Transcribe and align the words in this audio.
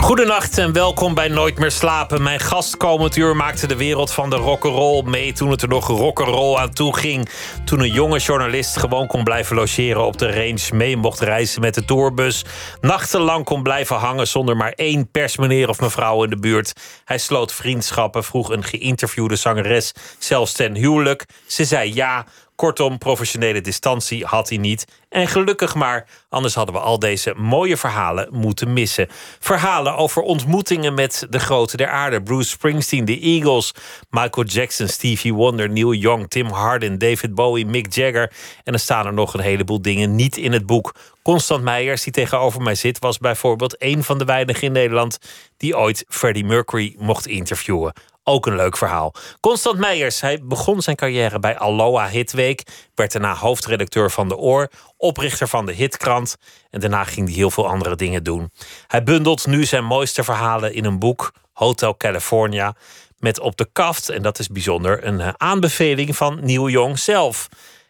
Goedenacht 0.00 0.58
en 0.58 0.72
welkom 0.72 1.14
bij 1.14 1.28
Nooit 1.28 1.58
meer 1.58 1.70
slapen. 1.70 2.22
Mijn 2.22 2.40
gast 2.40 2.76
uur 3.16 3.36
maakte 3.36 3.66
de 3.66 3.76
wereld 3.76 4.12
van 4.12 4.30
de 4.30 4.36
rock'n'roll 4.36 5.02
mee 5.02 5.32
toen 5.32 5.50
het 5.50 5.62
er 5.62 5.68
nog 5.68 5.86
rock'n'roll 5.86 6.56
aan 6.56 6.72
toe 6.72 6.96
ging. 6.96 7.28
Toen 7.64 7.80
een 7.80 7.92
jonge 7.92 8.18
journalist 8.18 8.76
gewoon 8.76 9.06
kon 9.06 9.24
blijven 9.24 9.56
logeren 9.56 10.06
op 10.06 10.18
de 10.18 10.32
range, 10.32 10.74
mee 10.74 10.96
mocht 10.96 11.20
reizen 11.20 11.60
met 11.60 11.74
de 11.74 11.84
tourbus, 11.84 12.44
nachtenlang 12.80 13.44
kon 13.44 13.62
blijven 13.62 13.96
hangen 13.96 14.28
zonder 14.28 14.56
maar 14.56 14.72
één 14.72 15.10
persmeneer 15.10 15.68
of 15.68 15.80
mevrouw 15.80 16.24
in 16.24 16.30
de 16.30 16.38
buurt. 16.38 16.72
Hij 17.04 17.18
sloot 17.18 17.52
vriendschappen, 17.52 18.24
vroeg 18.24 18.50
een 18.50 18.64
geïnterviewde 18.64 19.36
zangeres 19.36 19.92
zelfs 20.18 20.52
ten 20.52 20.74
huwelijk. 20.74 21.24
Ze 21.46 21.64
zei 21.64 21.94
ja, 21.94 22.26
Kortom, 22.56 22.98
professionele 22.98 23.60
distantie 23.60 24.24
had 24.24 24.48
hij 24.48 24.58
niet. 24.58 24.84
En 25.08 25.28
gelukkig 25.28 25.74
maar, 25.74 26.08
anders 26.28 26.54
hadden 26.54 26.74
we 26.74 26.80
al 26.80 26.98
deze 26.98 27.34
mooie 27.36 27.76
verhalen 27.76 28.28
moeten 28.32 28.72
missen. 28.72 29.08
Verhalen 29.40 29.96
over 29.96 30.22
ontmoetingen 30.22 30.94
met 30.94 31.26
de 31.30 31.38
grote 31.38 31.76
der 31.76 31.88
aarde. 31.88 32.22
Bruce 32.22 32.48
Springsteen, 32.48 33.04
de 33.04 33.20
Eagles, 33.20 33.74
Michael 34.10 34.46
Jackson, 34.46 34.88
Stevie 34.88 35.34
Wonder, 35.34 35.70
Neil 35.70 35.92
Young, 35.92 36.28
Tim 36.28 36.46
Harden, 36.46 36.98
David 36.98 37.34
Bowie, 37.34 37.66
Mick 37.66 37.92
Jagger. 37.92 38.32
En 38.64 38.72
er 38.72 38.78
staan 38.78 39.06
er 39.06 39.14
nog 39.14 39.34
een 39.34 39.40
heleboel 39.40 39.82
dingen 39.82 40.14
niet 40.14 40.36
in 40.36 40.52
het 40.52 40.66
boek. 40.66 40.94
Constant 41.22 41.62
Meijers, 41.62 42.02
die 42.02 42.12
tegenover 42.12 42.62
mij 42.62 42.74
zit, 42.74 42.98
was 42.98 43.18
bijvoorbeeld 43.18 43.76
een 43.78 44.04
van 44.04 44.18
de 44.18 44.24
weinigen 44.24 44.62
in 44.62 44.72
Nederland 44.72 45.18
die 45.56 45.76
ooit 45.76 46.04
Freddie 46.08 46.44
Mercury 46.44 46.94
mocht 46.98 47.26
interviewen. 47.26 47.92
Ook 48.28 48.46
een 48.46 48.56
leuk 48.56 48.76
verhaal. 48.76 49.14
Constant 49.40 49.78
Meijers, 49.78 50.20
hij 50.20 50.40
begon 50.42 50.82
zijn 50.82 50.96
carrière 50.96 51.38
bij 51.38 51.58
Aloha 51.58 52.08
Hitweek, 52.08 52.62
werd 52.94 53.12
daarna 53.12 53.34
hoofdredacteur 53.34 54.10
van 54.10 54.28
De 54.28 54.36
Oor, 54.36 54.68
oprichter 54.96 55.48
van 55.48 55.66
de 55.66 55.72
Hitkrant 55.72 56.36
en 56.70 56.80
daarna 56.80 57.04
ging 57.04 57.26
hij 57.26 57.36
heel 57.36 57.50
veel 57.50 57.68
andere 57.68 57.96
dingen 57.96 58.24
doen. 58.24 58.50
Hij 58.86 59.02
bundelt 59.02 59.46
nu 59.46 59.64
zijn 59.64 59.84
mooiste 59.84 60.24
verhalen 60.24 60.74
in 60.74 60.84
een 60.84 60.98
boek, 60.98 61.32
Hotel 61.52 61.96
California, 61.96 62.74
met 63.18 63.40
op 63.40 63.56
de 63.56 63.68
kaft, 63.72 64.08
en 64.08 64.22
dat 64.22 64.38
is 64.38 64.48
bijzonder, 64.48 65.06
een 65.06 65.20
eh, 65.20 65.28
aanbeveling 65.36 66.16
van 66.16 66.38
Neil 66.42 66.68
Young 66.68 66.98
zelf. 66.98 67.48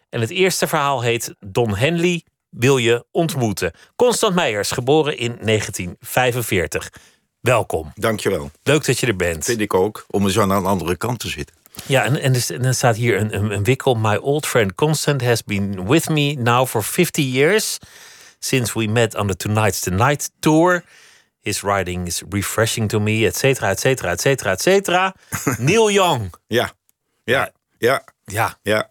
En 0.09 0.21
het 0.21 0.29
eerste 0.29 0.67
verhaal 0.67 1.01
heet 1.01 1.35
Don 1.39 1.75
Henley 1.75 2.23
wil 2.49 2.77
je 2.77 3.05
ontmoeten. 3.11 3.71
Constant 3.95 4.35
Meijers, 4.35 4.71
geboren 4.71 5.17
in 5.17 5.37
1945. 5.41 6.89
Welkom. 7.47 7.91
Dankjewel. 7.95 8.51
Leuk 8.63 8.85
dat 8.85 8.99
je 8.99 9.07
er 9.07 9.15
bent. 9.15 9.45
Vind 9.45 9.59
ik 9.59 9.73
ook, 9.73 10.05
om 10.09 10.25
eens 10.25 10.39
aan 10.39 10.49
de 10.49 10.53
andere 10.53 10.97
kant 10.97 11.19
te 11.19 11.29
zitten. 11.29 11.55
Ja, 11.85 12.03
en, 12.03 12.21
en, 12.21 12.33
dus, 12.33 12.49
en 12.49 12.61
dan 12.61 12.73
staat 12.73 12.95
hier 12.95 13.17
een, 13.17 13.35
een, 13.35 13.51
een, 13.51 13.63
wikkel. 13.63 13.95
My 13.95 14.15
old 14.15 14.45
friend 14.45 14.75
Constant 14.75 15.21
has 15.21 15.43
been 15.43 15.87
with 15.87 16.09
me 16.09 16.33
now 16.33 16.67
for 16.67 16.83
50 16.83 17.23
years. 17.23 17.77
Since 18.39 18.79
we 18.79 18.87
met 18.87 19.15
on 19.15 19.27
the 19.27 19.35
Tonight's 19.35 19.79
the 19.79 19.89
Night 19.89 20.29
tour. 20.39 20.83
His 21.39 21.61
writing 21.61 22.07
is 22.07 22.23
refreshing 22.29 22.89
to 22.89 22.99
me, 22.99 23.25
et 23.25 23.35
cetera, 23.35 23.69
et 23.69 23.79
cetera, 23.79 24.11
et 24.11 24.21
cetera, 24.21 24.51
et 24.51 24.61
cetera. 24.61 25.13
Neil 25.59 25.91
Young. 25.91 26.33
Ja, 26.47 26.71
ja, 27.23 27.51
ja, 27.77 28.03
ja. 28.25 28.57
ja. 28.61 28.87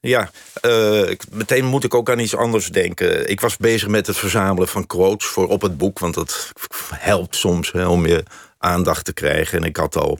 Ja, 0.00 0.30
uh, 0.66 1.10
meteen 1.30 1.64
moet 1.64 1.84
ik 1.84 1.94
ook 1.94 2.10
aan 2.10 2.18
iets 2.18 2.36
anders 2.36 2.68
denken. 2.68 3.30
Ik 3.30 3.40
was 3.40 3.56
bezig 3.56 3.88
met 3.88 4.06
het 4.06 4.16
verzamelen 4.16 4.68
van 4.68 4.86
quotes 4.86 5.28
voor 5.28 5.48
op 5.48 5.62
het 5.62 5.76
boek... 5.76 5.98
want 5.98 6.14
dat 6.14 6.52
helpt 6.94 7.36
soms 7.36 7.72
om 7.72 8.06
je 8.06 8.24
aandacht 8.58 9.04
te 9.04 9.12
krijgen. 9.12 9.58
En 9.58 9.64
ik 9.64 9.76
had 9.76 9.96
al 9.96 10.18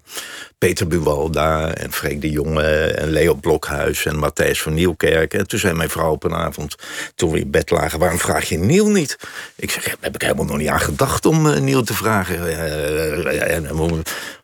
Peter 0.59 0.87
Buwalda 0.87 1.75
en 1.75 1.93
Freek 1.93 2.21
de 2.21 2.31
Jonge... 2.31 2.87
en 2.87 3.11
Leo 3.11 3.35
Blokhuis 3.35 4.07
en 4.07 4.17
Matthijs 4.17 4.63
van 4.63 4.75
Nieuwkerk. 4.75 5.35
En 5.35 5.47
toen 5.47 5.59
zei 5.59 5.75
mijn 5.75 5.91
vrouw 5.91 6.11
op 6.11 6.25
een 6.25 6.35
avond, 6.35 6.77
toen 7.15 7.31
we 7.31 7.41
in 7.41 7.51
bed 7.51 7.71
lagen... 7.71 7.99
waarom 7.99 8.19
vraag 8.19 8.49
je 8.49 8.59
Niel 8.59 8.91
niet? 8.91 9.19
Ik 9.57 9.71
zeg, 9.71 9.97
heb 10.01 10.15
ik 10.15 10.23
helemaal 10.23 10.45
nog 10.45 10.57
niet 10.57 10.69
aan 10.69 10.81
gedacht 10.81 11.27
om 11.27 11.47
uh, 11.47 11.59
Niel 11.59 11.83
te 11.83 11.95
vragen. 11.95 12.39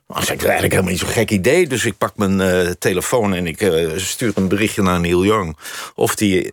Dat 0.09 0.23
is 0.23 0.29
eigenlijk 0.29 0.73
helemaal 0.73 0.91
niet 0.91 1.01
zo'n 1.01 1.09
gek 1.09 1.31
idee. 1.31 1.67
Dus 1.67 1.85
ik 1.85 1.99
pak 1.99 2.17
mijn 2.17 2.41
uh, 2.41 2.71
telefoon 2.79 3.35
en 3.35 3.47
ik 3.47 3.61
uh, 3.61 3.91
stuur 3.97 4.33
een 4.35 4.49
berichtje 4.49 4.83
naar 4.83 5.01
Neil 5.01 5.25
Young. 5.25 5.57
Of 5.95 6.15
die 6.15 6.53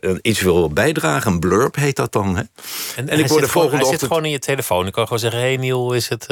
uh, 0.00 0.14
iets 0.22 0.40
wil 0.40 0.70
bijdragen. 0.70 1.32
Een 1.32 1.38
blurb 1.38 1.76
heet 1.76 1.96
dat 1.96 2.12
dan. 2.12 2.36
Hè? 2.36 2.42
En, 2.96 3.08
en 3.08 3.18
ik 3.18 3.28
word 3.28 3.42
de 3.42 3.48
volgende 3.48 3.76
Hij 3.76 3.98
zit 3.98 4.02
gewoon 4.02 4.24
in 4.24 4.30
je 4.30 4.38
telefoon. 4.38 4.86
Ik 4.86 4.92
kan 4.92 5.04
gewoon 5.04 5.18
zeggen, 5.18 5.40
hey 5.40 5.56
Neil, 5.56 5.92
is 5.92 6.08
het... 6.08 6.26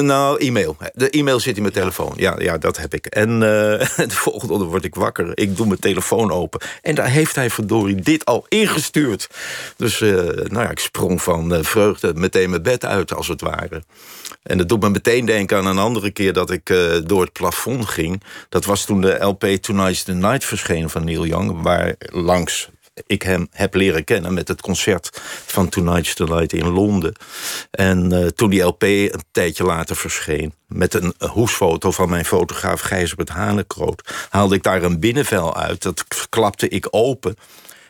nou, 0.00 0.38
e-mail. 0.38 0.76
De 0.92 1.10
e-mail 1.10 1.40
zit 1.40 1.56
in 1.56 1.62
mijn 1.62 1.74
telefoon. 1.74 2.12
Ja, 2.16 2.34
ja 2.38 2.58
dat 2.58 2.76
heb 2.76 2.94
ik. 2.94 3.06
En 3.06 3.40
de 3.40 4.06
volgende 4.08 4.52
ochtend 4.52 4.70
word 4.70 4.84
ik 4.84 4.94
wakker. 4.94 5.30
Ik 5.34 5.56
doe 5.56 5.66
mijn 5.66 5.80
telefoon 5.80 6.32
open. 6.32 6.60
En 6.82 6.94
daar 6.94 7.08
heeft 7.08 7.34
hij 7.34 7.50
verdorie 7.50 7.94
dit 7.94 8.24
al 8.24 8.46
ingestuurd. 8.48 9.28
Dus 9.76 10.00
nou 10.00 10.60
ja, 10.60 10.70
ik 10.70 10.78
sprong 10.78 11.22
van 11.22 11.64
vreugde 11.64 12.14
meteen 12.14 12.50
mijn 12.50 12.62
bed 12.62 12.84
uit, 12.84 13.14
als 13.14 13.28
het 13.28 13.40
ware. 13.40 13.82
En 14.42 14.58
dat 14.58 14.68
doet 14.68 14.80
me 14.80 14.90
meteen 14.90 15.24
denken 15.24 15.56
aan 15.56 15.66
een 15.66 15.78
andere 15.98 16.22
keer 16.22 16.32
dat 16.32 16.50
ik 16.50 16.70
uh, 16.70 16.96
door 17.04 17.20
het 17.20 17.32
plafond 17.32 17.86
ging. 17.86 18.22
Dat 18.48 18.64
was 18.64 18.84
toen 18.84 19.00
de 19.00 19.24
LP 19.24 19.44
Tonight's 19.44 20.02
the 20.02 20.12
Night 20.12 20.44
verscheen 20.44 20.90
van 20.90 21.04
Neil 21.04 21.26
Young... 21.26 21.62
waar 21.62 21.94
langs 21.98 22.68
ik 23.06 23.22
hem 23.22 23.48
heb 23.50 23.74
leren 23.74 24.04
kennen 24.04 24.34
met 24.34 24.48
het 24.48 24.60
concert 24.60 25.20
van 25.46 25.68
Tonight's 25.68 26.14
the 26.14 26.24
Night 26.24 26.52
in 26.52 26.68
Londen. 26.68 27.14
En 27.70 28.12
uh, 28.12 28.26
toen 28.26 28.50
die 28.50 28.62
LP 28.62 28.82
een 28.82 29.24
tijdje 29.30 29.64
later 29.64 29.96
verscheen... 29.96 30.52
met 30.66 30.94
een 30.94 31.14
hoesfoto 31.28 31.90
van 31.90 32.08
mijn 32.08 32.24
fotograaf 32.24 32.80
Gijsbert 32.80 33.28
Hanekroot... 33.28 34.26
haalde 34.28 34.54
ik 34.54 34.62
daar 34.62 34.82
een 34.82 35.00
binnenvel 35.00 35.56
uit, 35.56 35.82
dat 35.82 36.04
klapte 36.28 36.68
ik 36.68 36.86
open... 36.90 37.36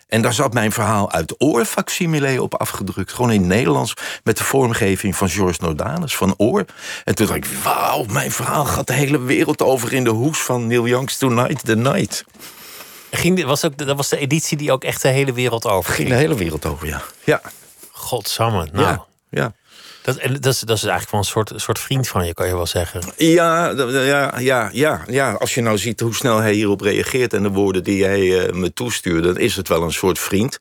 En 0.09 0.23
daar 0.23 0.33
zat 0.33 0.53
mijn 0.53 0.73
verhaal 0.73 1.13
uit 1.13 1.35
oor 1.39 1.65
facsimile 1.65 2.43
op 2.43 2.55
afgedrukt. 2.55 3.13
Gewoon 3.13 3.31
in 3.31 3.41
het 3.41 3.49
Nederlands 3.49 3.95
met 4.23 4.39
de 4.39 4.45
vormgeving 4.45 5.17
van 5.17 5.29
George 5.29 5.59
Nodanus 5.63 6.17
van 6.17 6.35
Oor. 6.37 6.65
En 7.05 7.15
toen 7.15 7.27
dacht 7.27 7.39
ik, 7.39 7.47
wauw, 7.63 8.05
mijn 8.05 8.31
verhaal 8.31 8.65
gaat 8.65 8.87
de 8.87 8.93
hele 8.93 9.21
wereld 9.21 9.63
over... 9.63 9.93
in 9.93 10.05
de 10.05 10.11
hoes 10.11 10.39
van 10.39 10.67
Neil 10.67 10.87
Young's 10.87 11.17
Tonight 11.17 11.65
the 11.65 11.77
Night. 11.77 12.25
Ging, 13.11 13.45
was 13.45 13.65
ook, 13.65 13.77
dat 13.77 13.97
was 13.97 14.09
de 14.09 14.19
editie 14.19 14.57
die 14.57 14.73
ook 14.73 14.85
echt 14.85 15.03
de 15.03 15.09
hele 15.09 15.33
wereld 15.33 15.67
over 15.67 15.93
ging? 15.93 16.09
Ging 16.09 16.09
de 16.09 16.25
hele 16.25 16.35
wereld 16.35 16.67
over, 16.67 16.87
ja. 16.87 17.03
ja. 17.25 17.41
Godsamme, 17.91 18.69
nou. 18.73 18.87
Ja, 18.87 19.05
ja. 19.31 19.53
Dat, 20.09 20.17
en 20.17 20.33
dat, 20.33 20.53
is, 20.53 20.65
is 20.65 20.69
eigenlijk 20.69 21.11
wel 21.11 21.21
een 21.21 21.27
soort, 21.27 21.53
soort 21.57 21.79
vriend 21.79 22.09
van 22.09 22.27
je, 22.27 22.35
kan 22.35 22.47
je 22.47 22.55
wel 22.55 22.67
zeggen. 22.67 23.01
Ja, 23.17 23.71
ja, 23.71 24.39
ja, 24.39 24.71
ja, 24.73 25.03
ja. 25.07 25.33
Als 25.33 25.55
je 25.55 25.61
nou 25.61 25.79
ziet 25.79 26.01
hoe 26.01 26.15
snel 26.15 26.39
hij 26.39 26.53
hierop 26.53 26.81
reageert... 26.81 27.33
en 27.33 27.43
de 27.43 27.49
woorden 27.49 27.85
die 27.85 28.05
hij 28.05 28.21
uh, 28.21 28.53
me 28.53 28.73
toestuurt... 28.73 29.25
dan 29.25 29.39
is 29.39 29.57
het 29.57 29.69
wel 29.69 29.83
een 29.83 29.93
soort 29.93 30.19
vriend. 30.19 30.59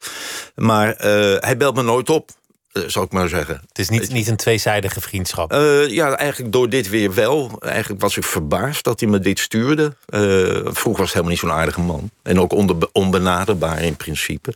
Maar 0.55 0.87
uh, 0.87 1.35
hij 1.39 1.57
belt 1.57 1.75
me 1.75 1.81
nooit 1.81 2.09
op. 2.09 2.29
Eh, 2.77 2.89
zal 2.89 3.03
ik 3.03 3.11
maar 3.11 3.29
zeggen. 3.29 3.61
Het 3.67 3.79
is 3.79 3.89
niet, 3.89 4.11
niet 4.11 4.27
een 4.27 4.35
tweezijdige 4.35 5.01
vriendschap. 5.01 5.53
Uh, 5.53 5.89
ja, 5.89 6.17
eigenlijk 6.17 6.51
door 6.51 6.69
dit 6.69 6.89
weer 6.89 7.13
wel. 7.13 7.51
Eigenlijk 7.59 8.01
was 8.01 8.17
ik 8.17 8.23
verbaasd 8.23 8.83
dat 8.83 8.99
hij 8.99 9.09
me 9.09 9.19
dit 9.19 9.39
stuurde. 9.39 9.83
Uh, 9.83 10.21
vroeger 10.63 10.83
was 10.83 10.99
het 10.99 11.09
helemaal 11.09 11.29
niet 11.29 11.39
zo'n 11.39 11.51
aardige 11.51 11.81
man. 11.81 12.09
En 12.23 12.39
ook 12.39 12.53
onbenaderbaar 12.91 13.81
in 13.81 13.95
principe. 13.95 14.53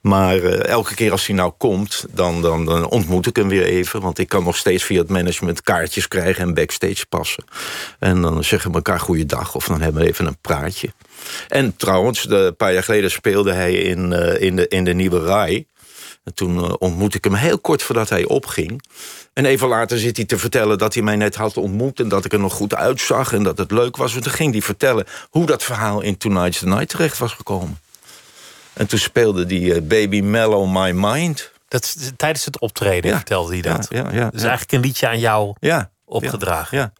Maar 0.00 0.42
elke 0.52 0.94
keer 0.94 1.12
als 1.12 1.26
hij 1.26 1.36
nou 1.36 1.52
komt, 1.58 2.04
dan, 2.10 2.42
dan, 2.42 2.64
dan 2.64 2.88
ontmoet 2.88 3.26
ik 3.26 3.36
hem 3.36 3.48
weer 3.48 3.64
even. 3.64 4.00
Want 4.00 4.18
ik 4.18 4.28
kan 4.28 4.44
nog 4.44 4.56
steeds 4.56 4.84
via 4.84 5.00
het 5.00 5.08
management 5.08 5.62
kaartjes 5.62 6.08
krijgen 6.08 6.42
en 6.42 6.54
backstage 6.54 7.06
passen. 7.08 7.44
En 7.98 8.22
dan 8.22 8.44
zeggen 8.44 8.70
we 8.70 8.76
elkaar 8.76 9.00
goeiedag 9.00 9.54
of 9.54 9.66
dan 9.66 9.80
hebben 9.80 10.02
we 10.02 10.08
even 10.08 10.26
een 10.26 10.38
praatje. 10.40 10.92
En 11.48 11.76
trouwens, 11.76 12.30
een 12.30 12.56
paar 12.56 12.72
jaar 12.72 12.82
geleden 12.82 13.10
speelde 13.10 13.52
hij 13.52 13.74
in, 13.74 14.12
in, 14.40 14.56
de, 14.56 14.68
in 14.68 14.84
de 14.84 14.94
Nieuwe 14.94 15.20
Rai. 15.20 15.66
En 16.24 16.34
toen 16.34 16.56
uh, 16.56 16.72
ontmoette 16.78 17.16
ik 17.16 17.24
hem 17.24 17.34
heel 17.34 17.58
kort 17.58 17.82
voordat 17.82 18.08
hij 18.08 18.24
opging. 18.24 18.82
En 19.32 19.44
even 19.44 19.68
later 19.68 19.98
zit 19.98 20.16
hij 20.16 20.26
te 20.26 20.38
vertellen 20.38 20.78
dat 20.78 20.94
hij 20.94 21.02
mij 21.02 21.16
net 21.16 21.34
had 21.34 21.56
ontmoet... 21.56 22.00
en 22.00 22.08
dat 22.08 22.24
ik 22.24 22.32
er 22.32 22.38
nog 22.38 22.52
goed 22.52 22.74
uitzag 22.74 23.32
en 23.32 23.42
dat 23.42 23.58
het 23.58 23.70
leuk 23.70 23.96
was. 23.96 24.14
En 24.14 24.22
toen 24.22 24.32
ging 24.32 24.52
hij 24.52 24.62
vertellen 24.62 25.06
hoe 25.30 25.46
dat 25.46 25.62
verhaal 25.62 26.00
in 26.00 26.16
Tonight's 26.16 26.58
the 26.58 26.66
Night 26.66 26.88
terecht 26.88 27.18
was 27.18 27.32
gekomen. 27.32 27.78
En 28.72 28.86
toen 28.86 28.98
speelde 28.98 29.46
die 29.46 29.74
uh, 29.74 29.80
Baby 29.82 30.20
Mellow 30.20 30.76
My 30.76 30.90
Mind. 30.90 31.52
Dat, 31.68 31.96
tijdens 32.16 32.44
het 32.44 32.60
optreden 32.60 33.16
vertelde 33.16 33.52
hij 33.52 33.62
dat. 33.62 33.86
Ja, 33.90 33.98
ja, 33.98 34.12
ja, 34.12 34.30
dus 34.30 34.40
eigenlijk 34.40 34.72
een 34.72 34.80
liedje 34.80 35.08
aan 35.08 35.18
jou 35.18 35.54
opgedragen. 36.04 36.78
Ja. 36.78 36.92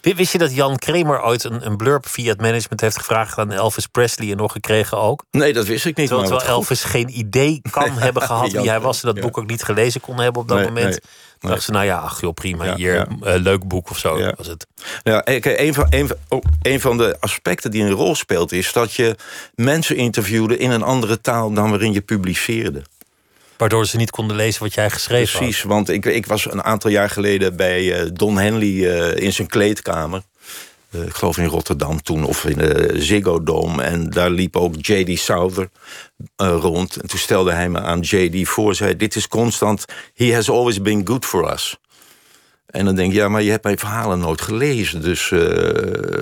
Wist 0.00 0.32
je 0.32 0.38
dat 0.38 0.54
Jan 0.54 0.76
Kramer 0.76 1.22
ooit 1.22 1.44
een, 1.44 1.66
een 1.66 1.76
blurb 1.76 2.08
via 2.08 2.28
het 2.28 2.40
management 2.40 2.80
heeft 2.80 2.98
gevraagd 2.98 3.38
aan 3.38 3.52
Elvis 3.52 3.86
Presley 3.86 4.30
en 4.30 4.36
nog 4.36 4.52
gekregen 4.52 4.98
ook? 4.98 5.24
Nee, 5.30 5.52
dat 5.52 5.66
wist 5.66 5.86
ik 5.86 5.96
niet. 5.96 6.08
Terwijl, 6.08 6.28
terwijl 6.28 6.50
Elvis 6.50 6.84
geen 6.84 7.18
idee 7.18 7.62
kan 7.70 7.90
hebben 8.06 8.22
gehad 8.22 8.52
wie 8.52 8.68
hij 8.68 8.80
was 8.80 9.02
en 9.02 9.14
dat 9.14 9.20
boek 9.20 9.38
ook 9.38 9.46
niet 9.46 9.62
gelezen 9.62 10.00
kon 10.00 10.20
hebben 10.20 10.42
op 10.42 10.48
dat 10.48 10.62
moment. 10.62 11.00
Nee. 11.40 11.50
Dacht 11.50 11.62
ze, 11.62 11.70
nou 11.70 11.84
ja, 11.84 11.98
ach 11.98 12.20
joh, 12.20 12.34
prima, 12.34 12.76
hier, 12.76 12.94
ja. 12.94 13.06
Uh, 13.34 13.42
leuk 13.42 13.68
boek 13.68 13.90
of 13.90 13.98
zo 13.98 14.32
was 14.36 14.46
het. 14.46 14.66
Ja, 15.02 15.20
kijk, 15.20 15.44
een 15.44 15.74
van, 15.74 15.86
een, 15.90 16.10
oh, 16.28 16.42
een 16.62 16.80
van 16.80 16.96
de 16.96 17.16
aspecten 17.20 17.70
die 17.70 17.82
een 17.82 17.90
rol 17.90 18.14
speelt... 18.14 18.52
is 18.52 18.72
dat 18.72 18.92
je 18.92 19.16
mensen 19.54 19.96
interviewde 19.96 20.56
in 20.56 20.70
een 20.70 20.82
andere 20.82 21.20
taal 21.20 21.52
dan 21.52 21.70
waarin 21.70 21.92
je 21.92 22.00
publiceerde. 22.00 22.82
Waardoor 23.56 23.86
ze 23.86 23.96
niet 23.96 24.10
konden 24.10 24.36
lezen 24.36 24.62
wat 24.62 24.74
jij 24.74 24.90
geschreven 24.90 25.32
had. 25.32 25.42
Precies, 25.42 25.62
want 25.62 25.88
ik, 25.88 26.04
ik 26.04 26.26
was 26.26 26.52
een 26.52 26.64
aantal 26.64 26.90
jaar 26.90 27.10
geleden 27.10 27.56
bij 27.56 27.82
uh, 27.82 28.10
Don 28.12 28.38
Henley 28.38 28.68
uh, 28.68 29.16
in 29.16 29.32
zijn 29.32 29.48
kleedkamer. 29.48 30.22
Uh, 30.90 31.02
ik 31.02 31.14
geloof 31.14 31.38
in 31.38 31.46
Rotterdam 31.46 32.02
toen, 32.02 32.24
of 32.24 32.44
in 32.44 32.58
de 32.58 32.92
Ziggo 32.94 33.42
Dome. 33.42 33.82
En 33.82 34.10
daar 34.10 34.30
liep 34.30 34.56
ook 34.56 34.74
J.D. 34.76 35.18
Souther 35.18 35.68
rond. 36.36 36.96
En 36.96 37.08
toen 37.08 37.18
stelde 37.18 37.52
hij 37.52 37.68
me 37.68 37.80
aan 37.80 38.00
J.D. 38.00 38.48
voor, 38.48 38.74
zei... 38.74 38.96
dit 38.96 39.16
is 39.16 39.28
constant, 39.28 39.84
he 40.14 40.34
has 40.34 40.50
always 40.50 40.82
been 40.82 41.06
good 41.06 41.24
for 41.24 41.52
us. 41.52 41.76
En 42.66 42.84
dan 42.84 42.94
denk 42.94 43.12
je, 43.12 43.18
ja, 43.18 43.28
maar 43.28 43.42
je 43.42 43.50
hebt 43.50 43.64
mijn 43.64 43.78
verhalen 43.78 44.18
nooit 44.18 44.40
gelezen. 44.40 45.02
Dus 45.02 45.28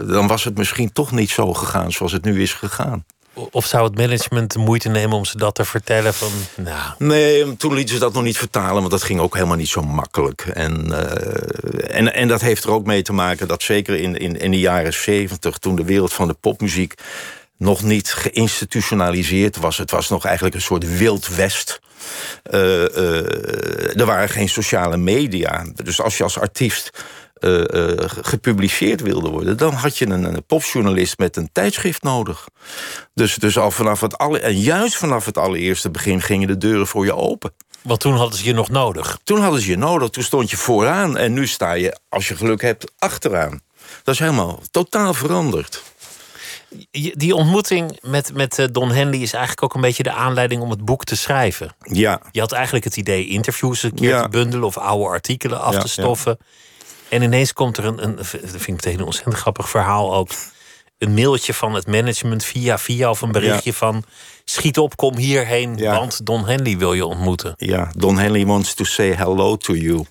dan 0.06 0.26
was 0.26 0.44
het 0.44 0.56
misschien 0.56 0.93
toch 0.93 1.12
niet 1.12 1.31
zo 1.31 1.52
gegaan 1.52 1.93
zoals 1.93 2.12
het 2.12 2.25
nu 2.25 2.43
is 2.43 2.52
gegaan. 2.52 3.05
Of 3.34 3.67
zou 3.67 3.84
het 3.84 3.96
management 3.96 4.52
de 4.52 4.58
moeite 4.58 4.88
nemen 4.88 5.17
om 5.17 5.25
ze 5.25 5.38
dat 5.38 5.55
te 5.55 5.64
vertellen? 5.64 6.14
Van, 6.14 6.32
nou. 6.56 6.94
Nee, 6.99 7.56
toen 7.56 7.75
lieten 7.75 7.94
ze 7.94 8.00
dat 8.00 8.12
nog 8.12 8.23
niet 8.23 8.38
vertalen, 8.38 8.75
want 8.75 8.90
dat 8.90 9.02
ging 9.02 9.20
ook 9.20 9.34
helemaal 9.34 9.56
niet 9.56 9.69
zo 9.69 9.82
makkelijk. 9.82 10.40
En, 10.40 10.87
uh, 10.88 11.96
en, 11.96 12.14
en 12.14 12.29
dat 12.29 12.40
heeft 12.40 12.64
er 12.64 12.70
ook 12.70 12.87
mee 12.87 13.02
te 13.02 13.12
maken 13.12 13.49
dat 13.49 13.62
zeker 13.62 13.94
in, 13.94 14.17
in, 14.17 14.40
in 14.40 14.50
de 14.50 14.58
jaren 14.58 14.94
zeventig, 14.94 15.58
toen 15.58 15.76
de 15.76 15.84
wereld 15.84 16.12
van 16.12 16.29
de 16.29 16.37
popmuziek 16.40 16.94
nog 17.56 17.82
niet 17.82 18.12
geïnstitutionaliseerd 18.12 19.56
was. 19.56 19.79
Het 19.79 19.90
was 19.90 20.08
nog 20.08 20.25
eigenlijk 20.25 20.55
een 20.55 20.61
soort 20.61 20.96
wild 20.99 21.29
west. 21.29 21.81
Uh, 22.50 22.61
uh, 22.61 24.00
er 24.00 24.06
waren 24.06 24.29
geen 24.29 24.49
sociale 24.49 24.96
media. 24.96 25.67
Dus 25.75 26.00
als 26.00 26.17
je 26.17 26.23
als 26.23 26.38
artiest 26.38 26.90
uh, 27.44 27.59
uh, 27.59 27.99
gepubliceerd 28.06 29.00
wilde 29.00 29.31
worden, 29.31 29.56
dan 29.56 29.73
had 29.73 29.99
je 29.99 30.06
een, 30.06 30.25
een, 30.25 30.44
popjournalist 30.47 31.19
met 31.19 31.37
een 31.37 31.49
tijdschrift 31.53 32.03
nodig. 32.03 32.49
Dus, 33.15 33.35
dus 33.35 33.59
al 33.59 33.71
vanaf 33.71 34.00
het 34.00 34.19
alle, 34.19 34.39
en 34.41 34.61
juist 34.61 34.97
vanaf 34.97 35.25
het 35.25 35.39
allereerste 35.39 35.91
begin 35.91 36.21
gingen 36.21 36.49
de 36.49 36.59
deuren 36.59 36.87
voor 36.87 37.05
je 37.05 37.15
open. 37.15 37.53
Want 37.83 38.00
toen 38.00 38.17
hadden 38.17 38.39
ze 38.39 38.44
je 38.44 38.53
nog 38.53 38.69
nodig. 38.69 39.19
Toen 39.25 39.41
hadden 39.41 39.61
ze 39.61 39.71
je 39.71 39.77
nodig, 39.77 40.09
toen 40.09 40.23
stond 40.23 40.50
je 40.50 40.56
vooraan 40.56 41.17
en 41.17 41.33
nu 41.33 41.47
sta 41.47 41.73
je, 41.73 41.99
als 42.09 42.29
je 42.29 42.37
geluk 42.37 42.62
hebt, 42.62 42.93
achteraan. 42.99 43.61
Dat 44.03 44.15
is 44.15 44.21
helemaal 44.21 44.62
totaal 44.71 45.15
veranderd. 45.15 45.83
Die 46.91 47.35
ontmoeting 47.35 47.99
met, 48.03 48.35
met 48.35 48.59
eh, 48.59 48.67
Don 48.73 48.91
Henley 48.91 49.19
is 49.19 49.33
eigenlijk 49.33 49.62
ook 49.62 49.75
een 49.75 49.81
beetje 49.81 50.03
de 50.03 50.12
aanleiding 50.12 50.62
om 50.62 50.71
het 50.71 50.85
boek 50.85 51.05
te 51.05 51.17
schrijven. 51.17 51.75
Ja. 51.83 52.21
Je 52.31 52.41
had 52.41 52.53
eigenlijk 52.53 52.85
het 52.85 52.97
idee 52.97 53.27
interviews 53.27 53.83
een 53.83 53.94
keer 53.94 54.23
te 54.23 54.29
bundelen 54.29 54.67
of 54.67 54.79
oude 54.79 55.05
artikelen 55.05 55.61
af 55.61 55.79
te 55.79 55.89
stoffen. 55.89 56.39
En 57.12 57.23
ineens 57.23 57.53
komt 57.53 57.76
er 57.76 57.85
een, 57.85 58.03
een 58.03 58.17
dat 58.17 58.26
vind 58.26 58.67
ik 58.67 58.69
meteen 58.69 58.99
een 58.99 59.05
ontzettend 59.05 59.37
grappig 59.37 59.69
verhaal 59.69 60.14
ook. 60.14 60.31
Een 60.99 61.14
mailtje 61.14 61.55
van 61.55 61.75
het 61.75 61.87
management 61.87 62.44
via 62.44 62.79
via 62.79 63.11
of 63.11 63.20
een 63.20 63.32
berichtje 63.32 63.73
van 63.73 64.05
schiet 64.44 64.79
op, 64.79 64.97
kom 64.97 65.17
hierheen, 65.17 65.79
want 65.79 66.26
Don 66.26 66.47
Henley 66.47 66.79
wil 66.79 66.93
je 66.93 67.06
ontmoeten. 67.06 67.55
Ja, 67.56 67.91
Don 67.97 68.19
Henley 68.19 68.47
wants 68.47 68.75
to 68.75 68.85
say 68.85 69.14
hello 69.14 69.56
to 69.56 69.75
you. 69.75 70.05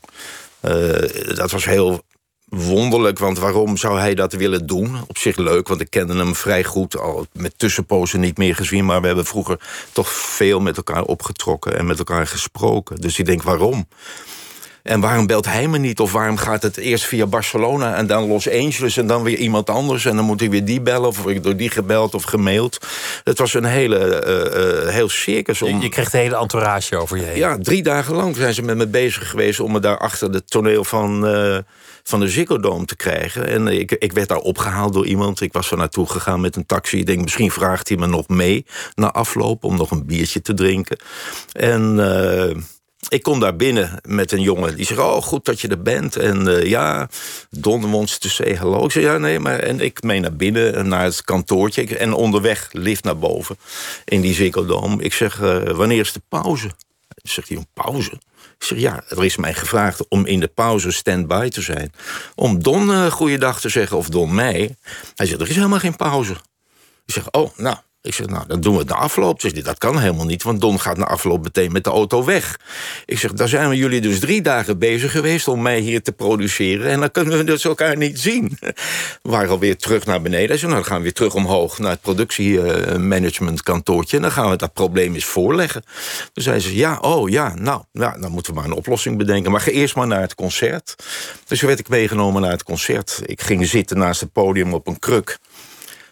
Uh, 0.61 1.35
dat 1.35 1.51
was 1.51 1.65
heel 1.65 2.01
wonderlijk, 2.45 3.19
want 3.19 3.37
waarom 3.37 3.77
zou 3.77 3.99
hij 3.99 4.15
dat 4.15 4.33
willen 4.33 4.67
doen? 4.67 4.99
Op 5.07 5.17
zich 5.17 5.35
leuk, 5.35 5.67
want 5.67 5.81
ik 5.81 5.89
kende 5.89 6.15
hem 6.15 6.35
vrij 6.35 6.63
goed, 6.63 6.97
al 6.97 7.25
met 7.33 7.53
tussenpozen 7.57 8.19
niet 8.19 8.37
meer 8.37 8.55
gezien, 8.55 8.85
maar 8.85 9.01
we 9.01 9.07
hebben 9.07 9.25
vroeger 9.25 9.59
toch 9.91 10.09
veel 10.09 10.59
met 10.59 10.77
elkaar 10.77 11.03
opgetrokken 11.03 11.77
en 11.77 11.85
met 11.85 11.97
elkaar 11.97 12.27
gesproken. 12.27 13.01
Dus 13.01 13.19
ik 13.19 13.25
denk, 13.25 13.43
waarom? 13.43 13.87
En 14.83 14.99
waarom 14.99 15.27
belt 15.27 15.45
hij 15.45 15.67
me 15.67 15.77
niet? 15.77 15.99
Of 15.99 16.11
waarom 16.11 16.37
gaat 16.37 16.63
het 16.63 16.77
eerst 16.77 17.05
via 17.05 17.25
Barcelona 17.25 17.95
en 17.95 18.07
dan 18.07 18.27
Los 18.27 18.49
Angeles 18.49 18.97
en 18.97 19.07
dan 19.07 19.23
weer 19.23 19.37
iemand 19.37 19.69
anders? 19.69 20.05
En 20.05 20.15
dan 20.15 20.25
moet 20.25 20.41
ik 20.41 20.49
weer 20.49 20.65
die 20.65 20.81
bellen 20.81 21.07
of 21.07 21.21
word 21.21 21.35
ik 21.35 21.43
door 21.43 21.55
die 21.55 21.69
gebeld 21.69 22.13
of 22.13 22.23
gemaild. 22.23 22.87
Het 23.23 23.37
was 23.37 23.53
een 23.53 23.65
hele, 23.65 24.23
uh, 24.25 24.85
uh, 24.85 24.93
heel 24.93 25.09
circus. 25.09 25.61
Om... 25.61 25.75
Je, 25.75 25.81
je 25.83 25.89
kreeg 25.89 26.09
de 26.09 26.17
hele 26.17 26.37
entourage 26.37 26.97
over 26.97 27.17
je 27.17 27.23
heen. 27.23 27.37
Ja, 27.37 27.57
drie 27.57 27.83
dagen 27.83 28.15
lang 28.15 28.35
zijn 28.35 28.53
ze 28.53 28.61
met 28.61 28.77
me 28.77 28.87
bezig 28.87 29.29
geweest 29.29 29.59
om 29.59 29.71
me 29.71 29.79
daar 29.79 29.97
achter 29.97 30.29
het 30.29 30.49
toneel 30.49 30.83
van, 30.83 31.35
uh, 31.35 31.57
van 32.03 32.19
de 32.19 32.29
Ziggo 32.29 32.59
Dome 32.59 32.85
te 32.85 32.95
krijgen. 32.95 33.47
En 33.47 33.67
ik, 33.67 33.91
ik 33.91 34.11
werd 34.11 34.27
daar 34.27 34.37
opgehaald 34.37 34.93
door 34.93 35.05
iemand. 35.05 35.41
Ik 35.41 35.53
was 35.53 35.71
er 35.71 35.77
naartoe 35.77 36.09
gegaan 36.09 36.41
met 36.41 36.55
een 36.55 36.65
taxi. 36.65 36.97
Ik 36.97 37.05
denk, 37.05 37.21
misschien 37.21 37.51
vraagt 37.51 37.87
hij 37.87 37.97
me 37.97 38.07
nog 38.07 38.27
mee 38.27 38.65
na 38.95 39.11
afloop 39.11 39.63
om 39.63 39.77
nog 39.77 39.91
een 39.91 40.05
biertje 40.05 40.41
te 40.41 40.53
drinken. 40.53 40.97
En 41.51 41.99
ik 43.09 43.23
kom 43.23 43.39
daar 43.39 43.55
binnen 43.55 43.99
met 44.07 44.31
een 44.31 44.41
jongen 44.41 44.75
die 44.75 44.85
zegt: 44.85 44.99
Oh, 44.99 45.21
goed 45.21 45.45
dat 45.45 45.61
je 45.61 45.67
er 45.67 45.81
bent. 45.81 46.15
En 46.15 46.47
uh, 46.47 46.65
ja, 46.65 47.09
Don 47.49 48.05
to 48.05 48.29
say 48.29 48.55
hello. 48.55 48.85
Ik 48.85 48.91
zeg: 48.91 49.03
Ja, 49.03 49.17
nee, 49.17 49.39
maar. 49.39 49.59
En 49.59 49.79
ik 49.79 50.03
mee 50.03 50.19
naar 50.19 50.35
binnen, 50.35 50.87
naar 50.87 51.03
het 51.03 51.23
kantoortje. 51.23 51.97
En 51.97 52.13
onderweg 52.13 52.69
lift 52.71 53.03
naar 53.03 53.17
boven 53.17 53.57
in 54.05 54.21
die 54.21 54.33
Ziggo 54.33 54.97
Ik 54.99 55.13
zeg: 55.13 55.41
uh, 55.41 55.63
Wanneer 55.63 55.99
is 55.99 56.13
de 56.13 56.21
pauze? 56.29 56.71
Zegt 57.23 57.47
hij: 57.47 57.57
Een 57.57 57.67
pauze? 57.73 58.19
Ik 58.61 58.67
zeg, 58.67 58.79
ja, 58.79 59.03
er 59.07 59.25
is 59.25 59.35
mij 59.35 59.53
gevraagd 59.53 60.07
om 60.07 60.25
in 60.25 60.39
de 60.39 60.47
pauze 60.47 60.91
stand-by 60.91 61.49
te 61.49 61.61
zijn. 61.61 61.93
Om 62.35 62.63
Don 62.63 62.89
uh, 62.89 63.05
goeiedag 63.05 63.59
te 63.59 63.69
zeggen, 63.69 63.97
of 63.97 64.09
Don 64.09 64.35
mij. 64.35 64.75
Hij 65.15 65.25
zegt, 65.25 65.41
er 65.41 65.49
is 65.49 65.55
helemaal 65.55 65.79
geen 65.79 65.95
pauze. 65.95 66.33
Ik 67.05 67.13
zeg, 67.13 67.31
oh, 67.31 67.57
nou, 67.57 67.77
ik 68.01 68.13
zeg, 68.13 68.27
nou, 68.27 68.47
dan 68.47 68.61
doen 68.61 68.73
we 68.73 68.79
het 68.79 68.87
na 68.87 68.95
afloop. 68.95 69.41
Zeg, 69.41 69.51
dat 69.51 69.77
kan 69.77 69.99
helemaal 69.99 70.25
niet, 70.25 70.43
want 70.43 70.61
Don 70.61 70.79
gaat 70.79 70.97
na 70.97 71.05
afloop 71.05 71.43
meteen 71.43 71.71
met 71.71 71.83
de 71.83 71.89
auto 71.89 72.25
weg. 72.25 72.59
Ik 73.05 73.19
zeg, 73.19 73.33
daar 73.33 73.47
zijn 73.47 73.69
we 73.69 73.75
jullie 73.75 74.01
dus 74.01 74.19
drie 74.19 74.41
dagen 74.41 74.79
bezig 74.79 75.11
geweest... 75.11 75.47
om 75.47 75.61
mij 75.61 75.79
hier 75.79 76.01
te 76.01 76.11
produceren 76.11 76.91
en 76.91 76.99
dan 76.99 77.11
kunnen 77.11 77.37
we 77.37 77.43
dus 77.43 77.65
elkaar 77.65 77.97
niet 77.97 78.19
zien. 78.19 78.57
We 79.21 79.29
waren 79.29 79.49
alweer 79.49 79.77
terug 79.77 80.05
naar 80.05 80.21
beneden. 80.21 80.59
Zei, 80.59 80.71
nou, 80.71 80.81
dan 80.81 80.91
gaan 80.91 80.97
we 80.97 81.03
weer 81.03 81.13
terug 81.13 81.35
omhoog 81.35 81.79
naar 81.79 81.91
het 81.91 82.01
productiemanagementkantoortje... 82.01 84.15
en 84.15 84.21
dan 84.21 84.31
gaan 84.31 84.49
we 84.49 84.55
dat 84.55 84.73
probleem 84.73 85.13
eens 85.13 85.25
voorleggen. 85.25 85.83
Hij 86.33 86.59
zei, 86.59 86.75
ja, 86.75 86.97
oh 86.97 87.29
ja, 87.29 87.55
nou, 87.55 87.81
nou, 87.91 88.21
dan 88.21 88.31
moeten 88.31 88.53
we 88.53 88.59
maar 88.59 88.69
een 88.69 88.75
oplossing 88.75 89.17
bedenken. 89.17 89.51
Maar 89.51 89.61
ga 89.61 89.71
eerst 89.71 89.95
maar 89.95 90.07
naar 90.07 90.21
het 90.21 90.35
concert. 90.35 90.95
Dus 91.47 91.59
toen 91.59 91.67
werd 91.67 91.79
ik 91.79 91.89
meegenomen 91.89 92.41
naar 92.41 92.51
het 92.51 92.63
concert. 92.63 93.21
Ik 93.25 93.41
ging 93.41 93.67
zitten 93.67 93.97
naast 93.97 94.21
het 94.21 94.31
podium 94.31 94.73
op 94.73 94.87
een 94.87 94.99
kruk... 94.99 95.39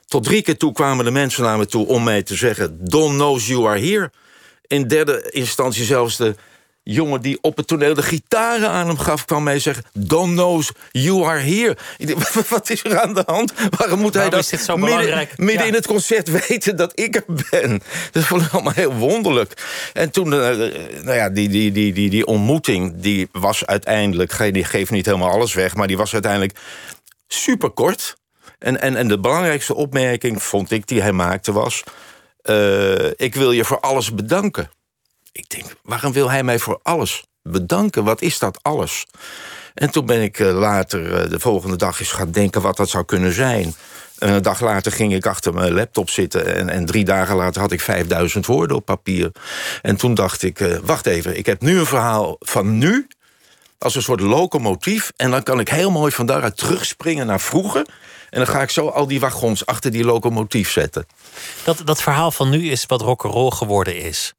Tot 0.09 0.23
drie 0.23 0.41
keer 0.41 0.57
toe 0.57 0.73
kwamen 0.73 1.05
de 1.05 1.11
mensen 1.11 1.43
naar 1.43 1.57
me 1.57 1.65
toe 1.65 1.87
om 1.87 2.03
mij 2.03 2.23
te 2.23 2.35
zeggen... 2.35 2.77
Don 2.81 3.11
knows 3.11 3.47
you 3.47 3.67
are 3.67 3.79
here. 3.79 4.11
In 4.67 4.87
derde 4.87 5.29
instantie 5.31 5.83
zelfs 5.83 6.17
de 6.17 6.35
jongen 6.83 7.21
die 7.21 7.37
op 7.41 7.57
het 7.57 7.67
toneel 7.67 7.93
de 7.93 8.01
gitaren 8.01 8.69
aan 8.69 8.87
hem 8.87 8.97
gaf... 8.97 9.25
kwam 9.25 9.43
mij 9.43 9.59
zeggen, 9.59 9.83
Don 9.93 10.31
knows 10.31 10.71
you 10.91 11.25
are 11.25 11.39
here. 11.39 11.77
wat 12.49 12.69
is 12.69 12.83
er 12.83 12.99
aan 12.99 13.13
de 13.13 13.23
hand? 13.25 13.53
Waarom 13.77 13.99
moet 13.99 14.13
hij 14.13 14.29
dat 14.29 14.51
midden, 14.75 15.27
midden 15.35 15.67
in 15.67 15.73
het 15.73 15.87
concert 15.87 16.29
weten 16.47 16.75
dat 16.75 16.99
ik 16.99 17.15
er 17.15 17.23
ben? 17.49 17.81
Dat 18.11 18.23
vond 18.23 18.41
ik 18.41 18.51
allemaal 18.51 18.73
heel 18.73 18.93
wonderlijk. 18.93 19.65
En 19.93 20.11
toen, 20.11 20.25
uh, 20.25 20.39
nou 21.01 21.13
ja, 21.13 21.29
die, 21.29 21.49
die, 21.49 21.71
die, 21.71 21.93
die, 21.93 22.09
die 22.09 22.25
ontmoeting... 22.25 22.93
die 22.95 23.27
was 23.31 23.65
uiteindelijk, 23.65 24.53
die 24.53 24.63
geeft 24.63 24.91
niet 24.91 25.05
helemaal 25.05 25.31
alles 25.31 25.53
weg... 25.53 25.75
maar 25.75 25.87
die 25.87 25.97
was 25.97 26.13
uiteindelijk 26.13 26.59
super 27.27 27.69
kort... 27.69 28.17
En, 28.59 28.81
en, 28.81 28.95
en 28.95 29.07
de 29.07 29.19
belangrijkste 29.19 29.75
opmerking, 29.75 30.43
vond 30.43 30.71
ik, 30.71 30.87
die 30.87 31.01
hij 31.01 31.11
maakte 31.11 31.51
was... 31.51 31.83
Uh, 32.43 33.05
ik 33.15 33.35
wil 33.35 33.51
je 33.51 33.65
voor 33.65 33.79
alles 33.79 34.13
bedanken. 34.13 34.69
Ik 35.31 35.49
denk, 35.49 35.65
waarom 35.83 36.13
wil 36.13 36.29
hij 36.29 36.43
mij 36.43 36.59
voor 36.59 36.79
alles 36.83 37.23
bedanken? 37.43 38.03
Wat 38.03 38.21
is 38.21 38.39
dat 38.39 38.59
alles? 38.61 39.05
En 39.73 39.91
toen 39.91 40.05
ben 40.05 40.21
ik 40.21 40.39
uh, 40.39 40.59
later, 40.59 41.23
uh, 41.23 41.29
de 41.29 41.39
volgende 41.39 41.75
dag, 41.75 41.99
eens 41.99 42.11
gaan 42.11 42.31
denken 42.31 42.61
wat 42.61 42.77
dat 42.77 42.89
zou 42.89 43.05
kunnen 43.05 43.33
zijn. 43.33 43.75
En 44.17 44.29
een 44.29 44.41
dag 44.41 44.59
later 44.59 44.91
ging 44.91 45.13
ik 45.13 45.25
achter 45.25 45.53
mijn 45.53 45.73
laptop 45.73 46.09
zitten... 46.09 46.55
En, 46.55 46.69
en 46.69 46.85
drie 46.85 47.05
dagen 47.05 47.35
later 47.35 47.61
had 47.61 47.71
ik 47.71 47.81
5000 47.81 48.45
woorden 48.45 48.77
op 48.77 48.85
papier. 48.85 49.31
En 49.81 49.95
toen 49.95 50.13
dacht 50.13 50.43
ik, 50.43 50.79
wacht 50.83 51.05
even, 51.05 51.37
ik 51.37 51.45
heb 51.45 51.61
nu 51.61 51.79
een 51.79 51.85
verhaal 51.85 52.35
van 52.39 52.77
nu 52.77 53.07
als 53.79 53.95
een 53.95 54.01
soort 54.01 54.19
locomotief. 54.19 55.11
En 55.15 55.31
dan 55.31 55.43
kan 55.43 55.59
ik 55.59 55.69
heel 55.69 55.91
mooi 55.91 56.11
van 56.11 56.25
daaruit 56.25 56.57
terugspringen 56.57 57.25
naar 57.25 57.39
vroeger. 57.41 57.85
En 58.29 58.37
dan 58.39 58.47
ga 58.47 58.61
ik 58.61 58.69
zo 58.69 58.87
al 58.87 59.07
die 59.07 59.19
wagons 59.19 59.65
achter 59.65 59.91
die 59.91 60.03
locomotief 60.03 60.71
zetten. 60.71 61.05
Dat, 61.63 61.81
dat 61.85 62.01
verhaal 62.01 62.31
van 62.31 62.49
nu 62.49 62.69
is 62.69 62.85
wat 62.85 63.01
rock'n'roll 63.01 63.51
geworden 63.51 63.97
is. 63.97 64.33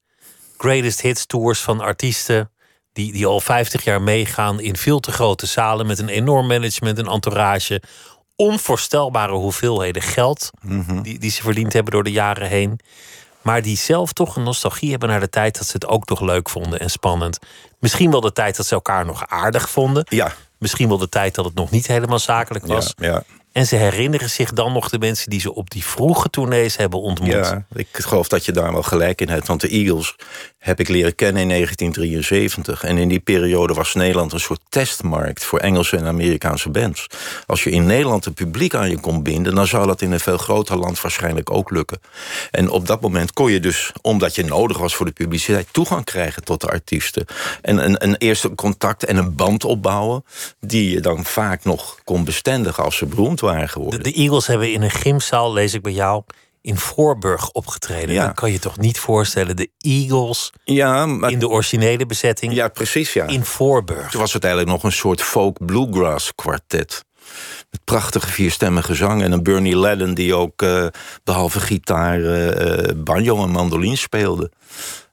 Greatest 0.56 1.00
hits 1.00 1.26
tours 1.26 1.60
van 1.60 1.80
artiesten 1.80 2.50
die, 2.92 3.12
die 3.12 3.26
al 3.26 3.40
50 3.40 3.84
jaar 3.84 4.02
meegaan 4.02 4.60
in 4.60 4.76
veel 4.76 5.00
te 5.00 5.12
grote 5.12 5.46
zalen 5.46 5.86
met 5.86 5.98
een 5.98 6.08
enorm 6.08 6.46
management, 6.46 6.98
een 6.98 7.06
entourage. 7.08 7.82
Onvoorstelbare 8.36 9.32
hoeveelheden 9.32 10.02
geld 10.02 10.50
Mhm. 10.60 11.02
die, 11.02 11.18
die 11.18 11.30
ze 11.30 11.42
verdiend 11.42 11.72
hebben 11.72 11.92
door 11.92 12.04
de 12.04 12.10
jaren 12.12 12.48
heen. 12.48 12.80
Maar 13.42 13.62
die 13.62 13.76
zelf 13.76 14.12
toch 14.12 14.36
een 14.36 14.42
nostalgie 14.42 14.90
hebben 14.90 15.08
naar 15.08 15.20
de 15.20 15.28
tijd 15.28 15.58
dat 15.58 15.66
ze 15.66 15.72
het 15.72 15.86
ook 15.86 16.08
nog 16.08 16.20
leuk 16.20 16.48
vonden 16.48 16.80
en 16.80 16.90
spannend. 16.90 17.38
Misschien 17.78 18.10
wel 18.10 18.20
de 18.20 18.32
tijd 18.32 18.56
dat 18.56 18.66
ze 18.66 18.74
elkaar 18.74 19.04
nog 19.04 19.26
aardig 19.26 19.70
vonden. 19.70 20.04
Ja. 20.08 20.32
Misschien 20.58 20.88
wel 20.88 20.98
de 20.98 21.08
tijd 21.08 21.34
dat 21.34 21.44
het 21.44 21.54
nog 21.54 21.70
niet 21.70 21.86
helemaal 21.86 22.18
zakelijk 22.18 22.66
was. 22.66 22.94
Ja, 22.96 23.06
ja. 23.06 23.22
En 23.52 23.66
ze 23.66 23.76
herinneren 23.76 24.30
zich 24.30 24.52
dan 24.52 24.72
nog 24.72 24.88
de 24.88 24.98
mensen 24.98 25.30
die 25.30 25.40
ze 25.40 25.54
op 25.54 25.70
die 25.70 25.84
vroege 25.84 26.30
tournees 26.30 26.76
hebben 26.76 27.00
ontmoet. 27.00 27.32
Ja, 27.32 27.64
ik 27.72 27.88
geloof 27.92 28.28
dat 28.28 28.44
je 28.44 28.52
daar 28.52 28.72
wel 28.72 28.82
gelijk 28.82 29.20
in 29.20 29.28
hebt. 29.28 29.46
Want 29.46 29.60
de 29.60 29.68
Eagles 29.68 30.16
heb 30.58 30.80
ik 30.80 30.88
leren 30.88 31.14
kennen 31.14 31.42
in 31.42 31.48
1973. 31.48 32.82
En 32.82 32.98
in 32.98 33.08
die 33.08 33.20
periode 33.20 33.74
was 33.74 33.94
Nederland 33.94 34.32
een 34.32 34.40
soort 34.40 34.60
testmarkt 34.68 35.44
voor 35.44 35.58
Engelse 35.58 35.96
en 35.96 36.06
Amerikaanse 36.06 36.68
bands. 36.68 37.06
Als 37.46 37.64
je 37.64 37.70
in 37.70 37.86
Nederland 37.86 38.24
het 38.24 38.34
publiek 38.34 38.74
aan 38.74 38.90
je 38.90 39.00
kon 39.00 39.22
binden, 39.22 39.54
dan 39.54 39.66
zou 39.66 39.86
dat 39.86 40.02
in 40.02 40.12
een 40.12 40.20
veel 40.20 40.38
groter 40.38 40.76
land 40.76 41.00
waarschijnlijk 41.00 41.50
ook 41.50 41.70
lukken. 41.70 42.00
En 42.50 42.70
op 42.70 42.86
dat 42.86 43.00
moment 43.00 43.32
kon 43.32 43.50
je 43.50 43.60
dus, 43.60 43.92
omdat 44.02 44.34
je 44.34 44.44
nodig 44.44 44.78
was 44.78 44.94
voor 44.94 45.06
de 45.06 45.12
publiciteit, 45.12 45.68
toegang 45.70 46.04
krijgen 46.04 46.44
tot 46.44 46.60
de 46.60 46.68
artiesten. 46.68 47.26
En 47.62 47.84
een, 47.84 48.04
een 48.04 48.16
eerste 48.16 48.54
contact 48.54 49.04
en 49.04 49.16
een 49.16 49.34
band 49.34 49.64
opbouwen, 49.64 50.24
die 50.60 50.90
je 50.90 51.00
dan 51.00 51.24
vaak 51.24 51.64
nog 51.64 51.98
kon 52.04 52.24
bestendigen 52.24 52.84
als 52.84 52.96
ze 52.96 53.06
beroemd 53.06 53.39
waren 53.40 53.68
geworden. 53.68 54.02
De, 54.02 54.10
de 54.10 54.16
Eagles 54.16 54.46
hebben 54.46 54.72
in 54.72 54.82
een 54.82 54.90
gymzaal, 54.90 55.52
lees 55.52 55.74
ik 55.74 55.82
bij 55.82 55.92
jou, 55.92 56.22
in 56.62 56.76
Voorburg 56.76 57.50
opgetreden. 57.50 58.14
Ja. 58.14 58.24
Dan 58.24 58.34
kan 58.34 58.52
je 58.52 58.58
toch 58.58 58.78
niet 58.78 58.98
voorstellen, 58.98 59.56
de 59.56 59.70
Eagles 59.78 60.52
Ja, 60.64 61.06
maar 61.06 61.30
in 61.30 61.38
de 61.38 61.48
originele 61.48 62.06
bezetting 62.06 62.54
ja, 62.54 62.68
precies 62.68 63.12
ja. 63.12 63.26
in 63.26 63.44
Voorburg. 63.44 64.10
Toen 64.10 64.20
was 64.20 64.32
het 64.32 64.44
eigenlijk 64.44 64.72
nog 64.74 64.84
een 64.84 64.98
soort 64.98 65.22
folk 65.22 65.66
bluegrass 65.66 66.34
kwartet. 66.34 67.04
Met 67.70 67.84
prachtige 67.84 68.26
vierstemmige 68.26 68.94
zang. 68.94 69.22
En 69.22 69.32
een 69.32 69.42
Bernie 69.42 69.78
Ledden 69.78 70.14
die 70.14 70.34
ook 70.34 70.62
eh, 70.62 70.86
behalve 71.24 71.60
gitaar 71.60 72.20
eh, 72.20 72.88
eh, 72.88 72.96
banjo 72.96 73.42
en 73.42 73.50
mandolin 73.50 73.96
speelde. 73.96 74.50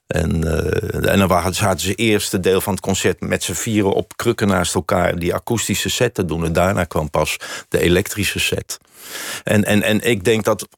En, 0.08 0.44
eh, 0.44 1.12
en 1.12 1.28
dan 1.28 1.54
zaten 1.54 1.80
ze 1.80 1.94
eerste 1.94 2.40
deel 2.40 2.60
van 2.60 2.72
het 2.72 2.82
concert 2.82 3.20
met 3.20 3.42
z'n 3.42 3.52
vieren 3.52 3.92
op 3.92 4.16
krukken 4.16 4.48
naast 4.48 4.74
elkaar 4.74 5.18
die 5.18 5.34
akoestische 5.34 5.88
set 5.88 6.14
te 6.14 6.24
doen. 6.24 6.44
En 6.44 6.52
daarna 6.52 6.84
kwam 6.84 7.10
pas 7.10 7.36
de 7.68 7.80
elektrische 7.80 8.38
set. 8.38 8.78
En, 9.44 9.64
en, 9.64 9.82
en 9.82 10.00
ik 10.00 10.24
denk 10.24 10.44
dat 10.44 10.68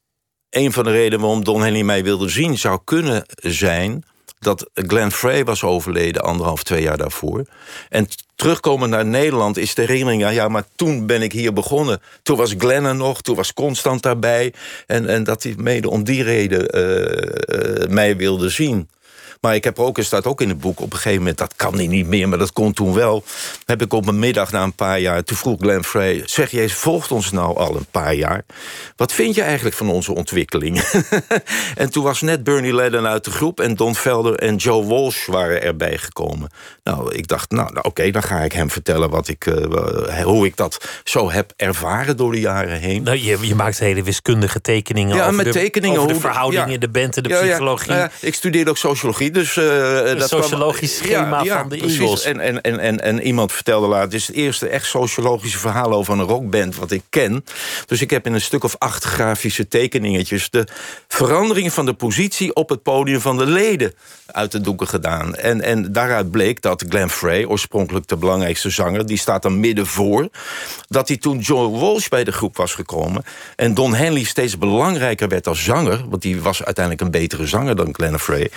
een 0.49 0.71
van 0.71 0.83
de 0.83 0.91
redenen 0.91 1.19
waarom 1.19 1.43
Don 1.43 1.61
Henley 1.61 1.83
mij 1.83 2.03
wilde 2.03 2.29
zien 2.29 2.57
zou 2.57 2.79
kunnen 2.83 3.25
zijn 3.35 4.03
dat 4.39 4.69
Glenn 4.73 5.11
Frey 5.11 5.43
was 5.43 5.63
overleden 5.63 6.21
anderhalf, 6.21 6.63
twee 6.63 6.81
jaar 6.81 6.97
daarvoor. 6.97 7.45
En 7.89 8.07
terugkomen 8.35 8.89
naar 8.89 9.05
Nederland 9.05 9.57
is 9.57 9.75
de 9.75 9.81
herinnering... 9.81 10.21
ja, 10.21 10.29
ja, 10.29 10.47
maar 10.47 10.63
toen 10.75 11.05
ben 11.05 11.21
ik 11.21 11.31
hier 11.31 11.53
begonnen. 11.53 12.01
Toen 12.23 12.37
was 12.37 12.53
Glenn 12.57 12.85
er 12.85 12.95
nog, 12.95 13.21
toen 13.21 13.35
was 13.35 13.53
Constant 13.53 14.01
daarbij. 14.01 14.53
En, 14.87 15.07
en 15.07 15.23
dat 15.23 15.43
hij 15.43 15.53
mede 15.57 15.89
om 15.89 16.03
die 16.03 16.23
reden 16.23 16.67
eh, 16.67 17.83
eh, 17.83 17.89
mij 17.89 18.17
wilde 18.17 18.49
zien. 18.49 18.89
Maar 19.41 19.55
ik 19.55 19.63
heb 19.63 19.79
ook, 19.79 19.97
er 19.97 20.03
staat 20.03 20.25
ook 20.25 20.41
in 20.41 20.49
het 20.49 20.59
boek, 20.59 20.79
op 20.79 20.91
een 20.91 20.97
gegeven 20.97 21.17
moment... 21.17 21.37
dat 21.37 21.55
kan 21.55 21.75
hij 21.75 21.87
niet 21.87 22.07
meer, 22.07 22.29
maar 22.29 22.37
dat 22.37 22.53
kon 22.53 22.73
toen 22.73 22.93
wel... 22.93 23.23
heb 23.65 23.81
ik 23.81 23.93
op 23.93 24.07
een 24.07 24.19
middag 24.19 24.51
na 24.51 24.63
een 24.63 24.73
paar 24.73 24.99
jaar... 24.99 25.23
toen 25.23 25.37
vroeg 25.37 25.59
Glenn 25.59 25.83
Frey, 25.83 26.23
zeg 26.25 26.51
jij 26.51 26.69
volgt 26.69 27.11
ons 27.11 27.31
nou 27.31 27.57
al 27.57 27.75
een 27.75 27.85
paar 27.91 28.13
jaar? 28.13 28.43
Wat 28.95 29.11
vind 29.13 29.35
je 29.35 29.41
eigenlijk 29.41 29.75
van 29.75 29.89
onze 29.89 30.15
ontwikkeling? 30.15 30.81
en 31.75 31.89
toen 31.89 32.03
was 32.03 32.21
net 32.21 32.43
Bernie 32.43 32.75
Ledden 32.75 33.07
uit 33.07 33.23
de 33.23 33.31
groep... 33.31 33.59
en 33.59 33.75
Don 33.75 33.95
Felder 33.95 34.35
en 34.35 34.55
Joe 34.55 34.85
Walsh 34.85 35.25
waren 35.25 35.61
erbij 35.61 35.97
gekomen. 35.97 36.49
Nou, 36.83 37.15
ik 37.15 37.27
dacht, 37.27 37.51
nou, 37.51 37.73
nou, 37.73 37.85
oké, 37.85 38.11
dan 38.11 38.23
ga 38.23 38.39
ik 38.39 38.53
hem 38.53 38.69
vertellen... 38.69 39.09
Wat 39.09 39.27
ik, 39.27 39.45
eh, 39.45 40.23
hoe 40.23 40.45
ik 40.45 40.57
dat 40.57 41.01
zo 41.03 41.31
heb 41.31 41.53
ervaren 41.55 42.17
door 42.17 42.31
de 42.31 42.39
jaren 42.39 42.79
heen. 42.79 43.03
Nou, 43.03 43.17
je, 43.17 43.37
je 43.41 43.55
maakt 43.55 43.79
hele 43.79 44.03
wiskundige 44.03 44.61
tekeningen 44.61 45.15
Ja, 45.15 45.23
over, 45.23 45.35
met 45.35 45.45
de, 45.45 45.51
tekeningen, 45.51 45.99
over 45.99 46.13
de 46.13 46.19
verhoudingen, 46.19 46.71
ja. 46.71 46.77
de 46.77 46.89
band 46.89 47.17
en 47.17 47.23
de 47.23 47.29
psychologie. 47.29 47.89
Nou 47.89 47.99
ja, 47.99 48.11
ik 48.19 48.33
studeerde 48.33 48.69
ook 48.69 48.77
sociologie, 48.77 49.30
dus... 49.33 49.57
eh, 49.57 49.63
dat 50.03 50.27
kwam- 50.27 50.41
sociologisch 50.41 50.97
schema 50.97 51.45
van 51.45 51.69
de 51.69 51.77
precies. 51.77 51.99
Eagles. 51.99 52.23
En, 52.23 52.39
en, 52.39 52.61
en, 52.61 52.79
en, 52.79 53.01
en 53.01 53.21
iemand 53.21 53.51
vertelde 53.51 53.87
later... 53.87 54.03
het 54.03 54.13
is 54.13 54.27
het 54.27 54.35
eerste 54.35 54.67
echt 54.67 54.85
sociologische 54.85 55.59
verhaal 55.59 55.93
over 55.93 56.13
een 56.13 56.21
rockband 56.21 56.75
wat 56.75 56.91
ik 56.91 57.01
ken. 57.09 57.45
Dus 57.85 58.01
ik 58.01 58.09
heb 58.09 58.25
in 58.25 58.33
een 58.33 58.41
stuk 58.41 58.63
of 58.63 58.75
acht 58.77 59.03
grafische 59.03 59.67
tekeningetjes... 59.67 60.49
de 60.49 60.67
verandering 61.07 61.73
van 61.73 61.85
de 61.85 61.93
positie 61.93 62.55
op 62.55 62.69
het 62.69 62.83
podium 62.83 63.21
van 63.21 63.37
de 63.37 63.45
leden 63.45 63.93
uit 64.25 64.51
de 64.51 64.61
doeken 64.61 64.87
gedaan. 64.87 65.35
En, 65.35 65.61
en 65.61 65.91
daaruit 65.91 66.31
bleek 66.31 66.61
dat 66.61 66.85
Glenn 66.89 67.09
Frey, 67.09 67.45
oorspronkelijk 67.45 68.07
de 68.07 68.15
belangrijkste 68.17 68.69
zanger... 68.69 69.05
die 69.05 69.17
staat 69.17 69.45
er 69.45 69.51
midden 69.51 69.87
voor, 69.87 70.29
dat 70.87 71.07
hij 71.07 71.17
toen 71.17 71.39
Joe 71.39 71.79
Walsh 71.79 72.07
bij 72.07 72.23
de 72.23 72.31
groep 72.31 72.57
was 72.57 72.73
gekomen... 72.73 73.23
en 73.55 73.73
Don 73.73 73.93
Henley 73.93 74.23
steeds 74.23 74.57
belangrijker 74.57 75.27
werd 75.27 75.47
als 75.47 75.63
zanger... 75.63 76.09
want 76.09 76.21
die 76.21 76.41
was 76.41 76.63
uiteindelijk 76.63 77.05
een 77.05 77.11
betere 77.11 77.47
zanger 77.47 77.75
dan 77.75 77.93
Glenn 77.93 78.19
Frey... 78.19 78.51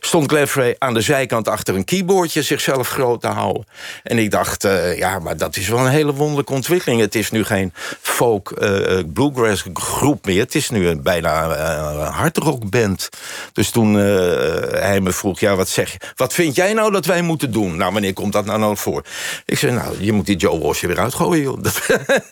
stond 0.00 0.17
Frey 0.26 0.76
aan 0.78 0.94
de 0.94 1.00
zijkant 1.00 1.48
achter 1.48 1.74
een 1.74 1.84
keyboardje 1.84 2.42
zichzelf 2.42 2.88
groot 2.88 3.20
te 3.20 3.26
houden. 3.26 3.66
En 4.02 4.18
ik 4.18 4.30
dacht, 4.30 4.64
eh, 4.64 4.98
ja, 4.98 5.18
maar 5.18 5.36
dat 5.36 5.56
is 5.56 5.68
wel 5.68 5.78
een 5.78 5.90
hele 5.90 6.14
wonderlijke 6.14 6.52
ontwikkeling. 6.52 7.00
Het 7.00 7.14
is 7.14 7.30
nu 7.30 7.44
geen 7.44 7.72
folk 8.00 8.50
eh, 8.50 8.98
bluegrass 9.12 9.64
groep 9.72 10.26
meer. 10.26 10.40
Het 10.40 10.54
is 10.54 10.70
nu 10.70 10.88
een 10.88 11.02
bijna 11.02 11.50
eh, 11.50 12.00
een 12.00 12.12
hardrockband. 12.12 13.08
Dus 13.52 13.70
toen 13.70 13.94
hij 13.94 15.00
me 15.00 15.12
vroeg, 15.12 15.40
ja, 15.40 15.54
wat 15.54 15.68
zeg 15.68 15.92
je? 15.92 15.98
Wat 16.16 16.32
vind 16.32 16.54
jij 16.54 16.72
nou 16.72 16.92
dat 16.92 17.06
wij 17.06 17.22
moeten 17.22 17.52
doen? 17.52 17.76
Nou, 17.76 17.92
wanneer 17.92 18.12
komt 18.12 18.32
dat 18.32 18.44
nou 18.44 18.58
nog 18.58 18.78
voor? 18.78 19.04
Ik 19.44 19.58
zei, 19.58 19.72
nou, 19.72 19.94
je 20.04 20.12
moet 20.12 20.26
die 20.26 20.36
Joe 20.36 20.58
Walsh 20.58 20.82
er 20.82 20.88
weer 20.88 21.00
uitgooien, 21.00 21.42
joh. 21.42 21.58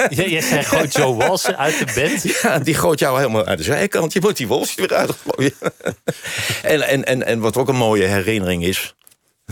Jij, 0.09 0.41
zei 0.41 0.63
gewoon 0.63 0.87
Joe 0.87 1.15
Walsh 1.15 1.47
uit 1.47 1.79
de 1.79 2.01
band. 2.01 2.23
ja, 2.43 2.59
die 2.59 2.75
gooit 2.75 2.99
jou 2.99 3.19
helemaal 3.19 3.45
uit 3.45 3.59
de 3.59 3.65
zijkant. 3.65 4.13
Je 4.13 4.21
moet 4.21 4.37
die 4.37 4.49
Walsh 4.49 4.77
er 4.77 4.89
weer 4.89 4.99
uitgooien. 4.99 5.53
en, 6.63 6.83
en, 6.83 7.05
en, 7.05 7.27
en 7.27 7.41
wat 7.41 7.57
ook 7.57 7.69
een 7.69 7.76
mooie 7.77 8.05
herinnering 8.05 8.65
is... 8.65 8.95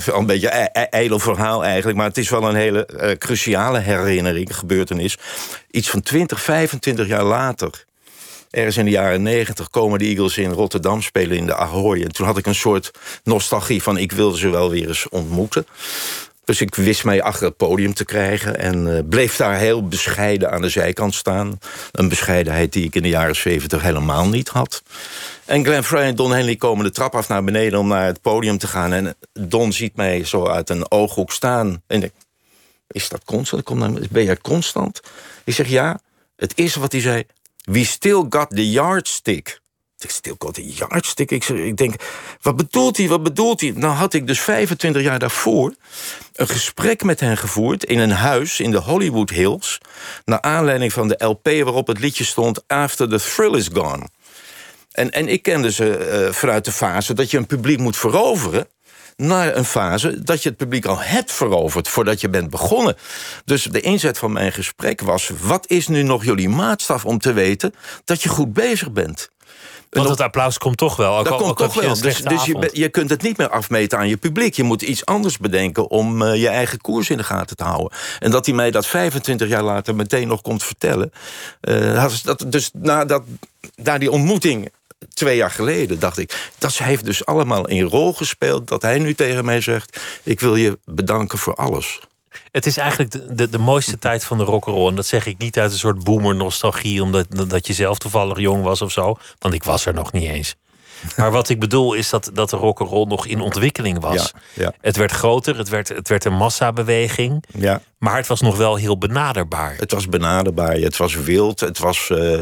Wel 0.05 0.19
een 0.19 0.27
beetje 0.27 0.71
een 0.73 0.89
ijdel 0.89 1.19
verhaal 1.19 1.65
eigenlijk... 1.65 1.97
maar 1.97 2.07
het 2.07 2.19
is 2.19 2.31
wel 2.31 2.49
een 2.49 2.55
hele 2.55 2.87
eh, 2.87 3.19
cruciale 3.19 3.79
herinnering, 3.79 4.57
gebeurtenis. 4.57 5.19
Iets 5.71 5.91
van 5.91 6.01
20, 6.01 6.43
25 6.43 7.07
jaar 7.07 7.25
later... 7.25 7.85
Ergens 8.55 8.77
in 8.77 8.85
de 8.85 8.91
jaren 8.91 9.23
90 9.23 9.71
komen 9.71 9.99
de 9.99 10.05
Eagles 10.05 10.39
in 10.39 10.51
Rotterdam 10.51 11.03
spelen 11.03 11.37
in 11.37 11.47
de 11.47 11.55
Ahoy. 11.55 12.03
En 12.03 12.13
toen 12.13 12.27
had 12.27 12.39
ik 12.39 12.47
een 12.47 12.55
soort 12.55 12.91
nostalgie 13.25 13.83
van... 13.83 13.99
ik 13.99 14.13
wilde 14.13 14.39
ze 14.39 14.49
wel 14.49 14.71
weer 14.71 14.89
eens 14.89 15.09
ontmoeten. 15.09 15.67
Dus 16.45 16.61
ik 16.61 16.75
wist 16.75 17.05
mij 17.05 17.23
achter 17.23 17.47
het 17.47 17.57
podium 17.57 17.95
te 17.95 18.05
krijgen... 18.05 18.59
en 18.59 18.97
eh, 18.97 19.03
bleef 19.09 19.37
daar 19.37 19.57
heel 19.57 19.89
bescheiden 19.89 20.51
aan 20.51 20.63
de 20.63 20.69
zijkant 20.69 21.15
staan. 21.15 21.59
Een 21.93 22.09
bescheidenheid 22.09 22.73
die 22.73 22.85
ik 22.85 22.95
in 22.95 23.03
de 23.03 23.09
jaren 23.09 23.37
70 23.37 23.83
helemaal 23.83 24.29
niet 24.29 24.49
had. 24.49 24.83
En 25.45 25.65
Glenn 25.65 25.85
Frey 25.85 26.03
en 26.03 26.15
Don 26.15 26.33
Henley 26.33 26.57
komen 26.57 26.85
de 26.85 26.91
trap 26.91 27.15
af 27.15 27.29
naar 27.29 27.45
beneden... 27.45 27.79
om 27.79 27.89
naar 27.89 28.07
het 28.07 28.21
podium 28.21 28.59
te 28.59 28.67
gaan. 28.67 28.93
En 28.93 29.17
Don 29.33 29.73
ziet 29.73 29.97
mij 29.97 30.25
zo 30.25 30.47
uit 30.47 30.71
een 30.71 30.91
ooghoek 30.91 31.33
staan. 31.33 31.83
En 31.87 32.03
ik, 32.03 32.13
is 32.87 33.09
dat 33.09 33.25
constant? 33.25 34.11
Ben 34.11 34.25
jij 34.25 34.37
constant? 34.37 35.01
Ik 35.45 35.55
zeg 35.55 35.69
ja. 35.69 36.01
Het 36.37 36.53
eerste 36.55 36.81
wat 36.81 36.93
hij 36.93 37.01
zei... 37.01 37.25
We 37.65 37.85
still 37.85 38.27
got 38.29 38.51
the 38.51 38.71
yardstick. 38.71 39.61
Ik 40.05 40.11
still 40.11 40.35
got 40.39 40.55
the 40.55 40.73
yardstick. 40.73 41.31
Ik, 41.31 41.49
ik 41.49 41.77
denk, 41.77 41.95
wat 42.41 42.57
bedoelt 42.57 42.97
hij? 42.97 43.09
Wat 43.09 43.23
bedoelt 43.23 43.61
hij? 43.61 43.73
Nou 43.77 43.95
had 43.95 44.15
ik 44.15 44.27
dus 44.27 44.41
25 44.41 45.03
jaar 45.03 45.19
daarvoor... 45.19 45.75
een 46.33 46.49
gesprek 46.49 47.03
met 47.03 47.21
hen 47.21 47.37
gevoerd 47.37 47.85
in 47.85 47.99
een 47.99 48.11
huis 48.11 48.61
in 48.61 48.71
de 48.71 48.81
Hollywood 48.81 49.31
Hills... 49.31 49.81
naar 50.25 50.41
aanleiding 50.41 50.93
van 50.93 51.09
de 51.09 51.25
LP 51.25 51.45
waarop 51.45 51.87
het 51.87 51.99
liedje 51.99 52.25
stond... 52.25 52.63
After 52.67 53.09
the 53.09 53.21
Thrill 53.21 53.57
is 53.57 53.69
Gone. 53.73 54.09
En, 54.93 55.11
en 55.11 55.29
ik 55.29 55.43
kende 55.43 55.73
ze 55.73 55.97
eh, 55.97 56.33
vanuit 56.33 56.65
de 56.65 56.73
fase 56.73 57.15
dat 57.15 57.31
je 57.31 57.37
een 57.37 57.47
publiek 57.47 57.79
moet 57.79 57.97
veroveren 57.97 58.67
naar 59.17 59.57
een 59.57 59.65
fase 59.65 60.23
dat 60.23 60.43
je 60.43 60.49
het 60.49 60.59
publiek 60.59 60.87
al 60.87 60.99
hebt 60.99 61.33
veroverd 61.33 61.89
voordat 61.89 62.21
je 62.21 62.29
bent 62.29 62.51
begonnen. 62.51 62.97
Dus 63.45 63.63
de 63.63 63.81
inzet 63.81 64.19
van 64.19 64.33
mijn 64.33 64.53
gesprek 64.53 65.01
was: 65.01 65.31
wat 65.41 65.71
is 65.71 65.89
nu 65.89 66.03
nog 66.03 66.25
jullie 66.25 66.49
maatstaf 66.49 67.05
om 67.05 67.19
te 67.19 67.33
weten 67.33 67.75
dat 68.05 68.23
je 68.23 68.29
goed 68.29 68.53
bezig 68.53 68.93
bent? 68.93 69.31
Want 69.95 70.09
het 70.09 70.21
applaus 70.21 70.59
komt 70.59 70.77
toch 70.77 70.97
wel. 70.97 71.19
Ook 71.19 71.25
Dat 71.25 71.33
al- 71.33 71.39
komt 71.39 71.57
toch 71.57 71.75
wel. 71.75 72.01
Dus, 72.01 72.23
dus 72.23 72.45
je, 72.45 72.71
je 72.73 72.89
kunt 72.89 73.11
het 73.11 73.23
niet 73.23 73.37
meer 73.37 73.49
afmeten 73.49 73.99
aan 73.99 74.09
je 74.09 74.17
publiek. 74.17 74.55
Je 74.55 74.63
moet 74.63 74.83
iets 74.83 75.05
anders 75.05 75.39
bedenken 75.39 75.91
om 75.91 76.23
eh, 76.23 76.41
je 76.41 76.49
eigen 76.49 76.81
koers 76.81 77.11
in 77.11 77.17
de 77.17 77.25
gaten 77.25 77.57
te 77.57 77.65
houden. 77.65 77.99
En 78.19 78.31
dat 78.31 78.47
hij 78.47 78.55
mij 78.55 78.71
dat 78.71 78.87
25 78.87 79.49
jaar 79.49 79.63
later 79.63 79.95
meteen 79.95 80.29
nog 80.29 80.41
komt 80.43 80.65
vertellen. 80.65 81.13
eh, 81.61 82.03
dat 82.03 82.21
dat, 82.25 82.45
dus 82.53 82.71
na, 82.73 83.05
dat, 83.05 83.23
na 83.77 83.99
die 83.99 84.11
ontmoeting 84.11 84.73
twee 85.15 85.37
jaar 85.37 85.51
geleden 85.51 85.99
dacht 85.99 86.19
ik... 86.19 86.51
dat 86.59 86.77
heeft 86.79 87.05
dus 87.05 87.27
allemaal 87.27 87.71
een 87.71 87.83
rol 87.89 88.13
gespeeld 88.13 88.69
dat 88.69 88.83
hij 88.83 88.99
nu 88.99 89.15
tegen 89.15 89.45
mij 89.45 89.61
zegt... 89.61 90.01
ik 90.23 90.41
wil 90.41 90.57
je 90.57 90.79
bedanken 90.85 91.39
voor 91.39 91.55
alles. 91.55 92.01
Het 92.55 92.67
is 92.67 92.77
eigenlijk 92.77 93.11
de, 93.11 93.35
de, 93.35 93.49
de 93.49 93.59
mooiste 93.59 93.99
tijd 93.99 94.25
van 94.25 94.39
de 94.39 94.45
rock'n'roll. 94.45 94.89
En 94.89 94.95
dat 94.95 95.07
zeg 95.07 95.27
ik 95.27 95.39
niet 95.39 95.59
uit 95.59 95.73
een 95.73 95.79
soort 95.79 96.05
boomer 96.05 96.35
nostalgie... 96.35 97.03
omdat 97.03 97.27
dat 97.49 97.67
je 97.67 97.73
zelf 97.73 97.99
toevallig 97.99 98.39
jong 98.39 98.63
was 98.63 98.83
of 98.83 98.93
zo. 98.93 99.17
Want 99.39 99.55
ik 99.55 99.65
was 99.65 99.87
er 99.87 99.95
nog 99.95 100.13
niet 100.13 100.29
eens. 100.29 100.55
Maar 101.17 101.31
wat 101.31 101.49
ik 101.49 101.61
bedoel 101.61 101.95
is 101.95 102.11
dat, 102.11 102.31
dat 102.33 102.51
de 102.51 102.57
rock'n'roll 102.57 103.07
nog 103.07 103.27
in 103.27 103.41
ontwikkeling 103.41 104.01
was. 104.01 104.33
Ja, 104.55 104.63
ja. 104.63 104.73
Het 104.81 104.97
werd 104.97 105.11
groter, 105.13 105.59
het 105.59 105.69
werd, 105.69 105.89
het 105.89 106.09
werd 106.09 106.25
een 106.25 106.37
massabeweging. 106.37 107.45
Ja. 107.59 107.81
Maar 107.99 108.17
het 108.17 108.27
was 108.27 108.41
nog 108.41 108.57
wel 108.57 108.77
heel 108.77 108.99
benaderbaar. 108.99 109.77
Het 109.77 109.93
was 109.93 110.09
benaderbaar, 110.09 110.75
het 110.75 110.97
was 110.97 111.15
wild. 111.15 111.61
Het 111.61 111.79
was, 111.79 112.11
eh, 112.11 112.39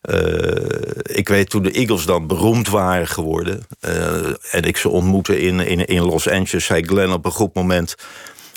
eh, 0.00 0.90
ik 1.02 1.28
weet 1.28 1.50
toen 1.50 1.62
de 1.62 1.70
Eagles 1.70 2.04
dan 2.04 2.26
beroemd 2.26 2.68
waren 2.68 3.08
geworden... 3.08 3.66
eh, 3.80 4.54
en 4.54 4.62
ik 4.62 4.76
ze 4.76 4.88
ontmoette 4.88 5.40
in, 5.40 5.60
in, 5.60 5.86
in 5.86 6.02
Los 6.02 6.28
Angeles... 6.28 6.64
zei 6.64 6.82
Glenn 6.82 7.12
op 7.12 7.24
een 7.24 7.32
goed 7.32 7.54
moment... 7.54 7.94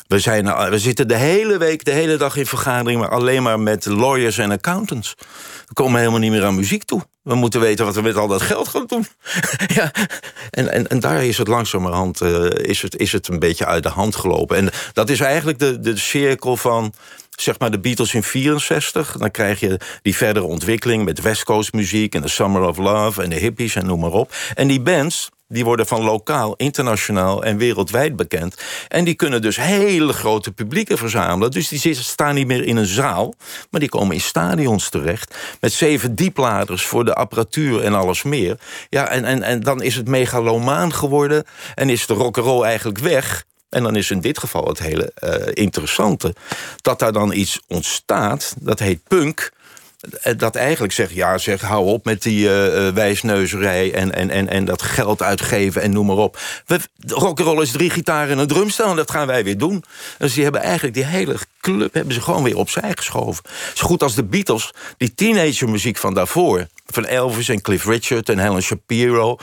We, 0.10 0.20
zijn, 0.20 0.48
eh, 0.48 0.70
we 0.70 0.80
zitten 0.80 1.08
de 1.08 1.16
hele 1.16 1.58
week, 1.58 1.86
de 1.86 1.92
hele 1.92 2.18
dag 2.18 2.36
in 2.36 2.46
vergadering... 2.46 3.00
maar 3.00 3.10
alleen 3.10 3.44
maar 3.44 3.60
met 3.60 3.86
lawyers 3.86 4.38
en 4.38 4.52
accountants. 4.52 5.16
We 5.66 5.74
komen 5.74 6.00
helemaal 6.00 6.20
niet 6.20 6.32
meer 6.32 6.46
aan 6.46 6.56
muziek 6.56 6.84
toe. 6.84 7.02
We 7.22 7.36
moeten 7.36 7.60
weten 7.60 7.86
wat 7.86 7.96
we 7.96 8.02
met 8.02 8.16
al 8.16 8.28
dat 8.28 8.42
geld 8.42 8.68
gaan 8.68 8.86
doen. 8.86 9.08
ja. 9.78 9.92
en, 10.50 10.72
en, 10.72 10.88
en 10.88 11.00
daar 11.00 11.24
is 11.24 11.38
het 11.38 11.48
langzamerhand 11.48 12.22
uh, 12.22 12.46
is 12.50 12.82
het, 12.82 12.98
is 12.98 13.12
het 13.12 13.28
een 13.28 13.40
beetje 13.40 13.66
uit 13.66 13.84
de 13.84 13.90
hand 13.90 14.16
gelopen. 14.16 14.58
En 14.58 14.70
dat 14.94 15.10
is 15.10 15.20
eigenlijk 15.20 15.60
de, 15.60 15.80
de 15.80 15.98
cirkel 15.98 16.58
van 16.58 16.94
zeg 17.30 17.60
maar 17.60 17.72
de 17.72 17.80
Beatles 17.80 18.14
in 18.14 18.24
64. 18.24 19.18
Dan 19.18 19.32
krijg 19.32 19.60
je 19.60 19.80
die 20.02 20.16
verdere 20.16 20.46
ontwikkeling 20.46 21.06
met 21.06 21.22
West 21.22 21.44
Coast 21.44 21.74
muziek... 21.74 22.16
en 22.16 22.22
de 22.22 22.28
Summer 22.28 22.62
of 22.62 22.78
Love 22.78 23.24
en 23.24 23.30
de 23.30 23.36
hippies 23.36 23.76
en 23.76 23.86
noem 23.86 24.00
maar 24.00 24.12
op. 24.12 24.34
En 24.56 24.68
die 24.68 24.82
bands, 24.82 25.30
die 25.50 25.64
worden 25.64 25.86
van 25.86 26.02
lokaal, 26.02 26.54
internationaal 26.56 27.44
en 27.44 27.58
wereldwijd 27.58 28.16
bekend. 28.16 28.56
En 28.88 29.04
die 29.04 29.14
kunnen 29.14 29.42
dus 29.42 29.56
hele 29.56 30.14
grote 30.14 30.52
publieken 30.52 30.98
verzamelen. 30.98 31.52
Dus 31.52 31.68
die 31.68 31.94
staan 31.94 32.36
niet 32.36 32.48
meer 32.48 32.64
in 32.64 32.78
een 32.78 32.86
zaal, 32.86 33.34
maar 33.70 33.80
die 33.80 33.90
komen 33.90 34.16
in 34.16 34.22
stadions 34.22 34.90
terecht. 34.90 35.36
Met 35.60 35.72
zeven 35.72 36.16
diepladers 36.16 36.86
voor 36.86 37.06
de 37.06 37.14
apparatuur 37.14 37.84
en 37.84 37.94
alles 37.94 38.24
meer. 38.24 38.58
Ja, 38.90 39.08
en, 39.08 39.26
en, 39.26 39.44
en 39.44 39.60
dan 39.60 39.82
is 39.82 39.96
het 39.96 40.08
megalomaan 40.08 40.94
geworden 40.94 41.44
en 41.76 41.90
is 41.90 42.06
de 42.06 42.14
rock'n'roll 42.14 42.64
eigenlijk 42.64 43.00
weg. 43.00 43.46
En 43.70 43.84
dan 43.84 43.96
is 43.96 44.12
in 44.12 44.22
dit 44.22 44.38
geval 44.38 44.68
het 44.68 44.80
hele 44.80 45.14
uh, 45.24 45.34
interessante... 45.54 46.36
dat 46.82 47.00
daar 47.00 47.14
dan 47.14 47.34
iets 47.34 47.60
ontstaat, 47.68 48.56
dat 48.60 48.80
heet 48.80 49.00
punk... 49.08 49.52
Eh, 50.00 50.34
dat 50.38 50.56
eigenlijk 50.56 50.94
zegt, 50.94 51.12
ja, 51.12 51.38
zeg, 51.38 51.62
hou 51.62 51.86
op 51.86 52.06
met 52.06 52.22
die 52.22 52.46
uh, 52.46 52.90
wijsneuzerij... 52.90 53.94
En, 53.94 54.16
en, 54.16 54.30
en, 54.30 54.50
en 54.50 54.66
dat 54.66 54.82
geld 54.82 55.22
uitgeven 55.22 55.82
en 55.82 55.92
noem 55.92 56.06
maar 56.06 56.16
op. 56.16 56.40
We, 56.66 56.80
rock'n'roll 57.08 57.62
is 57.62 57.72
drie 57.72 57.90
gitaren 57.90 58.32
en 58.32 58.38
een 58.38 58.48
drumstel... 58.48 58.90
en 58.90 58.96
dat 58.96 59.12
gaan 59.12 59.28
wij 59.28 59.44
weer 59.44 59.58
doen. 59.58 59.84
Dus 60.18 60.34
die 60.34 60.44
hebben 60.44 60.62
eigenlijk 60.62 60.94
die 60.94 61.06
hele 61.06 61.36
club 61.62 61.94
hebben 61.94 62.14
ze 62.14 62.22
gewoon 62.22 62.44
weer 62.44 62.58
opzij 62.58 62.92
geschoven. 62.96 63.44
Zo 63.74 63.86
goed 63.86 64.04
als 64.04 64.16
de 64.16 64.24
Beatles, 64.24 64.74
die 64.98 65.14
teenagermuziek 65.14 65.98
van 65.98 66.14
daarvoor... 66.14 66.68
van 66.86 67.06
Elvis 67.06 67.50
en 67.50 67.62
Cliff 67.62 67.86
Richard 67.86 68.30
en 68.30 68.40
Helen 68.40 68.64
Shapiro... 68.64 69.38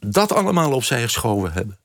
dat 0.00 0.32
allemaal 0.32 0.72
opzij 0.72 1.02
geschoven 1.02 1.52
hebben. 1.52 1.78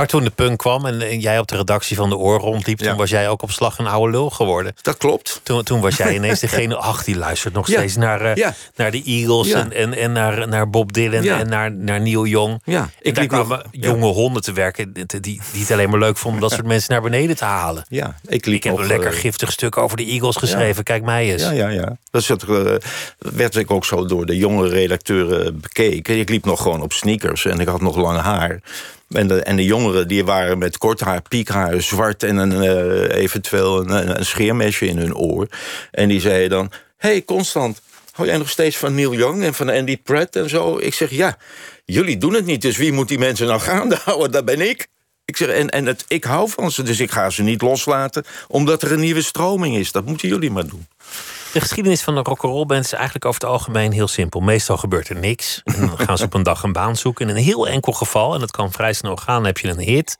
Maar 0.00 0.08
toen 0.08 0.24
de 0.24 0.30
punk 0.30 0.58
kwam 0.58 0.86
en, 0.86 1.20
jij 1.20 1.38
op 1.38 1.48
de 1.48 1.56
redactie 1.56 1.96
van 1.96 2.08
de 2.08 2.16
Oor 2.16 2.38
rondliep... 2.38 2.78
toen 2.78 2.96
was 2.96 3.10
jij 3.10 3.28
ook 3.28 3.42
op 3.42 3.50
slag 3.50 3.78
een 3.78 3.86
oude 3.86 4.12
lul 4.12 4.30
geworden. 4.30 4.74
Dat 4.82 4.96
klopt. 4.96 5.40
Toen, 5.42 5.62
toen 5.62 5.80
was 5.80 5.96
jij 5.96 6.14
ineens 6.14 6.40
degene... 6.48 6.76
ach, 6.76 7.04
die 7.04 7.16
luistert 7.16 7.54
nog 7.54 7.66
steeds 7.66 7.96
naar, 7.96 8.38
uh, 8.38 8.46
naar 8.76 8.90
de 8.90 9.02
Eagles... 9.02 9.50
en, 9.50 9.72
en, 9.72 9.94
en 9.94 10.12
naar, 10.12 10.48
naar 10.48 10.70
Bob 10.70 10.92
Dylan 10.92 11.24
en 11.24 11.48
naar, 11.48 11.72
naar 11.72 12.00
Neil 12.00 12.26
Young. 12.26 12.60
Ja. 12.64 12.90
Ik 13.00 13.14
daar 13.14 13.26
kwamen 13.26 13.62
jonge 13.70 14.06
honden 14.06 14.42
te 14.42 14.52
werken... 14.52 14.92
die, 14.92 15.06
die 15.20 15.40
het 15.52 15.70
alleen 15.70 15.90
maar 15.90 15.98
leuk 15.98 16.16
vonden 16.16 16.40
dat 16.40 16.50
soort 16.50 16.66
mensen 16.74 16.92
naar 16.92 17.02
beneden 17.02 17.36
te 17.36 17.44
halen. 17.44 17.84
Ja, 17.88 18.14
ik, 18.26 18.46
liep 18.46 18.56
ik 18.56 18.64
heb 18.64 18.78
een 18.78 18.86
lekker 18.86 19.12
uh, 19.12 19.18
giftig 19.18 19.52
stuk 19.52 19.76
over 19.76 19.96
de 19.96 20.04
Eagles 20.04 20.36
geschreven. 20.36 20.84
Kijk 20.84 21.02
mij 21.02 21.32
eens. 21.32 21.42
Ja, 21.42 21.50
ja, 21.50 21.68
ja. 21.68 21.96
Dat 22.10 22.28
uh, 22.48 22.74
werd 23.18 23.56
ik 23.56 23.70
ook 23.70 23.84
zo 23.84 24.06
door 24.06 24.26
de 24.26 24.36
jonge 24.36 24.68
redacteuren 24.68 25.60
bekeken. 25.60 26.18
Ik 26.18 26.28
liep 26.28 26.44
nog 26.44 26.62
gewoon 26.62 26.82
op 26.82 26.92
sneakers 26.92 27.44
en 27.44 27.60
ik 27.60 27.68
had 27.68 27.80
nog 27.80 27.96
lang 27.96 28.20
haar... 28.20 28.60
En 29.10 29.28
de, 29.28 29.42
en 29.42 29.56
de 29.56 29.64
jongeren 29.64 30.08
die 30.08 30.24
waren 30.24 30.58
met 30.58 30.78
kort 30.78 31.00
haar, 31.00 31.22
piekhaar, 31.22 31.82
zwart... 31.82 32.22
en 32.22 32.36
een, 32.36 32.52
uh, 32.52 33.22
eventueel 33.22 33.80
een, 33.80 34.18
een, 34.18 34.26
scheermesje 34.26 34.86
in 34.86 34.98
hun 34.98 35.16
oor. 35.16 35.46
En 35.90 36.08
die 36.08 36.20
zeiden 36.20 36.50
dan... 36.50 36.70
hey, 36.96 37.24
Constant, 37.24 37.80
hou 38.12 38.28
jij 38.28 38.38
nog 38.38 38.50
steeds 38.50 38.76
van 38.76 38.94
Neil 38.94 39.14
Young 39.14 39.42
en 39.42 39.54
van 39.54 39.68
Andy 39.68 39.96
Pratt 39.96 40.36
en 40.36 40.48
zo? 40.48 40.78
Ik 40.78 40.94
zeg, 40.94 41.10
ja, 41.10 41.36
jullie 41.84 42.18
doen 42.18 42.34
het 42.34 42.46
niet, 42.46 42.62
dus 42.62 42.76
wie 42.76 42.92
moet 42.92 43.08
die 43.08 43.18
mensen 43.18 43.46
nou 43.46 43.60
gaande 43.60 43.98
houden? 44.04 44.30
Dat 44.30 44.44
ben 44.44 44.60
ik. 44.60 44.88
Ik 45.24 45.36
zeg, 45.36 45.48
en, 45.48 45.68
en 45.68 45.86
het, 45.86 46.04
ik 46.08 46.24
hou 46.24 46.48
van 46.48 46.70
ze, 46.70 46.82
dus 46.82 47.00
ik 47.00 47.10
ga 47.10 47.30
ze 47.30 47.42
niet 47.42 47.62
loslaten... 47.62 48.24
omdat 48.48 48.82
er 48.82 48.92
een 48.92 49.00
nieuwe 49.00 49.22
stroming 49.22 49.76
is. 49.76 49.92
Dat 49.92 50.04
moeten 50.04 50.28
jullie 50.28 50.50
maar 50.50 50.66
doen. 50.66 50.86
De 51.52 51.60
geschiedenis 51.60 52.02
van 52.02 52.14
de 52.14 52.20
rock'n'roll 52.20 52.66
band 52.66 52.84
is 52.84 52.92
eigenlijk 52.92 53.24
over 53.24 53.40
het 53.40 53.50
algemeen 53.50 53.92
heel 53.92 54.08
simpel. 54.08 54.40
Meestal 54.40 54.76
gebeurt 54.76 55.08
er 55.08 55.16
niks. 55.16 55.60
En 55.64 55.86
dan 55.86 55.98
gaan 55.98 56.18
ze 56.18 56.24
op 56.24 56.34
een 56.34 56.42
dag 56.42 56.62
een 56.62 56.72
baan 56.72 56.96
zoeken. 56.96 57.28
In 57.28 57.36
een 57.36 57.42
heel 57.42 57.68
enkel 57.68 57.92
geval, 57.92 58.34
en 58.34 58.40
dat 58.40 58.50
kan 58.50 58.72
vrij 58.72 58.92
snel 58.92 59.16
gaan, 59.16 59.44
heb 59.44 59.58
je 59.58 59.68
een 59.68 59.78
hit. 59.78 60.16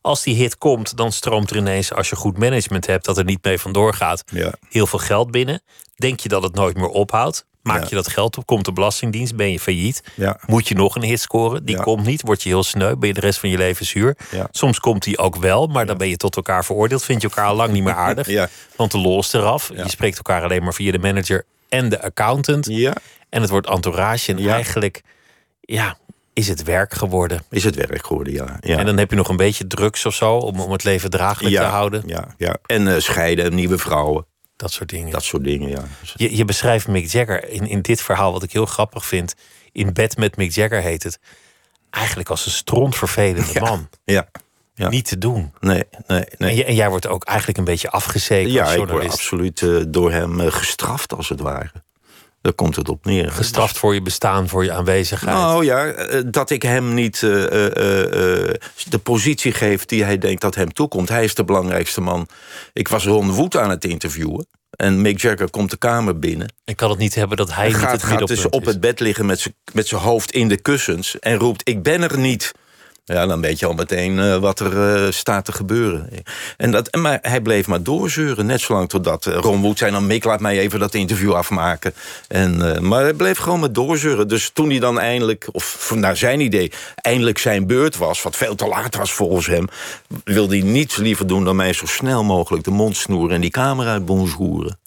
Als 0.00 0.22
die 0.22 0.34
hit 0.34 0.58
komt, 0.58 0.96
dan 0.96 1.12
stroomt 1.12 1.50
er 1.50 1.56
ineens, 1.56 1.92
als 1.92 2.08
je 2.08 2.16
goed 2.16 2.38
management 2.38 2.86
hebt, 2.86 3.04
dat 3.04 3.18
er 3.18 3.24
niet 3.24 3.44
mee 3.44 3.58
vandoor 3.58 3.94
gaat, 3.94 4.24
ja. 4.32 4.54
heel 4.68 4.86
veel 4.86 4.98
geld 4.98 5.30
binnen. 5.30 5.62
Denk 5.96 6.20
je 6.20 6.28
dat 6.28 6.42
het 6.42 6.54
nooit 6.54 6.76
meer 6.76 6.88
ophoudt? 6.88 7.46
Maak 7.62 7.84
je 7.84 7.94
dat 7.94 8.08
geld 8.08 8.38
op, 8.38 8.46
komt 8.46 8.64
de 8.64 8.72
Belastingdienst, 8.72 9.36
ben 9.36 9.52
je 9.52 9.60
failliet. 9.60 10.02
Ja. 10.14 10.40
Moet 10.46 10.68
je 10.68 10.74
nog 10.74 10.94
een 10.94 11.02
hit 11.02 11.20
scoren? 11.20 11.64
Die 11.64 11.80
komt 11.80 12.06
niet, 12.06 12.22
word 12.22 12.42
je 12.42 12.48
heel 12.48 12.62
sneu, 12.62 12.96
ben 12.96 13.08
je 13.08 13.14
de 13.14 13.20
rest 13.20 13.38
van 13.38 13.48
je 13.48 13.56
leven 13.56 13.86
zuur. 13.86 14.16
Soms 14.50 14.80
komt 14.80 15.02
die 15.02 15.18
ook 15.18 15.36
wel, 15.36 15.66
maar 15.66 15.86
dan 15.86 15.98
ben 15.98 16.08
je 16.08 16.16
tot 16.16 16.36
elkaar 16.36 16.64
veroordeeld. 16.64 17.04
Vind 17.04 17.22
je 17.22 17.28
elkaar 17.28 17.46
al 17.46 17.56
lang 17.56 17.72
niet 17.72 17.82
meer 17.82 17.94
aardig, 18.06 18.48
want 18.76 18.90
de 18.90 18.98
lol 18.98 19.18
is 19.18 19.32
eraf. 19.32 19.70
Je 19.74 19.88
spreekt 19.88 20.16
elkaar 20.16 20.42
alleen 20.42 20.62
maar 20.62 20.74
via 20.74 20.92
de 20.92 20.98
manager 20.98 21.44
en 21.68 21.88
de 21.88 22.02
accountant. 22.02 22.66
En 23.28 23.40
het 23.40 23.50
wordt 23.50 23.68
entourage 23.68 24.32
en 24.32 24.48
eigenlijk 24.48 25.02
ja, 25.60 25.96
is 26.32 26.48
het 26.48 26.62
werk 26.62 26.94
geworden. 26.94 27.42
Is 27.50 27.64
het 27.64 27.74
werk 27.74 28.06
geworden, 28.06 28.32
ja. 28.32 28.56
ja. 28.60 28.78
En 28.78 28.86
dan 28.86 28.98
heb 28.98 29.10
je 29.10 29.16
nog 29.16 29.28
een 29.28 29.36
beetje 29.36 29.66
drugs 29.66 30.06
of 30.06 30.14
zo 30.14 30.34
om, 30.36 30.60
om 30.60 30.72
het 30.72 30.84
leven 30.84 31.10
draaglijk 31.10 31.54
te 31.54 31.62
houden. 31.62 32.02
Ja, 32.06 32.34
ja. 32.36 32.56
en 32.66 32.86
uh, 32.86 32.98
scheiden, 32.98 33.54
nieuwe 33.54 33.78
vrouwen. 33.78 34.26
Dat 34.60 34.72
soort 34.72 34.88
dingen. 34.88 35.10
Dat 35.10 35.22
soort 35.22 35.44
dingen, 35.44 35.68
ja. 35.68 35.84
Je, 36.14 36.36
je 36.36 36.44
beschrijft 36.44 36.88
Mick 36.88 37.10
Jagger 37.10 37.48
in, 37.48 37.66
in 37.66 37.80
dit 37.80 38.00
verhaal, 38.00 38.32
wat 38.32 38.42
ik 38.42 38.52
heel 38.52 38.66
grappig 38.66 39.06
vind. 39.06 39.34
In 39.72 39.92
bed 39.92 40.16
met 40.16 40.36
Mick 40.36 40.52
Jagger 40.52 40.80
heet 40.80 41.02
het. 41.02 41.18
Eigenlijk 41.90 42.28
als 42.28 42.46
een 42.46 42.52
strontvervelende 42.52 43.52
ja, 43.52 43.60
man. 43.60 43.88
Ja, 44.04 44.30
ja. 44.74 44.88
Niet 44.88 45.04
te 45.04 45.18
doen. 45.18 45.52
Nee, 45.60 45.84
nee, 46.06 46.24
nee. 46.38 46.50
En, 46.50 46.56
je, 46.56 46.64
en, 46.64 46.74
jij 46.74 46.88
wordt 46.88 47.06
ook 47.06 47.24
eigenlijk 47.24 47.58
een 47.58 47.64
beetje 47.64 47.90
afgezekerd 47.90 48.52
ja, 48.52 48.64
als 48.64 48.74
journalist. 48.74 49.04
ik 49.04 49.08
word 49.08 49.20
absoluut 49.20 49.60
uh, 49.60 49.84
door 49.88 50.12
hem 50.12 50.40
uh, 50.40 50.46
gestraft, 50.52 51.14
als 51.14 51.28
het 51.28 51.40
ware. 51.40 51.72
Daar 52.40 52.52
komt 52.52 52.76
het 52.76 52.88
op 52.88 53.04
neer. 53.04 53.30
Gestraft 53.30 53.78
voor 53.78 53.94
je 53.94 54.02
bestaan, 54.02 54.48
voor 54.48 54.64
je 54.64 54.72
aanwezigheid. 54.72 55.36
Nou 55.36 55.64
ja, 55.64 55.94
dat 56.22 56.50
ik 56.50 56.62
hem 56.62 56.94
niet 56.94 57.22
uh, 57.22 57.30
uh, 57.30 57.64
uh, 57.64 57.72
de 58.88 58.98
positie 59.02 59.52
geef 59.52 59.84
die 59.84 60.04
hij 60.04 60.18
denkt 60.18 60.40
dat 60.40 60.54
hem 60.54 60.72
toekomt. 60.72 61.08
Hij 61.08 61.24
is 61.24 61.34
de 61.34 61.44
belangrijkste 61.44 62.00
man. 62.00 62.26
Ik 62.72 62.88
was 62.88 63.04
Ron 63.04 63.30
Wood 63.30 63.56
aan 63.56 63.70
het 63.70 63.84
interviewen. 63.84 64.46
En 64.70 65.00
Mick 65.00 65.20
Jagger 65.20 65.50
komt 65.50 65.70
de 65.70 65.76
kamer 65.76 66.18
binnen. 66.18 66.52
Ik 66.64 66.76
kan 66.76 66.90
het 66.90 66.98
niet 66.98 67.14
hebben 67.14 67.36
dat 67.36 67.54
hij 67.54 67.66
en 67.66 67.72
niet 67.72 67.80
gaat, 67.80 67.92
het 67.92 68.02
gaat 68.02 68.28
dus 68.28 68.48
op 68.48 68.62
is. 68.62 68.66
het 68.66 68.80
bed 68.80 69.00
liggen 69.00 69.26
met 69.26 69.88
zijn 69.88 70.00
hoofd 70.00 70.30
in 70.30 70.48
de 70.48 70.60
kussens... 70.60 71.18
en 71.18 71.36
roept, 71.36 71.68
ik 71.68 71.82
ben 71.82 72.02
er 72.02 72.18
niet. 72.18 72.52
Ja, 73.04 73.26
dan 73.26 73.40
weet 73.40 73.58
je 73.58 73.66
al 73.66 73.72
meteen 73.72 74.18
uh, 74.18 74.36
wat 74.36 74.60
er 74.60 75.04
uh, 75.04 75.10
staat 75.10 75.44
te 75.44 75.52
gebeuren. 75.52 76.08
En 76.56 76.70
dat, 76.70 76.94
maar 76.96 77.18
hij 77.22 77.40
bleef 77.40 77.66
maar 77.66 77.82
doorzeuren, 77.82 78.46
net 78.46 78.60
zolang 78.60 78.88
totdat 78.88 79.26
uh, 79.26 79.34
Ron 79.34 79.60
Wood 79.60 79.78
zei... 79.78 79.90
dan 79.90 80.06
Mick, 80.06 80.24
laat 80.24 80.40
mij 80.40 80.58
even 80.58 80.78
dat 80.78 80.94
interview 80.94 81.32
afmaken. 81.32 81.94
En, 82.28 82.86
maar 82.88 83.02
hij 83.02 83.14
bleef 83.14 83.38
gewoon 83.38 83.60
maar 83.60 83.72
doorzeuren. 83.72 84.28
Dus 84.28 84.50
toen 84.52 84.70
hij 84.70 84.78
dan 84.78 84.98
eindelijk, 84.98 85.48
of 85.52 85.92
naar 85.94 86.16
zijn 86.16 86.40
idee... 86.40 86.72
eindelijk 86.94 87.38
zijn 87.38 87.66
beurt 87.66 87.96
was, 87.96 88.22
wat 88.22 88.36
veel 88.36 88.54
te 88.54 88.66
laat 88.66 88.96
was 88.96 89.12
volgens 89.12 89.46
hem... 89.46 89.68
wilde 90.24 90.58
hij 90.58 90.66
niets 90.66 90.96
liever 90.96 91.26
doen 91.26 91.44
dan 91.44 91.56
mij 91.56 91.72
zo 91.72 91.86
snel 91.86 92.24
mogelijk 92.24 92.64
de 92.64 92.70
mond 92.70 92.96
snoeren... 92.96 93.34
en 93.34 93.40
die 93.40 93.50
camera 93.50 94.00
bonjouren. 94.00 94.78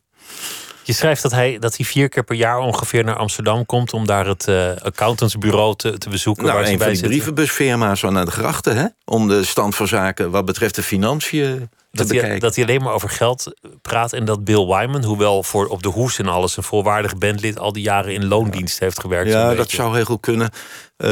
Je 0.83 0.93
schrijft 0.93 1.21
dat 1.21 1.31
hij, 1.31 1.59
dat 1.59 1.77
hij 1.77 1.85
vier 1.85 2.09
keer 2.09 2.23
per 2.23 2.35
jaar 2.35 2.59
ongeveer 2.59 3.03
naar 3.03 3.15
Amsterdam 3.15 3.65
komt 3.65 3.93
om 3.93 4.05
daar 4.05 4.25
het 4.25 4.47
uh, 4.47 4.71
accountantsbureau 4.81 5.75
te, 5.75 5.97
te 5.97 6.09
bezoeken. 6.09 6.43
Nou, 6.43 6.55
waar 6.55 6.65
een 6.65 6.71
ze 6.71 6.77
van 6.77 6.87
bij 6.87 6.95
die 6.95 7.07
brievenbusfirma's 7.07 7.99
zo 7.99 8.09
naar 8.09 8.25
de 8.25 8.31
grachten, 8.31 8.75
hè? 8.75 8.85
Om 9.05 9.27
de 9.27 9.43
stand 9.43 9.75
van 9.75 9.87
zaken 9.87 10.31
wat 10.31 10.45
betreft 10.45 10.75
de 10.75 10.83
financiën 10.83 11.69
Dat 11.95 12.09
hij, 12.09 12.39
dat 12.39 12.55
hij 12.55 12.63
alleen 12.63 12.81
maar 12.81 12.93
over 12.93 13.09
geld 13.09 13.53
praat 13.81 14.13
en 14.13 14.25
dat 14.25 14.43
Bill 14.43 14.65
Wyman, 14.65 15.03
hoewel 15.03 15.43
voor 15.43 15.67
op 15.67 15.83
de 15.83 15.89
hoes 15.89 16.19
en 16.19 16.27
alles 16.27 16.57
een 16.57 16.63
volwaardig 16.63 17.17
bandlid, 17.17 17.59
al 17.59 17.73
die 17.73 17.83
jaren 17.83 18.13
in 18.13 18.27
loondienst 18.27 18.79
heeft 18.79 18.99
gewerkt. 18.99 19.29
Ja, 19.29 19.55
dat 19.55 19.69
zou 19.69 19.95
heel 19.95 20.05
goed 20.05 20.19
kunnen. 20.19 20.49
Uh, 20.97 21.09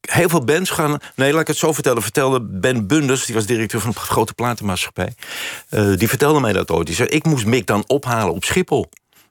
heel 0.00 0.28
veel 0.28 0.44
bands 0.44 0.70
gaan. 0.70 0.98
Nee, 1.14 1.32
laat 1.32 1.40
ik 1.40 1.46
het 1.46 1.56
zo 1.56 1.72
vertellen. 1.72 2.02
Vertelde 2.02 2.40
Ben 2.42 2.86
Bunders, 2.86 3.26
die 3.26 3.34
was 3.34 3.46
directeur 3.46 3.80
van 3.80 3.88
een 3.88 3.96
grote 3.96 4.34
platenmaatschappij. 4.34 5.12
Uh, 5.70 5.96
die 5.96 6.08
vertelde 6.08 6.40
mij 6.40 6.52
dat 6.52 6.70
ooit. 6.70 6.86
Die 6.86 6.96
zei: 6.96 7.08
Ik 7.08 7.24
moest 7.24 7.46
Mick 7.46 7.66
dan 7.66 7.84
ophalen 7.86 8.34
op 8.34 8.44
Schiphol. 8.44 8.88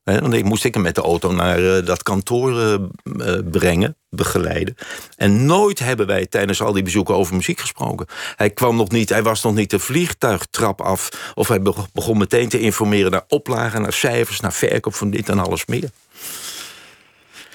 Ik 0.07 0.43
moest 0.43 0.65
ik 0.65 0.73
hem 0.73 0.83
met 0.83 0.95
de 0.95 1.01
auto 1.01 1.31
naar 1.31 1.59
uh, 1.59 1.85
dat 1.85 2.03
kantoor 2.03 2.51
uh, 2.51 3.37
brengen, 3.51 3.97
begeleiden. 4.09 4.75
En 5.15 5.45
nooit 5.45 5.79
hebben 5.79 6.07
wij 6.07 6.25
tijdens 6.25 6.61
al 6.61 6.73
die 6.73 6.83
bezoeken 6.83 7.15
over 7.15 7.35
muziek 7.35 7.59
gesproken. 7.59 8.07
Hij 8.35 8.49
kwam 8.49 8.75
nog 8.75 8.89
niet, 8.89 9.09
hij 9.09 9.23
was 9.23 9.43
nog 9.43 9.53
niet 9.53 9.69
de 9.69 9.79
vliegtuigtrap 9.79 10.81
af. 10.81 11.31
Of 11.35 11.47
hij 11.47 11.61
begon 11.93 12.17
meteen 12.17 12.49
te 12.49 12.59
informeren 12.59 13.11
naar 13.11 13.23
oplagen, 13.27 13.81
naar 13.81 13.93
cijfers, 13.93 14.39
naar 14.39 14.53
verkoop 14.53 14.95
van 14.95 15.09
dit 15.09 15.29
en 15.29 15.39
alles 15.39 15.65
meer. 15.65 15.89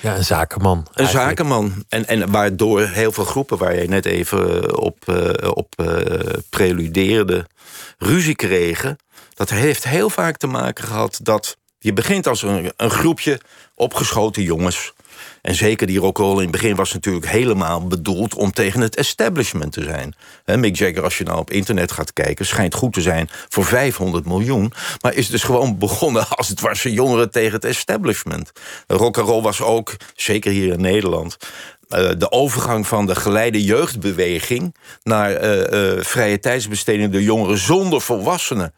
Ja, 0.00 0.16
een 0.16 0.24
zakenman. 0.24 0.78
Een 0.78 0.86
eigenlijk. 0.94 1.28
zakenman. 1.28 1.84
En, 1.88 2.06
en 2.06 2.30
waardoor 2.30 2.80
heel 2.80 3.12
veel 3.12 3.24
groepen 3.24 3.58
waar 3.58 3.76
je 3.76 3.88
net 3.88 4.04
even 4.04 4.76
op, 4.78 4.96
uh, 5.06 5.50
op 5.54 5.74
uh, 5.76 5.96
preludeerde, 6.50 7.46
ruzie 7.98 8.36
kregen. 8.36 8.96
Dat 9.34 9.50
heeft 9.50 9.84
heel 9.84 10.10
vaak 10.10 10.36
te 10.36 10.46
maken 10.46 10.84
gehad 10.84 11.20
dat 11.22 11.56
je 11.82 11.92
begint 11.92 12.26
als 12.26 12.42
een, 12.42 12.72
een 12.76 12.90
groepje 12.90 13.40
opgeschoten 13.74 14.42
jongens. 14.42 14.92
En 15.40 15.54
zeker 15.54 15.86
die 15.86 15.98
rock'n'roll 15.98 16.36
in 16.36 16.42
het 16.42 16.50
begin 16.50 16.76
was 16.76 16.92
natuurlijk 16.92 17.26
helemaal 17.26 17.86
bedoeld 17.86 18.34
om 18.34 18.52
tegen 18.52 18.80
het 18.80 18.96
establishment 18.96 19.72
te 19.72 19.82
zijn. 19.82 20.14
He, 20.44 20.56
Mick 20.56 20.76
Jagger, 20.76 21.02
als 21.02 21.18
je 21.18 21.24
nou 21.24 21.38
op 21.38 21.50
internet 21.50 21.92
gaat 21.92 22.12
kijken, 22.12 22.46
schijnt 22.46 22.74
goed 22.74 22.92
te 22.92 23.00
zijn 23.00 23.28
voor 23.48 23.64
500 23.64 24.26
miljoen. 24.26 24.72
Maar 25.00 25.14
is 25.14 25.28
dus 25.28 25.42
gewoon 25.42 25.78
begonnen 25.78 26.28
als 26.28 26.48
het 26.48 26.60
was 26.60 26.82
jongeren 26.82 27.30
tegen 27.30 27.52
het 27.52 27.64
establishment. 27.64 28.52
Rock'n'roll 28.86 29.42
was 29.42 29.60
ook, 29.60 29.96
zeker 30.14 30.52
hier 30.52 30.72
in 30.72 30.80
Nederland, 30.80 31.36
uh, 31.88 32.10
de 32.18 32.30
overgang 32.30 32.86
van 32.86 33.06
de 33.06 33.14
geleide 33.14 33.64
jeugdbeweging 33.64 34.74
naar 35.02 35.44
uh, 35.44 35.94
uh, 35.96 36.04
vrije 36.04 36.38
tijdsbesteding 36.38 37.12
door 37.12 37.20
jongeren 37.20 37.58
zonder 37.58 38.00
volwassenen. 38.00 38.74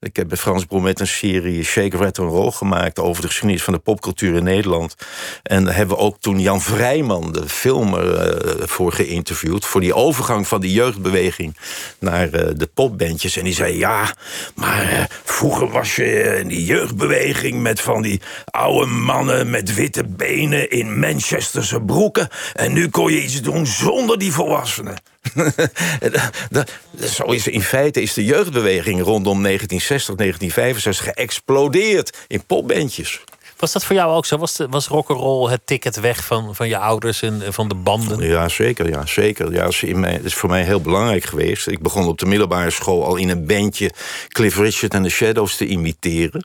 Ik 0.00 0.16
heb 0.16 0.28
bij 0.28 0.36
Frans 0.36 0.64
Bromet 0.64 1.00
een 1.00 1.06
serie 1.06 1.64
Shake, 1.64 1.96
Red 1.96 2.16
Roll 2.16 2.50
gemaakt... 2.50 2.98
over 2.98 3.22
de 3.22 3.28
geschiedenis 3.28 3.62
van 3.62 3.72
de 3.72 3.78
popcultuur 3.78 4.36
in 4.36 4.44
Nederland. 4.44 4.96
En 5.42 5.64
daar 5.64 5.74
hebben 5.74 5.96
we 5.96 6.02
ook 6.02 6.20
toen 6.20 6.40
Jan 6.40 6.60
Vrijman, 6.60 7.32
de 7.32 7.48
filmer, 7.48 8.34
uh, 8.34 8.66
voor 8.66 8.92
geïnterviewd... 8.92 9.64
voor 9.64 9.80
die 9.80 9.94
overgang 9.94 10.48
van 10.48 10.60
die 10.60 10.72
jeugdbeweging 10.72 11.56
naar 11.98 12.26
uh, 12.26 12.48
de 12.56 12.68
popbandjes. 12.74 13.36
En 13.36 13.44
die 13.44 13.54
zei, 13.54 13.78
ja, 13.78 14.14
maar 14.54 14.92
uh, 14.92 15.04
vroeger 15.24 15.70
was 15.70 15.96
je 15.96 16.38
in 16.40 16.48
die 16.48 16.64
jeugdbeweging... 16.64 17.62
met 17.62 17.80
van 17.80 18.02
die 18.02 18.20
oude 18.44 18.86
mannen 18.86 19.50
met 19.50 19.74
witte 19.74 20.04
benen 20.04 20.70
in 20.70 20.98
Manchesterse 20.98 21.80
broeken... 21.80 22.28
en 22.54 22.72
nu 22.72 22.88
kon 22.88 23.12
je 23.12 23.22
iets 23.22 23.42
doen 23.42 23.66
zonder 23.66 24.18
die 24.18 24.32
volwassenen. 24.32 24.96
Zo 27.14 27.24
is 27.24 27.46
in 27.46 27.62
feite 27.62 28.02
is 28.02 28.14
de 28.14 28.24
jeugdbeweging 28.24 29.02
rondom 29.02 29.42
1960, 29.42 30.14
1965 30.14 31.14
geëxplodeerd 31.14 32.16
in 32.26 32.44
popbandjes. 32.46 33.20
Was 33.58 33.72
dat 33.72 33.84
voor 33.84 33.96
jou 33.96 34.14
ook 34.14 34.26
zo? 34.26 34.38
Was, 34.38 34.54
de, 34.54 34.68
was 34.68 34.86
rock'n'roll 34.86 35.50
het 35.50 35.60
ticket 35.64 36.00
weg 36.00 36.24
van, 36.24 36.54
van 36.54 36.68
je 36.68 36.78
ouders 36.78 37.22
en 37.22 37.42
van 37.52 37.68
de 37.68 37.74
banden? 37.74 38.28
Ja, 38.28 38.48
zeker. 38.48 38.88
Ja, 38.88 39.06
zeker. 39.06 39.52
Ja, 39.52 39.66
is, 39.66 39.82
in 39.82 40.04
is 40.04 40.34
voor 40.34 40.48
mij 40.48 40.62
heel 40.62 40.80
belangrijk 40.80 41.24
geweest. 41.24 41.66
Ik 41.66 41.82
begon 41.82 42.06
op 42.06 42.18
de 42.18 42.26
middelbare 42.26 42.70
school 42.70 43.04
al 43.04 43.16
in 43.16 43.28
een 43.28 43.46
bandje 43.46 43.90
Cliff 44.28 44.56
Richard 44.56 44.94
en 44.94 45.02
de 45.02 45.08
Shadows 45.08 45.56
te 45.56 45.66
imiteren. 45.66 46.44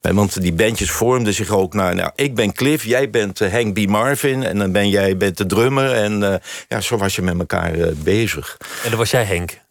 Want 0.00 0.40
die 0.40 0.52
bandjes 0.52 0.90
vormden 0.90 1.34
zich 1.34 1.50
ook 1.50 1.74
naar... 1.74 1.94
Nou, 1.94 2.10
ik 2.14 2.34
ben 2.34 2.52
Cliff, 2.52 2.84
jij 2.84 3.10
bent 3.10 3.40
uh, 3.40 3.52
Hank 3.52 3.74
B. 3.74 3.88
Marvin... 3.88 4.42
en 4.42 4.58
dan 4.58 4.72
ben 4.72 4.88
jij 4.88 5.16
bent 5.16 5.36
de 5.36 5.46
drummer. 5.46 5.92
En 5.92 6.20
uh, 6.22 6.34
ja, 6.68 6.80
zo 6.80 6.96
was 6.96 7.16
je 7.16 7.22
met 7.22 7.38
elkaar 7.38 7.74
uh, 7.74 7.86
bezig. 7.96 8.56
En 8.84 8.88
dan 8.88 8.98
was 8.98 9.10
jij 9.10 9.24
Henk? 9.24 9.61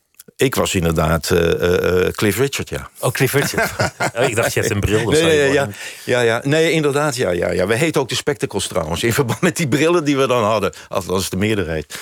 Ik 0.42 0.56
was 0.56 0.76
inderdaad 0.76 1.30
uh, 1.30 2.08
Cliff 2.08 2.38
Richard, 2.38 2.70
ja. 2.70 2.90
Oh, 3.00 3.12
Cliff 3.12 3.34
Richard. 3.34 3.72
oh, 4.18 4.28
ik 4.28 4.36
dacht, 4.36 4.54
je 4.54 4.60
hebt 4.60 4.72
een 4.72 4.80
bril. 4.80 5.10
Nee, 5.10 5.24
nee, 5.24 5.52
ja, 5.52 5.68
ja, 6.06 6.22
ja, 6.22 6.42
nee, 6.44 6.72
inderdaad, 6.72 7.16
ja, 7.16 7.30
ja, 7.30 7.52
ja. 7.52 7.68
We 7.68 7.76
heten 7.76 8.02
ook 8.02 8.10
de 8.10 8.16
Spectacles 8.16 8.68
trouwens. 8.68 9.04
In 9.04 9.14
verband 9.14 9.42
met 9.42 9.58
die 9.58 9.68
brillen 9.68 10.04
die 10.04 10.18
we 10.18 10.28
dan 10.28 10.44
hadden. 10.44 10.74
Althans, 10.88 11.30
de 11.30 11.38
meerderheid. 11.38 12.00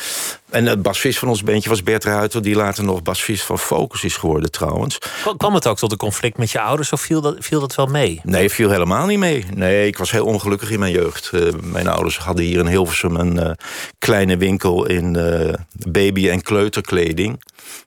En 0.50 0.66
het 0.66 0.82
basvis 0.82 1.20
van 1.20 1.28
ons 1.28 1.44
bandje 1.44 1.70
was 1.70 1.84
Bert 1.84 2.04
Ruiter... 2.04 2.42
die 2.42 2.56
later 2.56 2.84
nog 2.84 3.02
basvis 3.02 3.44
van 3.44 3.60
Focus 3.60 4.04
is 4.04 4.16
geworden 4.16 4.52
trouwens. 4.52 4.98
Kwam 5.38 5.54
het 5.54 5.68
ook 5.68 5.78
tot 5.78 5.92
een 5.92 5.98
conflict 5.98 6.38
met 6.38 6.52
je 6.52 6.62
ouders 6.62 6.92
of 6.92 7.02
viel 7.02 7.22
dat, 7.22 7.36
viel 7.40 7.60
dat 7.60 7.76
wel 7.76 7.86
mee? 7.86 8.22
Nee, 8.24 8.50
viel 8.50 8.70
helemaal 8.70 9.06
niet 9.06 9.20
mee. 9.20 9.46
Nee, 9.56 9.88
ik 9.88 9.98
was 9.98 10.12
heel 10.12 10.26
ongelukkig 10.26 10.72
in 10.72 10.80
mijn 10.80 10.92
jeugd. 10.92 11.32
Uh, 11.34 11.54
mijn 11.62 11.88
ouders 11.88 12.18
hadden 12.18 12.46
hier 12.46 12.60
in 12.60 12.68
Hilversum 12.68 13.16
een 13.16 13.36
uh, 13.36 13.52
kleine 14.00 14.38
winkel... 14.38 14.86
in 14.86 15.14
uh, 15.14 15.54
baby- 15.72 16.30
en 16.30 16.42
kleuterkleding. 16.42 17.44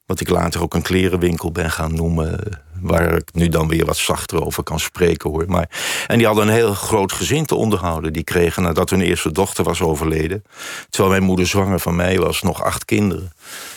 Wat 0.07 0.21
ik 0.21 0.29
later 0.29 0.63
ook 0.63 0.75
een 0.75 0.83
klerenwinkel 0.83 1.53
ben 1.53 1.71
gaan 1.71 1.95
noemen 1.95 2.41
waar 2.83 3.17
ik 3.17 3.29
nu 3.33 3.49
dan 3.49 3.69
weer 3.69 3.85
wat 3.85 3.97
zachter 3.97 4.45
over 4.45 4.63
kan 4.63 4.81
spreken 4.81 5.31
hoor. 5.31 5.45
Maar, 5.47 5.69
en 6.07 6.19
die 6.19 6.27
hadden 6.27 6.47
een 6.47 6.55
heel 6.55 6.75
groot 6.75 7.13
gezin 7.13 7.47
te 7.47 7.55
onderhouden. 7.55 8.13
Die 8.13 8.25
kregen 8.25 8.63
nadat 8.63 8.91
hun 8.91 9.01
eerste 9.01 9.33
dochter 9.33 9.65
was 9.65 9.81
overleden. 9.81 10.45
Terwijl 10.91 11.13
mijn 11.13 11.23
moeder 11.23 11.47
zwanger 11.47 11.81
van 11.81 11.97
mij 11.97 12.19
was, 12.19 12.43
nog 12.43 12.63
acht 12.63 12.85
kinderen. 12.85 13.33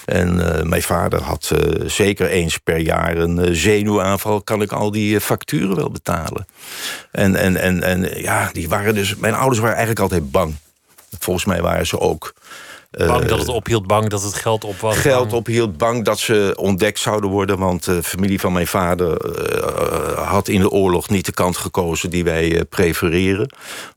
En 0.05 0.37
uh, 0.37 0.61
mijn 0.61 0.81
vader 0.81 1.21
had 1.21 1.51
uh, 1.53 1.89
zeker 1.89 2.27
eens 2.27 2.57
per 2.57 2.77
jaar 2.77 3.17
een 3.17 3.37
uh, 3.37 3.49
zenuwaanval. 3.51 4.41
Kan 4.41 4.61
ik 4.61 4.71
al 4.71 4.91
die 4.91 5.21
facturen 5.21 5.75
wel 5.75 5.91
betalen? 5.91 6.47
En, 7.11 7.35
en, 7.35 7.57
en, 7.57 7.83
en 7.83 8.21
ja, 8.21 8.49
die 8.51 8.69
waren 8.69 8.95
dus. 8.95 9.15
Mijn 9.15 9.33
ouders 9.33 9.59
waren 9.59 9.77
eigenlijk 9.77 9.99
altijd 9.99 10.31
bang. 10.31 10.55
Volgens 11.19 11.45
mij 11.45 11.61
waren 11.61 11.87
ze 11.87 11.99
ook. 11.99 12.33
Bang 12.97 13.25
dat 13.25 13.39
het 13.39 13.47
ophield, 13.47 13.87
bang 13.87 14.09
dat 14.09 14.23
het 14.23 14.33
geld 14.33 14.63
op 14.63 14.79
was. 14.79 14.97
Geld 14.97 15.33
ophield, 15.33 15.77
bang 15.77 16.05
dat 16.05 16.19
ze 16.19 16.53
ontdekt 16.59 16.99
zouden 16.99 17.29
worden. 17.29 17.57
Want 17.57 17.83
de 17.85 18.03
familie 18.03 18.39
van 18.39 18.53
mijn 18.53 18.67
vader 18.67 19.25
uh, 19.25 20.27
had 20.27 20.47
in 20.47 20.59
de 20.59 20.69
oorlog 20.69 21.09
niet 21.09 21.25
de 21.25 21.31
kant 21.31 21.57
gekozen 21.57 22.09
die 22.09 22.23
wij 22.23 22.65
prefereren. 22.69 23.49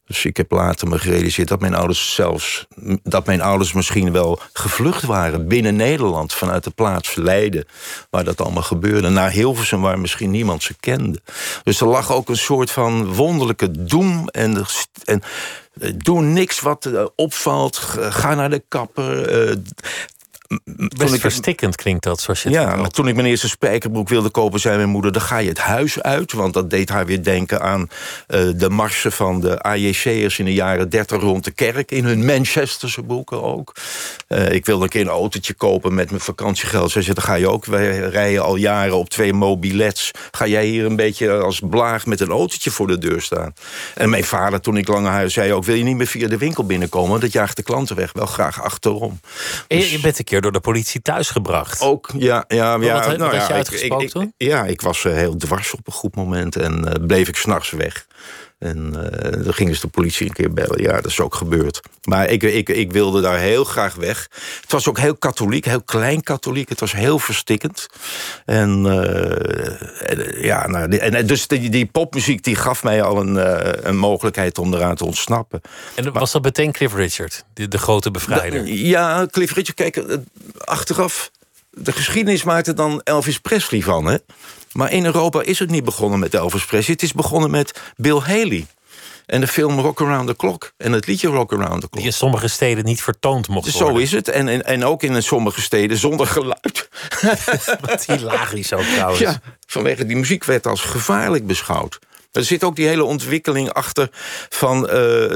Dus 0.07 0.25
ik 0.25 0.37
heb 0.37 0.51
later 0.51 0.89
me 0.89 0.99
gerealiseerd 0.99 1.49
dat 1.49 1.61
mijn 1.61 1.75
ouders 1.75 2.15
zelfs... 2.15 2.67
dat 3.03 3.27
mijn 3.27 3.41
ouders 3.41 3.73
misschien 3.73 4.13
wel 4.13 4.41
gevlucht 4.53 5.03
waren 5.03 5.49
binnen 5.49 5.77
Nederland... 5.77 6.35
vanuit 6.35 6.65
de 6.65 6.71
plaats 6.71 7.15
Leiden, 7.15 7.65
waar 8.11 8.25
dat 8.25 8.41
allemaal 8.41 8.63
gebeurde. 8.63 9.09
Naar 9.09 9.31
Hilversum, 9.31 9.81
waar 9.81 9.99
misschien 9.99 10.31
niemand 10.31 10.63
ze 10.63 10.75
kende. 10.81 11.21
Dus 11.63 11.81
er 11.81 11.87
lag 11.87 12.13
ook 12.13 12.29
een 12.29 12.37
soort 12.37 12.71
van 12.71 13.15
wonderlijke 13.15 13.85
doem 13.85 14.29
en... 14.29 14.65
en 15.05 15.23
Doe 15.97 16.23
niks 16.23 16.61
wat 16.61 17.13
opvalt. 17.15 17.77
Ga 17.99 18.35
naar 18.35 18.51
de 18.51 18.63
kapper. 18.69 19.57
Best 20.97 21.15
ik, 21.15 21.21
verstikkend 21.21 21.77
klinkt 21.77 22.03
dat, 22.03 22.21
zoals 22.21 22.43
je 22.43 22.49
het 22.49 22.59
Ja, 22.59 22.77
maar 22.77 22.91
toen 22.91 23.09
ik 23.09 23.15
mijn 23.15 23.27
eerste 23.27 23.49
spijkerbroek 23.49 24.09
wilde 24.09 24.31
kopen... 24.31 24.61
zei 24.61 24.77
mijn 24.77 24.89
moeder, 24.89 25.13
dan 25.13 25.23
ga 25.23 25.39
je 25.39 25.49
het 25.49 25.59
huis 25.59 26.03
uit. 26.03 26.33
Want 26.33 26.55
dat 26.55 26.71
deed 26.71 26.89
haar 26.89 27.07
weer 27.07 27.23
denken 27.23 27.61
aan 27.61 27.81
uh, 27.81 28.49
de 28.57 28.69
marsen 28.69 29.13
van 29.13 29.41
de 29.41 29.63
AJC'ers... 29.63 30.39
in 30.39 30.45
de 30.45 30.53
jaren 30.53 30.89
30 30.89 31.21
rond 31.21 31.45
de 31.45 31.51
kerk. 31.51 31.91
In 31.91 32.05
hun 32.05 32.25
Manchesterse 32.25 33.03
broeken 33.03 33.43
ook. 33.43 33.75
Uh, 34.29 34.53
ik 34.53 34.67
wilde 34.67 34.83
een 34.85 34.91
keer 34.91 35.01
een 35.01 35.09
autootje 35.09 35.55
kopen 35.55 35.95
met 35.95 36.11
mijn 36.11 36.23
vakantiegeld. 36.23 36.91
Ze 36.91 37.03
zei, 37.03 37.15
dan 37.15 37.25
ga 37.25 37.35
je 37.35 37.49
ook. 37.49 37.65
Wij 37.65 37.99
rijden 37.99 38.43
al 38.43 38.57
jaren 38.57 38.97
op 38.97 39.09
twee 39.09 39.33
mobilets. 39.33 40.11
Ga 40.31 40.47
jij 40.47 40.67
hier 40.67 40.85
een 40.85 40.97
beetje 40.97 41.33
als 41.33 41.61
blaag 41.71 42.07
met 42.07 42.21
een 42.21 42.31
autootje 42.31 42.71
voor 42.71 42.87
de 42.87 42.99
deur 42.99 43.23
staan? 43.23 43.55
En 43.95 44.11
mijn 44.11 44.25
vader, 44.25 44.61
toen 44.61 44.77
ik 44.77 44.89
lange 44.89 45.09
huis 45.09 45.33
zei 45.33 45.53
ook... 45.53 45.65
wil 45.65 45.77
je 45.77 45.85
niet 45.85 45.97
meer 45.97 46.07
via 46.07 46.29
de 46.29 46.39
winkel 46.39 46.65
binnenkomen? 46.65 47.11
Want 47.11 47.23
dat 47.23 47.33
jaagt 47.33 47.57
de 47.57 47.63
klanten 47.63 47.97
weg. 47.97 48.13
Wel 48.13 48.27
graag 48.27 48.63
achterom. 48.63 49.21
Dus... 49.67 49.91
Je 49.91 50.01
bent 50.01 50.19
een 50.19 50.25
keer 50.25 50.37
door 50.41 50.53
de 50.53 50.61
politie 50.61 51.03
thuisgebracht. 51.03 51.81
Ook, 51.81 52.11
ja. 52.17 52.45
ja, 52.49 52.57
ja 52.57 53.07
wat, 53.07 53.17
nou, 53.17 53.37
wat 53.37 53.49
ja, 53.71 53.99
je 54.01 54.09
toen? 54.09 54.33
Ja, 54.37 54.65
ik 54.65 54.81
was 54.81 55.05
uh, 55.05 55.13
heel 55.13 55.37
dwars 55.37 55.73
op 55.73 55.87
een 55.87 55.93
goed 55.93 56.17
moment 56.17 56.57
en 56.57 56.85
uh, 56.85 57.07
bleef 57.07 57.29
ik 57.29 57.37
s'nachts 57.37 57.71
weg. 57.71 58.07
En 58.59 58.95
uh, 58.97 59.45
dan 59.45 59.55
ging 59.55 59.69
dus 59.69 59.81
de 59.81 59.89
politie 59.89 60.27
een 60.27 60.33
keer 60.33 60.53
bellen. 60.53 60.83
Ja, 60.83 60.93
dat 60.93 61.07
is 61.07 61.21
ook 61.21 61.35
gebeurd. 61.35 61.81
Maar 62.05 62.31
ik, 62.31 62.43
ik, 62.43 62.69
ik 62.69 62.93
wilde 62.93 63.21
daar 63.21 63.39
heel 63.39 63.65
graag 63.65 63.95
weg. 63.95 64.29
Het 64.61 64.73
was 64.73 64.89
ook 64.89 64.99
heel 64.99 65.17
katholiek, 65.17 65.65
heel 65.65 65.83
klein 65.83 66.23
katholiek. 66.23 66.69
Het 66.69 66.81
was 66.81 66.93
heel 66.93 67.19
verstikkend. 67.19 67.87
En, 68.45 68.85
uh, 68.85 70.43
ja, 70.43 70.67
nou, 70.67 70.97
en 70.97 71.27
dus 71.27 71.47
die, 71.47 71.71
die, 71.71 71.87
popmuziek 71.87 72.45
die 72.45 72.57
gaf 72.57 72.83
mij 72.83 73.03
al 73.03 73.21
een, 73.21 73.35
uh, 73.35 73.59
een 73.83 73.97
mogelijkheid 73.97 74.59
om 74.59 74.75
eraan 74.75 74.97
te 74.97 75.05
ontsnappen. 75.05 75.61
En 75.95 76.13
was 76.13 76.33
dat 76.33 76.43
meteen 76.43 76.73
Cliff 76.73 76.95
Richard, 76.95 77.45
de, 77.55 77.69
de 77.69 77.79
grote 77.79 78.11
bevrijder? 78.11 78.65
Da, 78.65 78.71
ja, 78.73 79.27
Cliff 79.31 79.55
Richard, 79.55 79.77
kijk, 79.77 80.19
achteraf... 80.65 81.31
De 81.71 81.93
geschiedenis 81.93 82.43
maakt 82.43 82.67
er 82.67 82.75
dan 82.75 83.01
Elvis 83.05 83.39
Presley 83.39 83.81
van, 83.81 84.05
hè? 84.05 84.17
Maar 84.79 84.93
in 84.93 85.05
Europa 85.05 85.43
is 85.43 85.59
het 85.59 85.71
niet 85.71 85.85
begonnen 85.85 86.19
met 86.19 86.35
Elvis 86.35 86.65
Presley. 86.65 86.93
Het 86.93 87.03
is 87.03 87.13
begonnen 87.13 87.51
met 87.51 87.81
Bill 87.97 88.19
Haley. 88.19 88.67
En 89.27 89.41
de 89.41 89.47
film 89.47 89.79
Rock 89.79 90.01
Around 90.01 90.29
the 90.29 90.37
Clock. 90.37 90.73
En 90.77 90.93
het 90.93 91.07
liedje 91.07 91.29
Rock 91.29 91.53
Around 91.53 91.81
the 91.81 91.89
Clock. 91.89 91.95
Die 91.95 92.05
in 92.05 92.13
sommige 92.13 92.49
steden 92.49 92.85
niet 92.85 93.03
vertoond 93.03 93.49
mocht 93.49 93.71
Zo 93.71 93.85
worden. 93.85 94.03
is 94.03 94.13
het. 94.13 94.29
En, 94.29 94.49
en, 94.49 94.65
en 94.65 94.85
ook 94.85 95.03
in 95.03 95.23
sommige 95.23 95.61
steden 95.61 95.97
zonder 95.97 96.27
geluid. 96.27 96.89
Wat 97.89 98.05
hilarisch 98.07 98.73
ook 98.73 98.83
trouwens. 98.83 99.21
Ja, 99.21 99.41
vanwege 99.67 100.07
die 100.07 100.17
muziek 100.17 100.45
werd 100.45 100.67
als 100.67 100.81
gevaarlijk 100.81 101.47
beschouwd. 101.47 101.99
Er 102.33 102.45
zit 102.45 102.65
ook 102.65 102.77
die 102.77 102.87
hele 102.87 103.05
ontwikkeling 103.05 103.73
achter 103.73 104.09
van 104.49 104.83
uh, 104.83 104.91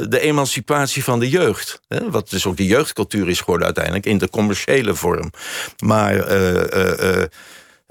de 0.08 0.20
emancipatie 0.20 1.04
van 1.04 1.18
de 1.18 1.28
jeugd. 1.28 1.80
Hè? 1.88 2.10
Wat 2.10 2.30
dus 2.30 2.46
ook 2.46 2.56
die 2.56 2.66
jeugdcultuur 2.66 3.28
is 3.28 3.38
geworden 3.38 3.64
uiteindelijk 3.64 4.06
in 4.06 4.18
de 4.18 4.30
commerciële 4.30 4.94
vorm. 4.94 5.30
Maar... 5.78 6.14
Uh, 6.14 7.18
uh, 7.18 7.24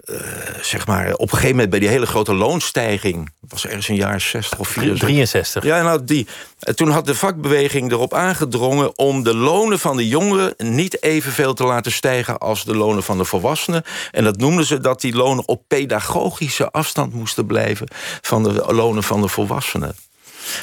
uh, 0.05 0.17
zeg 0.61 0.87
maar, 0.87 1.13
op 1.13 1.21
een 1.21 1.29
gegeven 1.29 1.49
moment 1.49 1.69
bij 1.69 1.79
die 1.79 1.89
hele 1.89 2.05
grote 2.05 2.33
loonstijging... 2.33 3.31
was 3.47 3.65
ergens 3.65 3.87
een 3.87 3.95
jaar 3.95 4.21
60 4.21 4.59
of 4.59 4.67
64. 4.67 5.07
63. 5.07 5.63
Ja, 5.63 5.81
nou, 5.81 6.03
die, 6.03 6.27
toen 6.75 6.89
had 6.89 7.05
de 7.05 7.15
vakbeweging 7.15 7.91
erop 7.91 8.13
aangedrongen... 8.13 8.97
om 8.97 9.23
de 9.23 9.35
lonen 9.35 9.79
van 9.79 9.97
de 9.97 10.07
jongeren 10.07 10.53
niet 10.57 11.03
evenveel 11.03 11.53
te 11.53 11.63
laten 11.63 11.91
stijgen... 11.91 12.37
als 12.37 12.65
de 12.65 12.75
lonen 12.75 13.03
van 13.03 13.17
de 13.17 13.25
volwassenen. 13.25 13.83
En 14.11 14.23
dat 14.23 14.37
noemden 14.37 14.65
ze 14.65 14.79
dat 14.79 15.01
die 15.01 15.15
lonen 15.15 15.47
op 15.47 15.63
pedagogische 15.67 16.71
afstand 16.71 17.13
moesten 17.13 17.45
blijven... 17.45 17.87
van 18.21 18.43
de 18.43 18.73
lonen 18.73 19.03
van 19.03 19.21
de 19.21 19.27
volwassenen. 19.27 19.95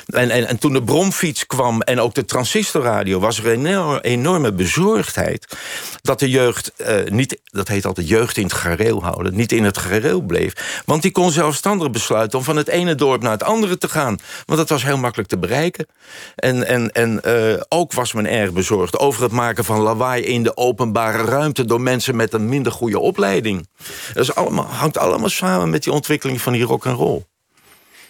En, 0.06 0.30
en, 0.30 0.48
en 0.48 0.58
toen 0.58 0.72
de 0.72 0.82
bromfiets 0.82 1.46
kwam 1.46 1.80
en 1.80 2.00
ook 2.00 2.14
de 2.14 2.24
transistorradio... 2.24 3.20
was 3.20 3.38
er 3.38 3.46
een 3.46 4.00
enorme 4.00 4.52
bezorgdheid 4.52 5.56
dat 6.02 6.18
de 6.18 6.30
jeugd 6.30 6.72
uh, 6.76 7.04
niet... 7.04 7.40
dat 7.44 7.68
heet 7.68 7.86
altijd 7.86 8.08
jeugd 8.08 8.36
in 8.36 8.42
het 8.42 8.52
gareel 8.52 9.02
houden... 9.02 9.36
niet 9.36 9.52
in 9.52 9.64
het 9.64 9.78
gareel 9.78 10.20
bleef. 10.20 10.82
Want 10.84 11.02
die 11.02 11.10
kon 11.10 11.30
zelfstandig 11.30 11.90
besluiten 11.90 12.38
om 12.38 12.44
van 12.44 12.56
het 12.56 12.68
ene 12.68 12.94
dorp 12.94 13.22
naar 13.22 13.32
het 13.32 13.42
andere 13.42 13.78
te 13.78 13.88
gaan. 13.88 14.18
Want 14.46 14.58
dat 14.58 14.68
was 14.68 14.84
heel 14.84 14.98
makkelijk 14.98 15.28
te 15.28 15.38
bereiken. 15.38 15.86
En, 16.34 16.66
en, 16.66 16.92
en 16.92 17.20
uh, 17.26 17.60
ook 17.68 17.92
was 17.92 18.12
men 18.12 18.26
erg 18.26 18.52
bezorgd 18.52 18.98
over 18.98 19.22
het 19.22 19.32
maken 19.32 19.64
van 19.64 19.80
lawaai... 19.80 20.22
in 20.22 20.42
de 20.42 20.56
openbare 20.56 21.24
ruimte 21.24 21.64
door 21.64 21.80
mensen 21.80 22.16
met 22.16 22.32
een 22.32 22.48
minder 22.48 22.72
goede 22.72 22.98
opleiding. 22.98 23.68
Dat 24.12 24.22
is 24.22 24.34
allemaal, 24.34 24.64
hangt 24.64 24.98
allemaal 24.98 25.28
samen 25.28 25.70
met 25.70 25.82
die 25.82 25.92
ontwikkeling 25.92 26.40
van 26.40 26.52
die 26.52 26.64
rock 26.64 26.86
and 26.86 26.96
roll. 26.96 27.22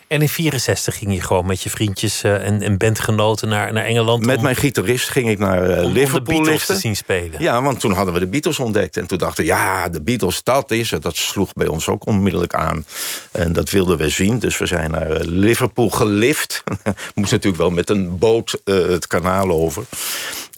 En 0.08 0.22
in 0.22 0.28
64 0.28 0.98
ging 0.98 1.14
je 1.14 1.20
gewoon 1.20 1.46
met 1.46 1.62
je 1.62 1.70
vriendjes 1.70 2.24
uh, 2.24 2.46
en, 2.46 2.62
en 2.62 2.76
bandgenoten 2.76 3.48
naar, 3.48 3.72
naar 3.72 3.84
Engeland. 3.84 4.26
Met 4.26 4.40
mijn 4.40 4.56
gitarist 4.56 5.08
ging 5.08 5.28
ik 5.28 5.38
naar 5.38 5.70
uh, 5.70 5.84
om, 5.84 5.92
Liverpool. 5.92 6.36
Om 6.36 6.42
de 6.42 6.48
Beatles 6.50 6.66
te 6.66 6.76
zien 6.76 6.96
spelen. 6.96 7.42
Ja, 7.42 7.62
want 7.62 7.80
toen 7.80 7.92
hadden 7.92 8.14
we 8.14 8.20
de 8.20 8.26
Beatles 8.26 8.58
ontdekt. 8.58 8.96
En 8.96 9.06
toen 9.06 9.18
dachten 9.18 9.44
we, 9.44 9.50
ja, 9.50 9.88
de 9.88 10.02
Beatles, 10.02 10.42
dat 10.42 10.70
is 10.70 10.90
het. 10.90 11.02
Dat 11.02 11.16
sloeg 11.16 11.52
bij 11.52 11.66
ons 11.66 11.88
ook 11.88 12.06
onmiddellijk 12.06 12.54
aan. 12.54 12.84
En 13.32 13.52
dat 13.52 13.70
wilden 13.70 13.98
we 13.98 14.08
zien. 14.08 14.38
Dus 14.38 14.58
we 14.58 14.66
zijn 14.66 14.90
naar 14.90 15.10
uh, 15.10 15.16
Liverpool 15.20 15.90
gelift. 15.90 16.62
Moest 17.14 17.30
natuurlijk 17.30 17.62
wel 17.62 17.70
met 17.70 17.90
een 17.90 18.18
boot 18.18 18.60
het 18.64 19.06
kanaal 19.06 19.50
over 19.50 19.84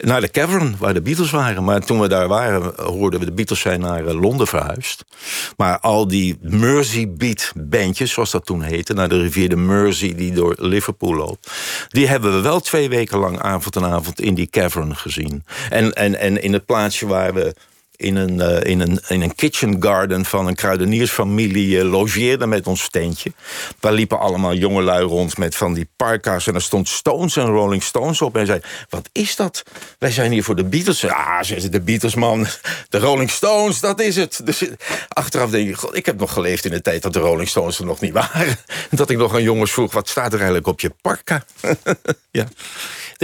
naar 0.00 0.20
de 0.20 0.30
Cavern, 0.30 0.76
waar 0.78 0.94
de 0.94 1.02
Beatles 1.02 1.30
waren. 1.30 1.64
Maar 1.64 1.80
toen 1.80 2.00
we 2.00 2.08
daar 2.08 2.28
waren, 2.28 2.72
hoorden 2.76 3.20
we 3.20 3.26
de 3.26 3.32
Beatles 3.32 3.60
zijn 3.60 3.80
naar 3.80 4.02
Londen 4.02 4.46
verhuisd. 4.46 5.04
Maar 5.56 5.78
al 5.78 6.08
die 6.08 6.38
Mersey 6.40 7.12
Beat 7.12 7.52
bandjes, 7.56 8.12
zoals 8.12 8.30
dat 8.30 8.46
toen 8.46 8.62
heette... 8.62 8.92
naar 8.92 9.08
de 9.08 9.20
rivier 9.20 9.39
de 9.48 9.56
Mersey 9.56 10.14
die 10.14 10.32
door 10.32 10.54
Liverpool 10.58 11.14
loopt... 11.14 11.50
die 11.88 12.08
hebben 12.08 12.34
we 12.34 12.40
wel 12.40 12.60
twee 12.60 12.88
weken 12.88 13.18
lang 13.18 13.40
avond 13.40 13.76
en 13.76 13.84
avond 13.84 14.20
in 14.20 14.34
die 14.34 14.50
Cavern 14.50 14.96
gezien. 14.96 15.44
En, 15.70 15.92
en, 15.92 16.18
en 16.18 16.42
in 16.42 16.52
het 16.52 16.66
plaatsje 16.66 17.06
waar 17.06 17.34
we 17.34 17.54
in 18.00 18.16
een, 18.16 18.34
uh, 18.34 18.70
in, 18.70 18.80
een, 18.80 19.00
in 19.08 19.22
een 19.22 19.34
kitchen 19.34 19.82
garden 19.82 20.24
van 20.24 20.46
een 20.46 20.54
kruideniersfamilie 20.54 21.76
uh, 21.76 21.90
logeerde 21.90 22.46
met 22.46 22.66
ons 22.66 22.82
steentje. 22.82 23.32
Daar 23.80 23.92
liepen 23.92 24.18
allemaal 24.18 24.54
jongelui 24.54 25.04
rond 25.04 25.38
met 25.38 25.56
van 25.56 25.74
die 25.74 25.88
parka's. 25.96 26.46
En 26.46 26.54
er 26.54 26.62
stond 26.62 26.88
Stones 26.88 27.36
en 27.36 27.46
Rolling 27.46 27.82
Stones 27.82 28.22
op. 28.22 28.36
En 28.36 28.46
zei, 28.46 28.60
wat 28.88 29.08
is 29.12 29.36
dat? 29.36 29.62
Wij 29.98 30.10
zijn 30.10 30.32
hier 30.32 30.44
voor 30.44 30.56
de 30.56 30.64
Beatles. 30.64 31.04
Ah, 31.04 31.42
ze 31.42 31.68
de 31.68 31.80
Beatles, 31.80 32.14
man. 32.14 32.46
De 32.88 32.98
Rolling 32.98 33.30
Stones, 33.30 33.80
dat 33.80 34.00
is 34.00 34.16
het. 34.16 34.40
Dus 34.44 34.64
achteraf 35.08 35.50
denk 35.50 35.68
ik, 35.68 35.76
god, 35.76 35.96
ik 35.96 36.06
heb 36.06 36.18
nog 36.18 36.32
geleefd 36.32 36.64
in 36.64 36.70
de 36.70 36.82
tijd 36.82 37.02
dat 37.02 37.12
de 37.12 37.18
Rolling 37.18 37.48
Stones 37.48 37.78
er 37.78 37.84
nog 37.84 38.00
niet 38.00 38.12
waren. 38.12 38.56
Dat 38.90 39.10
ik 39.10 39.16
nog 39.16 39.34
aan 39.34 39.42
jongens 39.42 39.72
vroeg, 39.72 39.92
wat 39.92 40.08
staat 40.08 40.32
er 40.32 40.38
eigenlijk 40.38 40.66
op 40.66 40.80
je 40.80 40.92
parka? 41.02 41.44
ja. 42.30 42.46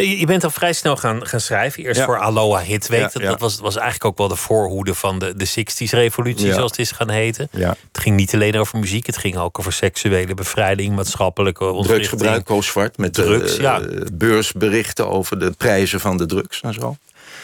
Je 0.02 0.26
bent 0.26 0.44
al 0.44 0.50
vrij 0.50 0.72
snel 0.72 0.96
gaan, 0.96 1.26
gaan 1.26 1.40
schrijven. 1.40 1.84
Eerst 1.84 2.00
voor 2.00 2.18
Aloha 2.18 2.60
Hit 2.60 2.88
Week. 2.88 3.12
dat, 3.12 3.22
dat 3.22 3.40
was, 3.40 3.58
was 3.58 3.76
eigenlijk 3.76 4.04
ook 4.04 4.18
wel 4.18 4.28
de 4.28 4.36
voorhoede 4.36 4.94
van 4.94 5.18
de, 5.18 5.36
de 5.36 5.48
60s 5.48 5.90
revolutie, 5.90 6.52
zoals 6.52 6.70
het 6.70 6.80
is 6.80 6.90
gaan 6.90 7.10
heten. 7.10 7.48
Het 7.52 7.78
ging 7.92 8.16
niet 8.16 8.34
alleen 8.34 8.56
over 8.56 8.78
muziek, 8.78 9.06
het 9.06 9.16
ging 9.16 9.36
ook 9.36 9.58
over 9.58 9.72
seksuele 9.72 10.34
bevrijding, 10.34 10.94
maatschappelijke 10.94 11.64
ontwikkeling. 11.64 12.08
Drugsgebruik, 12.08 12.64
Zwart, 12.64 12.98
met 12.98 13.14
drugs, 13.14 13.58
uh, 13.58 13.78
beursberichten 14.12 15.10
over 15.10 15.38
de 15.38 15.50
prijzen 15.50 16.00
van 16.00 16.16
de 16.16 16.26
drugs 16.26 16.60
en 16.60 16.74
zo. 16.74 16.96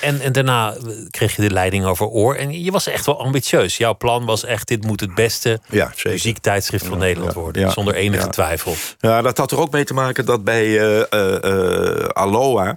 En, 0.03 0.21
en 0.21 0.33
daarna 0.33 0.77
kreeg 1.11 1.37
je 1.37 1.43
de 1.43 1.51
leiding 1.51 1.85
over 1.85 2.07
Oor. 2.07 2.35
En 2.35 2.63
je 2.63 2.71
was 2.71 2.87
echt 2.87 3.07
wel 3.07 3.21
ambitieus. 3.21 3.77
Jouw 3.77 3.97
plan 3.97 4.25
was 4.25 4.45
echt, 4.45 4.69
dit 4.69 4.85
moet 4.85 5.01
het 5.01 5.15
beste 5.15 5.61
ja, 5.69 5.93
muziektijdschrift 6.05 6.87
van 6.87 6.99
Nederland 6.99 7.33
worden. 7.33 7.71
Zonder 7.73 7.95
enige 7.95 8.29
twijfel. 8.29 8.75
Ja, 8.99 9.23
dat 9.23 9.39
had 9.39 9.51
er 9.51 9.59
ook 9.59 9.73
mee 9.73 9.85
te 9.85 9.95
maken 9.95 10.25
dat 10.25 10.45
bij 10.45 10.67
uh, 10.67 11.03
uh, 11.11 12.05
Aloha 12.05 12.75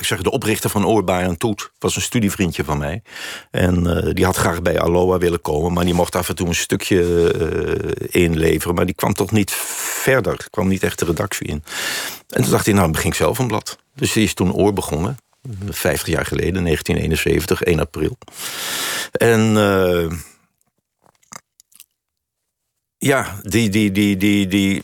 ik 0.00 0.06
zeg, 0.06 0.22
de 0.22 0.30
oprichter 0.30 0.70
van 0.70 0.86
Oor 0.86 1.08
en 1.08 1.36
Toet 1.36 1.70
was 1.78 1.96
een 1.96 2.02
studievriendje 2.02 2.64
van 2.64 2.78
mij. 2.78 3.02
En 3.50 3.86
uh, 3.86 4.14
die 4.14 4.24
had 4.24 4.36
graag 4.36 4.62
bij 4.62 4.80
Aloha 4.80 5.18
willen 5.18 5.40
komen, 5.40 5.72
maar 5.72 5.84
die 5.84 5.94
mocht 5.94 6.14
af 6.14 6.28
en 6.28 6.34
toe 6.34 6.46
een 6.46 6.54
stukje 6.54 7.32
uh, 7.34 8.22
inleveren. 8.22 8.74
Maar 8.74 8.86
die 8.86 8.94
kwam 8.94 9.12
toch 9.12 9.30
niet 9.30 9.50
verder, 10.02 10.46
kwam 10.50 10.68
niet 10.68 10.82
echt 10.82 10.98
de 10.98 11.04
redactie 11.04 11.46
in. 11.46 11.64
En 12.28 12.42
toen 12.42 12.50
dacht 12.50 12.66
hij, 12.66 12.74
nou, 12.74 12.90
begin 12.90 13.10
ik 13.10 13.16
zelf 13.16 13.38
een 13.38 13.46
blad. 13.46 13.78
Dus 13.94 14.12
die 14.12 14.24
is 14.24 14.34
toen 14.34 14.52
Oor 14.52 14.72
begonnen. 14.72 15.16
50 15.68 16.08
jaar 16.08 16.26
geleden, 16.26 16.64
1971, 16.64 17.62
1 17.62 17.80
april. 17.80 18.18
En 19.12 19.54
uh, 19.56 20.12
ja, 22.98 23.40
die, 23.42 23.68
die, 23.68 23.92
die, 23.92 24.16
die, 24.16 24.46
die, 24.46 24.82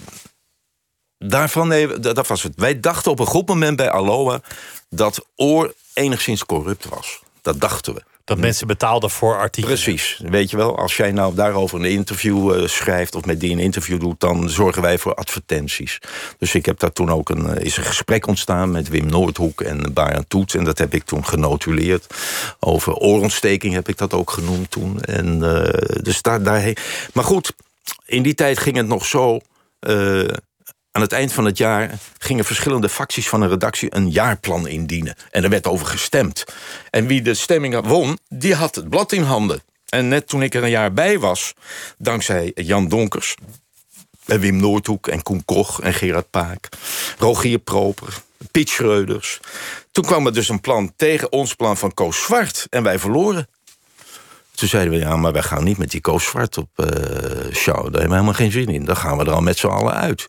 daarvan, 1.18 1.68
nee, 1.68 2.00
dat 2.00 2.26
was 2.26 2.42
het. 2.42 2.52
Wij 2.56 2.80
dachten 2.80 3.10
op 3.10 3.18
een 3.18 3.26
goed 3.26 3.48
moment 3.48 3.76
bij 3.76 3.90
Aloha 3.90 4.40
dat 4.88 5.26
Oor 5.34 5.74
enigszins 5.94 6.44
corrupt 6.44 6.88
was. 6.88 7.22
Dat 7.42 7.60
dachten 7.60 7.94
we. 7.94 8.02
Dat 8.26 8.38
mensen 8.38 8.66
betaalden 8.66 9.10
voor 9.10 9.36
artikelen. 9.36 9.80
Precies. 9.80 10.20
Weet 10.24 10.50
je 10.50 10.56
wel, 10.56 10.78
als 10.78 10.96
jij 10.96 11.12
nou 11.12 11.34
daarover 11.34 11.78
een 11.78 11.90
interview 11.90 12.56
uh, 12.56 12.68
schrijft... 12.68 13.14
of 13.14 13.24
met 13.24 13.40
die 13.40 13.52
een 13.52 13.58
interview 13.58 14.00
doet, 14.00 14.20
dan 14.20 14.50
zorgen 14.50 14.82
wij 14.82 14.98
voor 14.98 15.14
advertenties. 15.14 15.98
Dus 16.38 16.54
ik 16.54 16.66
heb 16.66 16.78
daar 16.78 16.92
toen 16.92 17.10
ook 17.10 17.28
een, 17.28 17.46
uh, 17.46 17.64
is 17.64 17.76
een 17.76 17.84
gesprek 17.84 18.26
ontstaan... 18.26 18.70
met 18.70 18.88
Wim 18.88 19.06
Noordhoek 19.06 19.60
en 19.60 19.92
Baran 19.92 20.24
Toet. 20.28 20.54
En 20.54 20.64
dat 20.64 20.78
heb 20.78 20.94
ik 20.94 21.04
toen 21.04 21.26
genotuleerd. 21.26 22.14
Over 22.60 22.94
oorontsteking 22.94 23.74
heb 23.74 23.88
ik 23.88 23.98
dat 23.98 24.12
ook 24.12 24.30
genoemd 24.30 24.70
toen. 24.70 25.00
En, 25.00 25.38
uh, 25.42 26.02
dus 26.02 26.22
daar, 26.22 26.42
daar, 26.42 26.72
maar 27.12 27.24
goed, 27.24 27.52
in 28.04 28.22
die 28.22 28.34
tijd 28.34 28.58
ging 28.58 28.76
het 28.76 28.86
nog 28.86 29.06
zo... 29.06 29.40
Aan 30.96 31.02
het 31.02 31.12
eind 31.12 31.32
van 31.32 31.44
het 31.44 31.58
jaar 31.58 31.98
gingen 32.18 32.44
verschillende 32.44 32.88
facties 32.88 33.28
van 33.28 33.42
een 33.42 33.48
redactie 33.48 33.94
een 33.94 34.10
jaarplan 34.10 34.66
indienen. 34.68 35.14
En 35.30 35.44
er 35.44 35.50
werd 35.50 35.66
over 35.66 35.86
gestemd. 35.86 36.44
En 36.90 37.06
wie 37.06 37.22
de 37.22 37.34
stemming 37.34 37.86
won, 37.86 38.18
die 38.28 38.54
had 38.54 38.74
het 38.74 38.88
blad 38.88 39.12
in 39.12 39.22
handen. 39.22 39.62
En 39.88 40.08
net 40.08 40.28
toen 40.28 40.42
ik 40.42 40.54
er 40.54 40.62
een 40.62 40.70
jaar 40.70 40.92
bij 40.92 41.18
was, 41.18 41.54
dankzij 41.98 42.52
Jan 42.54 42.88
Donkers... 42.88 43.34
en 44.26 44.40
Wim 44.40 44.56
Noordhoek 44.56 45.08
en 45.08 45.22
Koen 45.22 45.44
Koch 45.44 45.80
en 45.80 45.94
Gerard 45.94 46.30
Paak... 46.30 46.68
Rogier 47.18 47.58
Proper, 47.58 48.22
Piet 48.50 48.68
Schreuders... 48.68 49.40
toen 49.90 50.04
kwam 50.04 50.26
er 50.26 50.34
dus 50.34 50.48
een 50.48 50.60
plan 50.60 50.92
tegen 50.96 51.32
ons 51.32 51.54
plan 51.54 51.76
van 51.76 51.94
Koos 51.94 52.22
Zwart. 52.22 52.66
En 52.70 52.82
wij 52.82 52.98
verloren. 52.98 53.48
Toen 54.56 54.68
zeiden 54.68 54.92
we, 54.92 54.98
ja, 54.98 55.16
maar 55.16 55.32
wij 55.32 55.42
gaan 55.42 55.64
niet 55.64 55.78
met 55.78 55.90
die 55.90 56.00
Koos 56.00 56.24
Zwart 56.24 56.58
op 56.58 56.68
uh, 56.76 56.86
show. 57.52 57.74
Daar 57.74 57.82
hebben 57.82 58.02
we 58.02 58.08
helemaal 58.08 58.32
geen 58.32 58.50
zin 58.50 58.68
in. 58.68 58.84
Dan 58.84 58.96
gaan 58.96 59.16
we 59.18 59.24
er 59.24 59.32
al 59.32 59.40
met 59.40 59.58
z'n 59.58 59.66
allen 59.66 59.94
uit. 59.94 60.28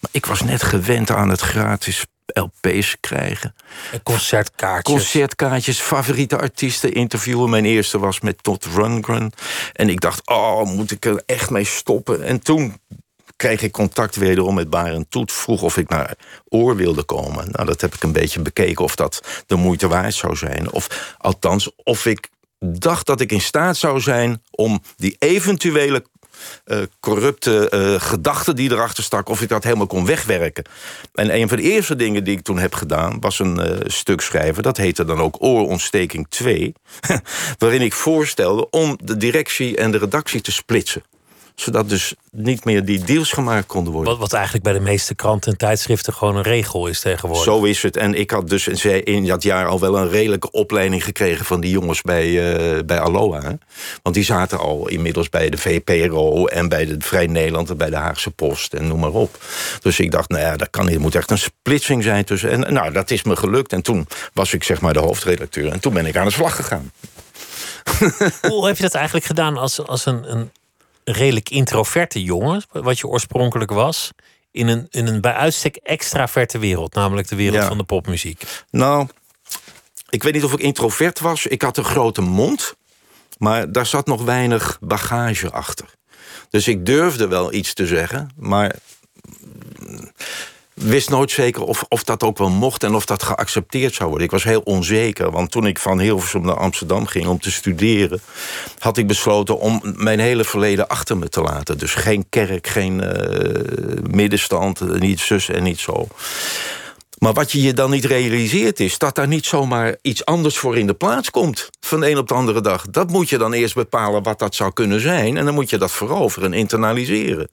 Maar 0.00 0.10
ik 0.10 0.26
was 0.26 0.42
net 0.42 0.62
gewend 0.62 1.10
aan 1.10 1.28
het 1.28 1.40
gratis 1.40 2.06
LP's 2.32 2.96
krijgen. 3.00 3.54
En 3.92 4.02
concertkaartjes. 4.02 4.94
Concertkaartjes, 4.96 5.78
favoriete 5.78 6.38
artiesten 6.38 6.92
interviewen. 6.92 7.50
Mijn 7.50 7.64
eerste 7.64 7.98
was 7.98 8.20
met 8.20 8.42
Todd 8.42 8.64
Rundgren. 8.64 9.32
En 9.72 9.88
ik 9.88 10.00
dacht, 10.00 10.26
oh, 10.26 10.64
moet 10.64 10.90
ik 10.90 11.04
er 11.04 11.22
echt 11.26 11.50
mee 11.50 11.64
stoppen? 11.64 12.22
En 12.22 12.40
toen 12.42 12.80
kreeg 13.36 13.62
ik 13.62 13.72
contact 13.72 14.16
wederom 14.16 14.54
met 14.54 14.70
Barend 14.70 15.10
Toet. 15.10 15.32
Vroeg 15.32 15.62
of 15.62 15.76
ik 15.76 15.88
naar 15.88 16.14
Oor 16.48 16.76
wilde 16.76 17.02
komen. 17.02 17.48
Nou, 17.50 17.66
dat 17.66 17.80
heb 17.80 17.94
ik 17.94 18.02
een 18.02 18.12
beetje 18.12 18.40
bekeken 18.40 18.84
of 18.84 18.94
dat 18.94 19.44
de 19.46 19.56
moeite 19.56 19.88
waard 19.88 20.14
zou 20.14 20.36
zijn. 20.36 20.72
Of 20.72 21.14
althans, 21.18 21.70
of 21.76 22.06
ik 22.06 22.28
dacht 22.64 23.06
dat 23.06 23.20
ik 23.20 23.32
in 23.32 23.40
staat 23.40 23.76
zou 23.76 24.00
zijn 24.00 24.42
om 24.50 24.82
die 24.96 25.16
eventuele 25.18 26.04
uh, 26.66 26.78
corrupte 27.00 27.70
uh, 27.74 28.00
gedachten 28.00 28.56
die 28.56 28.70
erachter 28.70 29.04
stak, 29.04 29.28
of 29.28 29.42
ik 29.42 29.48
dat 29.48 29.64
helemaal 29.64 29.86
kon 29.86 30.06
wegwerken. 30.06 30.64
En 31.14 31.34
een 31.34 31.48
van 31.48 31.56
de 31.56 31.62
eerste 31.62 31.96
dingen 31.96 32.24
die 32.24 32.36
ik 32.36 32.42
toen 32.42 32.58
heb 32.58 32.74
gedaan, 32.74 33.20
was 33.20 33.38
een 33.38 33.58
uh, 33.58 33.76
stuk 33.86 34.20
schrijven. 34.20 34.62
Dat 34.62 34.76
heette 34.76 35.04
dan 35.04 35.20
ook 35.20 35.36
Oorontsteking 35.38 36.26
2. 36.28 36.72
waarin 37.58 37.82
ik 37.82 37.92
voorstelde 37.92 38.70
om 38.70 38.98
de 39.04 39.16
directie 39.16 39.76
en 39.76 39.90
de 39.90 39.98
redactie 39.98 40.40
te 40.40 40.52
splitsen 40.52 41.02
zodat 41.60 41.88
dus 41.88 42.14
niet 42.30 42.64
meer 42.64 42.84
die 42.84 43.04
deals 43.04 43.32
gemaakt 43.32 43.66
konden 43.66 43.92
worden. 43.92 44.10
Wat, 44.10 44.20
wat 44.20 44.32
eigenlijk 44.32 44.64
bij 44.64 44.72
de 44.72 44.80
meeste 44.80 45.14
kranten 45.14 45.52
en 45.52 45.58
tijdschriften 45.58 46.12
gewoon 46.12 46.36
een 46.36 46.42
regel 46.42 46.86
is 46.86 47.00
tegenwoordig. 47.00 47.44
Zo 47.44 47.64
is 47.64 47.82
het. 47.82 47.96
En 47.96 48.14
ik 48.14 48.30
had 48.30 48.48
dus 48.48 48.66
in 48.84 49.26
dat 49.26 49.42
jaar 49.42 49.66
al 49.66 49.80
wel 49.80 49.98
een 49.98 50.08
redelijke 50.08 50.50
opleiding 50.50 51.04
gekregen 51.04 51.44
van 51.44 51.60
die 51.60 51.70
jongens 51.70 52.02
bij, 52.02 52.26
uh, 52.26 52.82
bij 52.86 53.00
Aloha. 53.00 53.40
Hè? 53.40 53.52
Want 54.02 54.14
die 54.14 54.24
zaten 54.24 54.58
al 54.58 54.88
inmiddels 54.88 55.28
bij 55.28 55.50
de 55.50 55.58
VPRO 55.58 56.46
en 56.46 56.68
bij 56.68 56.86
de 56.86 56.96
Vrij 56.98 57.26
Nederland 57.26 57.70
en 57.70 57.76
bij 57.76 57.90
de 57.90 57.96
Haagse 57.96 58.30
Post 58.30 58.74
en 58.74 58.86
noem 58.86 59.00
maar 59.00 59.10
op. 59.10 59.38
Dus 59.80 59.98
ik 60.00 60.10
dacht, 60.10 60.28
nou 60.28 60.42
ja, 60.42 60.56
dat 60.56 60.70
kan 60.70 60.86
niet. 60.86 60.94
Er 60.94 61.00
moet 61.00 61.14
echt 61.14 61.30
een 61.30 61.38
splitsing 61.38 62.02
zijn 62.02 62.24
tussen. 62.24 62.50
En 62.50 62.72
nou, 62.72 62.92
dat 62.92 63.10
is 63.10 63.22
me 63.22 63.36
gelukt. 63.36 63.72
En 63.72 63.82
toen 63.82 64.06
was 64.32 64.54
ik 64.54 64.64
zeg 64.64 64.80
maar 64.80 64.92
de 64.92 64.98
hoofdredacteur. 64.98 65.72
En 65.72 65.80
toen 65.80 65.92
ben 65.92 66.06
ik 66.06 66.16
aan 66.16 66.26
de 66.26 66.32
slag 66.32 66.56
gegaan. 66.56 66.92
Hoe 68.40 68.66
heb 68.66 68.76
je 68.76 68.82
dat 68.82 68.94
eigenlijk 68.94 69.26
gedaan 69.26 69.56
als, 69.56 69.86
als 69.86 70.06
een, 70.06 70.32
een 70.32 70.50
redelijk 71.12 71.50
introverte 71.50 72.22
jongen, 72.22 72.62
wat 72.70 72.98
je 72.98 73.06
oorspronkelijk 73.06 73.70
was, 73.70 74.10
in 74.50 74.68
een, 74.68 74.86
in 74.90 75.06
een 75.06 75.20
bij 75.20 75.32
uitstek 75.32 75.76
extraverte 75.76 76.58
wereld, 76.58 76.94
namelijk 76.94 77.28
de 77.28 77.36
wereld 77.36 77.64
van 77.64 77.78
de 77.78 77.84
popmuziek? 77.84 78.42
Nou, 78.70 79.08
ik 80.08 80.22
weet 80.22 80.32
niet 80.32 80.44
of 80.44 80.52
ik 80.52 80.60
introvert 80.60 81.20
was. 81.20 81.46
Ik 81.46 81.62
had 81.62 81.76
een 81.76 81.84
grote 81.84 82.20
mond, 82.20 82.74
maar 83.38 83.72
daar 83.72 83.86
zat 83.86 84.06
nog 84.06 84.22
weinig 84.22 84.78
bagage 84.80 85.50
achter. 85.50 85.94
Dus 86.50 86.68
ik 86.68 86.86
durfde 86.86 87.28
wel 87.28 87.52
iets 87.52 87.74
te 87.74 87.86
zeggen, 87.86 88.30
maar 88.36 88.76
wist 90.80 91.10
nooit 91.10 91.30
zeker 91.30 91.62
of, 91.62 91.84
of 91.88 92.04
dat 92.04 92.22
ook 92.22 92.38
wel 92.38 92.50
mocht 92.50 92.82
en 92.82 92.94
of 92.94 93.06
dat 93.06 93.22
geaccepteerd 93.22 93.94
zou 93.94 94.08
worden. 94.08 94.26
Ik 94.26 94.32
was 94.32 94.44
heel 94.44 94.60
onzeker, 94.60 95.30
want 95.30 95.50
toen 95.50 95.66
ik 95.66 95.78
van 95.78 95.98
Hilversum 95.98 96.42
naar 96.42 96.56
Amsterdam 96.56 97.06
ging 97.06 97.26
om 97.26 97.40
te 97.40 97.50
studeren, 97.50 98.20
had 98.78 98.96
ik 98.96 99.06
besloten 99.06 99.58
om 99.58 99.80
mijn 99.82 100.18
hele 100.18 100.44
verleden 100.44 100.88
achter 100.88 101.16
me 101.16 101.28
te 101.28 101.40
laten. 101.40 101.78
Dus 101.78 101.94
geen 101.94 102.26
kerk, 102.28 102.66
geen 102.66 103.02
uh, 103.02 104.10
middenstand, 104.10 104.98
niet 104.98 105.20
zus 105.20 105.48
en 105.48 105.62
niet 105.62 105.78
zo. 105.78 106.06
Maar 107.20 107.32
wat 107.32 107.52
je 107.52 107.62
je 107.62 107.72
dan 107.72 107.90
niet 107.90 108.04
realiseert 108.04 108.80
is 108.80 108.98
dat 108.98 109.14
daar 109.14 109.28
niet 109.28 109.46
zomaar 109.46 109.96
iets 110.02 110.24
anders 110.24 110.58
voor 110.58 110.78
in 110.78 110.86
de 110.86 110.94
plaats 110.94 111.30
komt. 111.30 111.70
Van 111.80 112.00
de 112.00 112.10
een 112.10 112.18
op 112.18 112.28
de 112.28 112.34
andere 112.34 112.60
dag. 112.60 112.86
Dat 112.90 113.10
moet 113.10 113.28
je 113.28 113.38
dan 113.38 113.52
eerst 113.52 113.74
bepalen 113.74 114.22
wat 114.22 114.38
dat 114.38 114.54
zou 114.54 114.72
kunnen 114.72 115.00
zijn. 115.00 115.36
En 115.36 115.44
dan 115.44 115.54
moet 115.54 115.70
je 115.70 115.78
dat 115.78 115.92
veroveren 115.92 116.52
en 116.52 116.58
internaliseren. 116.58 117.48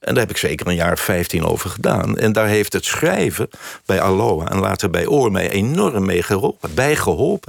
En 0.00 0.14
daar 0.14 0.22
heb 0.22 0.30
ik 0.30 0.36
zeker 0.36 0.66
een 0.66 0.74
jaar 0.74 0.92
of 0.92 1.00
15 1.00 1.44
over 1.44 1.70
gedaan. 1.70 2.18
En 2.18 2.32
daar 2.32 2.46
heeft 2.46 2.72
het 2.72 2.84
schrijven 2.84 3.48
bij 3.86 4.00
Aloha 4.00 4.48
en 4.48 4.58
later 4.58 4.90
bij 4.90 5.06
Oor 5.06 5.32
mij 5.32 5.50
enorm 5.50 6.04
mee 6.04 6.22
geholpen. 6.22 6.74
Bij 6.74 6.96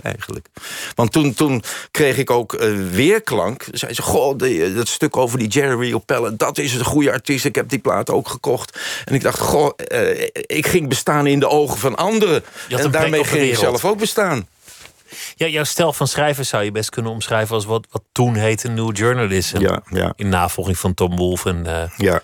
eigenlijk. 0.01 0.47
Want 0.95 1.11
toen, 1.11 1.33
toen 1.33 1.63
kreeg 1.91 2.17
ik 2.17 2.29
ook 2.29 2.53
uh, 2.53 2.89
weerklank. 2.91 3.67
Zei 3.71 3.93
ze, 3.93 4.01
goh, 4.01 4.37
dat 4.75 4.87
stuk 4.87 5.17
over 5.17 5.39
die 5.39 5.47
Jerry 5.47 5.93
O'Pellen, 5.93 6.37
dat 6.37 6.57
is 6.57 6.73
een 6.73 6.85
goede 6.85 7.11
artiest. 7.11 7.45
Ik 7.45 7.55
heb 7.55 7.69
die 7.69 7.79
plaat 7.79 8.09
ook 8.09 8.27
gekocht. 8.27 8.79
En 9.05 9.13
ik 9.13 9.21
dacht, 9.21 9.39
goh, 9.39 9.71
uh, 9.93 10.21
ik 10.45 10.67
ging 10.67 10.87
bestaan 10.87 11.27
in 11.27 11.39
de 11.39 11.47
ogen 11.59 11.77
van 11.77 11.95
anderen. 11.95 12.43
En 12.69 12.91
daarmee 12.91 13.23
ging 13.23 13.47
je 13.47 13.55
zelf 13.55 13.85
ook 13.85 13.97
bestaan. 13.97 14.47
Ja, 15.35 15.47
jouw 15.47 15.63
stijl 15.63 15.93
van 15.93 16.07
schrijven 16.07 16.45
zou 16.45 16.63
je 16.63 16.71
best 16.71 16.89
kunnen 16.89 17.11
omschrijven 17.11 17.55
als 17.55 17.65
wat, 17.65 17.87
wat 17.91 18.03
toen 18.11 18.35
heette 18.35 18.67
New 18.67 18.97
Journalism. 18.97 19.59
Ja, 19.59 19.81
ja. 19.89 20.13
In 20.15 20.29
navolging 20.29 20.77
van 20.77 20.93
Tom 20.93 21.15
Wolfe 21.15 21.49
en 21.49 21.63
uh, 21.65 21.83
ja, 21.97 22.21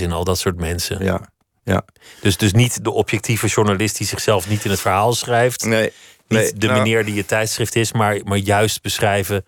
en 0.00 0.12
al 0.12 0.24
dat 0.24 0.38
soort 0.38 0.56
mensen. 0.56 1.04
Ja, 1.04 1.20
ja. 1.64 1.84
Dus, 2.20 2.36
dus 2.36 2.52
niet 2.52 2.84
de 2.84 2.90
objectieve 2.90 3.46
journalist 3.46 3.96
die 3.96 4.06
zichzelf 4.06 4.48
niet 4.48 4.64
in 4.64 4.70
het 4.70 4.80
verhaal 4.80 5.12
schrijft. 5.12 5.64
Nee. 5.64 5.92
Niet 6.28 6.60
de 6.60 6.66
nou, 6.66 6.78
meneer 6.78 7.04
die 7.04 7.14
je 7.14 7.24
tijdschrift 7.24 7.76
is, 7.76 7.92
maar, 7.92 8.20
maar 8.24 8.38
juist 8.38 8.82
beschrijven 8.82 9.44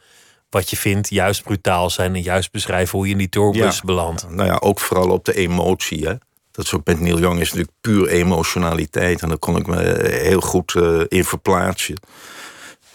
wat 0.51 0.71
je 0.71 0.77
vindt. 0.77 1.11
Juist 1.11 1.43
brutaal 1.43 1.91
zijn 1.91 2.15
en 2.15 2.23
juist 2.23 2.51
beschrijven 2.51 2.99
hoe 2.99 3.07
je 3.07 3.13
in 3.13 3.19
die 3.19 3.29
tourbus 3.29 3.81
belandt. 3.81 4.29
Nou 4.29 4.49
ja, 4.49 4.57
ook 4.61 4.81
vooral 4.81 5.11
op 5.11 5.25
de 5.25 5.35
emotie. 5.35 6.07
Hè? 6.07 6.15
Dat 6.55 6.73
ook 6.73 6.87
met 6.87 7.01
Neil 7.01 7.19
Young 7.19 7.41
is 7.41 7.49
natuurlijk 7.49 7.77
puur 7.81 8.09
emotionaliteit. 8.09 9.23
En 9.23 9.29
daar 9.29 9.39
kon 9.39 9.57
ik 9.57 9.67
me 9.67 10.09
heel 10.11 10.41
goed 10.41 10.75
uh, 10.75 11.01
in 11.09 11.25
verplaatsen. 11.25 11.95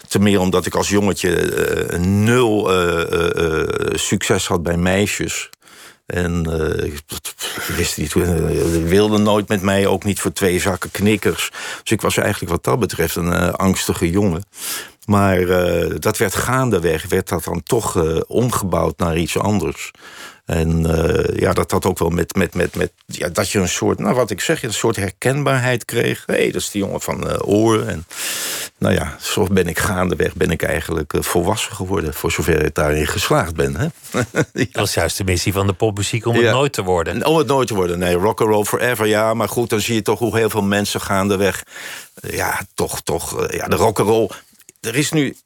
Ten 0.08 0.22
meer 0.22 0.40
omdat 0.40 0.66
ik 0.66 0.74
als 0.74 0.88
jongetje 0.88 1.52
uh, 1.92 1.98
nul 1.98 2.70
succes 3.92 4.46
had 4.46 4.62
bij 4.62 4.76
meisjes. 4.76 5.50
En 6.06 6.44
ik 6.84 7.02
wist 7.76 7.96
niet, 7.96 8.12
wilde 8.84 9.18
nooit 9.18 9.48
met 9.48 9.62
mij, 9.62 9.86
ook 9.86 10.04
niet 10.04 10.20
voor 10.20 10.32
twee 10.32 10.60
zakken 10.60 10.90
knikkers. 10.90 11.50
Dus 11.82 11.90
ik 11.90 12.00
was 12.00 12.16
eigenlijk 12.16 12.52
wat 12.52 12.64
dat 12.64 12.78
betreft 12.78 13.16
een 13.16 13.52
angstige 13.52 14.10
jongen. 14.10 14.44
Maar 15.06 15.46
dat 16.00 16.16
werd 16.18 16.34
gaandeweg, 16.34 17.08
werd 17.08 17.28
dat 17.28 17.44
dan 17.44 17.62
toch 17.62 17.96
omgebouwd 18.26 18.98
naar 18.98 19.16
iets 19.16 19.38
anders. 19.38 19.90
En 20.50 20.86
uh, 20.86 21.40
ja, 21.40 21.52
dat 21.52 21.70
had 21.70 21.86
ook 21.86 21.98
wel 21.98 22.08
met, 22.08 22.34
met, 22.34 22.54
met, 22.54 22.74
met 22.74 22.92
ja, 23.06 23.28
dat 23.28 23.50
je 23.50 23.58
een 23.58 23.68
soort, 23.68 23.98
nou 23.98 24.14
wat 24.14 24.30
ik 24.30 24.40
zeg, 24.40 24.62
een 24.62 24.72
soort 24.72 24.96
herkenbaarheid 24.96 25.84
kreeg. 25.84 26.22
Hé, 26.26 26.34
hey, 26.34 26.50
dat 26.50 26.60
is 26.60 26.70
die 26.70 26.82
jongen 26.82 27.00
van 27.00 27.42
Oor. 27.42 27.86
En 27.86 28.06
nou 28.78 28.94
ja, 28.94 29.16
zo 29.20 29.46
ben 29.50 29.68
ik 29.68 29.78
gaandeweg, 29.78 30.34
ben 30.34 30.50
ik 30.50 30.62
eigenlijk 30.62 31.12
volwassen 31.18 31.72
geworden. 31.72 32.14
Voor 32.14 32.32
zover 32.32 32.64
ik 32.64 32.74
daarin 32.74 33.06
geslaagd 33.06 33.54
ben. 33.54 33.76
Hè? 33.76 33.84
ja. 34.32 34.44
Dat 34.52 34.68
was 34.72 34.94
juist 34.94 35.16
de 35.16 35.24
missie 35.24 35.52
van 35.52 35.66
de 35.66 35.72
popmuziek 35.72 36.26
om 36.26 36.34
het 36.36 36.50
nooit 36.50 36.72
te 36.72 36.82
worden. 36.82 37.26
Om 37.26 37.36
het 37.36 37.46
nooit 37.46 37.68
te 37.68 37.74
worden, 37.74 37.98
nee, 37.98 38.14
rock 38.14 38.40
and 38.40 38.50
roll 38.50 38.64
forever. 38.64 39.06
Ja, 39.06 39.34
maar 39.34 39.48
goed, 39.48 39.70
dan 39.70 39.80
zie 39.80 39.94
je 39.94 40.02
toch 40.02 40.18
hoe 40.18 40.36
heel 40.36 40.50
veel 40.50 40.62
mensen 40.62 41.00
gaandeweg. 41.00 41.62
ja, 42.20 42.60
toch, 42.74 43.00
toch, 43.00 43.52
ja, 43.52 43.66
de 43.66 43.76
rock 43.76 43.98
and 43.98 44.08
roll. 44.08 44.28
Er 44.80 44.96
is 44.96 45.10
nu 45.10 45.36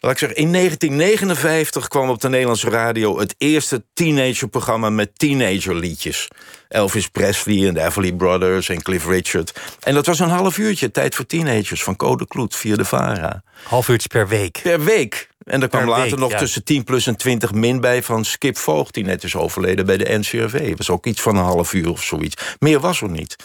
Laat 0.00 0.12
ik 0.12 0.18
zeggen, 0.18 0.38
in 0.38 0.52
1959 0.52 1.88
kwam 1.88 2.08
op 2.08 2.20
de 2.20 2.28
Nederlandse 2.28 2.70
radio 2.70 3.18
het 3.18 3.34
eerste 3.38 3.84
teenagerprogramma 3.94 4.90
met 4.90 5.18
teenagerliedjes. 5.18 6.28
Elvis 6.68 7.08
Presley 7.08 7.68
en 7.68 7.74
de 7.74 7.84
Everly 7.84 8.12
Brothers 8.12 8.68
en 8.68 8.82
Cliff 8.82 9.06
Richard. 9.06 9.60
En 9.80 9.94
dat 9.94 10.06
was 10.06 10.18
een 10.18 10.28
half 10.28 10.58
uurtje, 10.58 10.90
tijd 10.90 11.14
voor 11.14 11.26
teenagers, 11.26 11.82
van 11.82 11.96
Code 11.96 12.26
Kloet 12.26 12.56
via 12.56 12.76
de 12.76 12.84
VARA. 12.84 13.42
Half 13.62 13.88
uurtje 13.88 14.08
per 14.08 14.28
week? 14.28 14.60
Per 14.62 14.84
week. 14.84 15.28
En 15.44 15.62
er 15.62 15.68
kwam 15.68 15.88
later 15.88 16.18
nog 16.18 16.32
tussen 16.32 16.64
10 16.64 16.84
plus 16.84 17.06
en 17.06 17.16
20 17.16 17.52
min 17.52 17.80
bij 17.80 18.02
van 18.02 18.24
Skip 18.24 18.58
Voogd... 18.58 18.94
die 18.94 19.04
net 19.04 19.24
is 19.24 19.36
overleden 19.36 19.86
bij 19.86 19.96
de 19.96 20.18
NCRV. 20.18 20.68
Dat 20.68 20.78
was 20.78 20.90
ook 20.90 21.06
iets 21.06 21.20
van 21.20 21.36
een 21.36 21.44
half 21.44 21.72
uur 21.72 21.90
of 21.90 22.02
zoiets. 22.02 22.56
Meer 22.58 22.80
was 22.80 23.00
er 23.00 23.10
niet. 23.10 23.36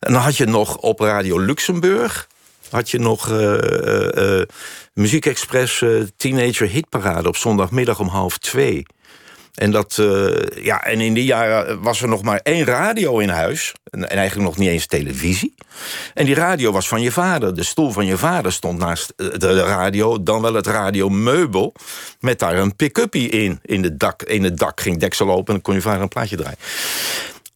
En 0.00 0.12
dan 0.12 0.22
had 0.22 0.36
je 0.36 0.46
nog 0.46 0.76
op 0.76 1.00
Radio 1.00 1.38
Luxemburg 1.38 2.28
had 2.70 2.90
je 2.90 2.98
nog 2.98 3.30
uh, 3.30 3.38
uh, 3.40 4.08
uh, 4.14 4.42
Muziek 5.00 5.26
Express 5.26 5.84
Teenager 6.16 6.68
Hitparade 6.68 7.28
op 7.28 7.36
zondagmiddag 7.36 8.00
om 8.00 8.08
half 8.08 8.38
twee. 8.38 8.86
En, 9.54 9.70
dat, 9.70 9.94
ja, 10.54 10.84
en 10.84 11.00
in 11.00 11.14
die 11.14 11.24
jaren 11.24 11.82
was 11.82 12.02
er 12.02 12.08
nog 12.08 12.22
maar 12.22 12.40
één 12.42 12.64
radio 12.64 13.18
in 13.18 13.28
huis. 13.28 13.74
En, 13.84 14.08
eigenlijk 14.08 14.48
nog 14.48 14.58
niet 14.58 14.68
eens 14.68 14.86
televisie. 14.86 15.54
En 16.14 16.24
die 16.24 16.34
radio 16.34 16.72
was 16.72 16.88
van 16.88 17.00
je 17.00 17.12
vader. 17.12 17.54
De 17.54 17.62
stoel 17.62 17.90
van 17.90 18.06
je 18.06 18.18
vader 18.18 18.52
stond 18.52 18.78
naast 18.78 19.12
de 19.16 19.62
radio. 19.62 20.22
Dan 20.22 20.42
wel 20.42 20.54
het 20.54 20.66
radiomeubel. 20.66 21.74
Met 22.18 22.38
daar 22.38 22.58
een 22.58 22.76
pick-upie 22.76 23.28
in. 23.28 23.58
In, 23.62 23.82
de 23.82 23.96
dak, 23.96 24.22
in 24.22 24.44
het 24.44 24.58
dak 24.58 24.80
ging 24.80 24.98
deksel 24.98 25.30
open 25.30 25.46
en 25.46 25.52
dan 25.52 25.62
kon 25.62 25.74
je 25.74 25.80
vader 25.80 26.02
een 26.02 26.08
plaatje 26.08 26.36
draaien. 26.36 26.58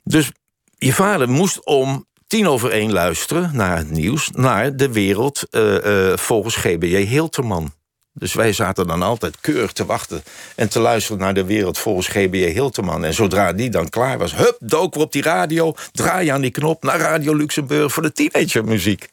Dus 0.02 0.30
je 0.78 0.92
vader 0.92 1.28
moest 1.28 1.64
om 1.66 2.06
tien 2.26 2.48
over 2.48 2.70
één 2.70 2.92
luisteren 2.92 3.50
naar 3.52 3.76
het 3.76 3.90
nieuws... 3.90 4.30
naar 4.32 4.76
de 4.76 4.92
wereld 4.92 5.42
uh, 5.50 5.84
uh, 5.84 6.16
volgens 6.16 6.56
GBJ 6.56 6.96
Hilterman. 6.96 7.72
Dus 8.16 8.34
wij 8.34 8.52
zaten 8.52 8.86
dan 8.86 9.02
altijd 9.02 9.40
keurig 9.40 9.72
te 9.72 9.86
wachten 9.86 10.22
en 10.54 10.68
te 10.68 10.80
luisteren 10.80 11.20
naar 11.20 11.34
de 11.34 11.44
wereld 11.44 11.78
volgens 11.78 12.08
GBJ 12.08 12.44
Hilterman. 12.44 13.04
En 13.04 13.14
zodra 13.14 13.52
die 13.52 13.70
dan 13.70 13.88
klaar 13.88 14.18
was, 14.18 14.34
hup, 14.34 14.56
dook 14.60 14.94
we 14.94 15.00
op 15.00 15.12
die 15.12 15.22
radio, 15.22 15.74
draai 15.92 16.28
aan 16.28 16.40
die 16.40 16.50
knop 16.50 16.82
naar 16.82 16.98
Radio 16.98 17.34
Luxemburg 17.34 17.92
voor 17.92 18.02
de 18.02 18.12
teenagermuziek. 18.12 19.10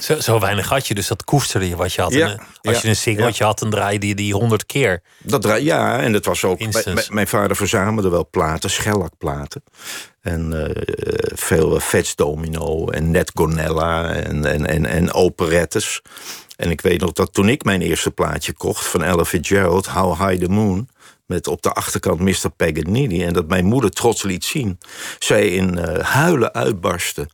Zo, 0.00 0.20
zo, 0.20 0.40
weinig 0.40 0.68
had 0.68 0.86
je, 0.86 0.94
dus 0.94 1.06
dat 1.06 1.24
koesterde 1.24 1.68
je 1.68 1.76
wat 1.76 1.92
je 1.92 2.02
had. 2.02 2.12
Ja, 2.12 2.38
als 2.62 2.82
je 2.82 2.88
een 2.88 2.96
singeltje 2.96 3.44
had, 3.44 3.58
dan 3.58 3.70
draaide 3.70 4.06
je 4.06 4.14
die 4.14 4.34
honderd 4.34 4.66
keer. 4.66 5.02
Dat 5.22 5.42
draai, 5.42 5.64
ja, 5.64 6.00
en 6.00 6.12
dat 6.12 6.24
was 6.24 6.44
ook... 6.44 6.60
Mijn 7.08 7.28
vader 7.28 7.56
verzamelde 7.56 8.08
wel 8.08 8.28
platen, 8.30 8.70
schellakplaten. 8.70 9.62
En 10.20 10.52
uh, 10.52 10.64
veel 11.34 11.80
Fats 11.80 12.16
Domino 12.16 12.88
en 12.88 13.10
Net 13.10 13.30
Gonella 13.34 14.12
en, 14.12 14.44
en, 14.44 14.66
en, 14.66 14.86
en 14.86 15.12
operettes. 15.12 16.02
En 16.56 16.70
ik 16.70 16.80
weet 16.80 17.00
nog 17.00 17.12
dat 17.12 17.32
toen 17.32 17.48
ik 17.48 17.64
mijn 17.64 17.82
eerste 17.82 18.10
plaatje 18.10 18.52
kocht 18.52 18.86
van 18.86 19.02
Ella 19.02 19.24
Fitzgerald... 19.24 19.86
How 19.86 20.28
High 20.28 20.44
the 20.44 20.50
Moon 20.50 20.88
met 21.26 21.46
op 21.46 21.62
de 21.62 21.72
achterkant 21.72 22.20
Mr. 22.20 22.50
Paganini... 22.56 23.24
en 23.24 23.32
dat 23.32 23.48
mijn 23.48 23.64
moeder 23.64 23.90
trots 23.90 24.22
liet 24.22 24.44
zien... 24.44 24.78
zij 25.18 25.48
in 25.48 25.78
uh, 25.78 25.98
huilen 25.98 26.54
uitbarstte... 26.54 27.28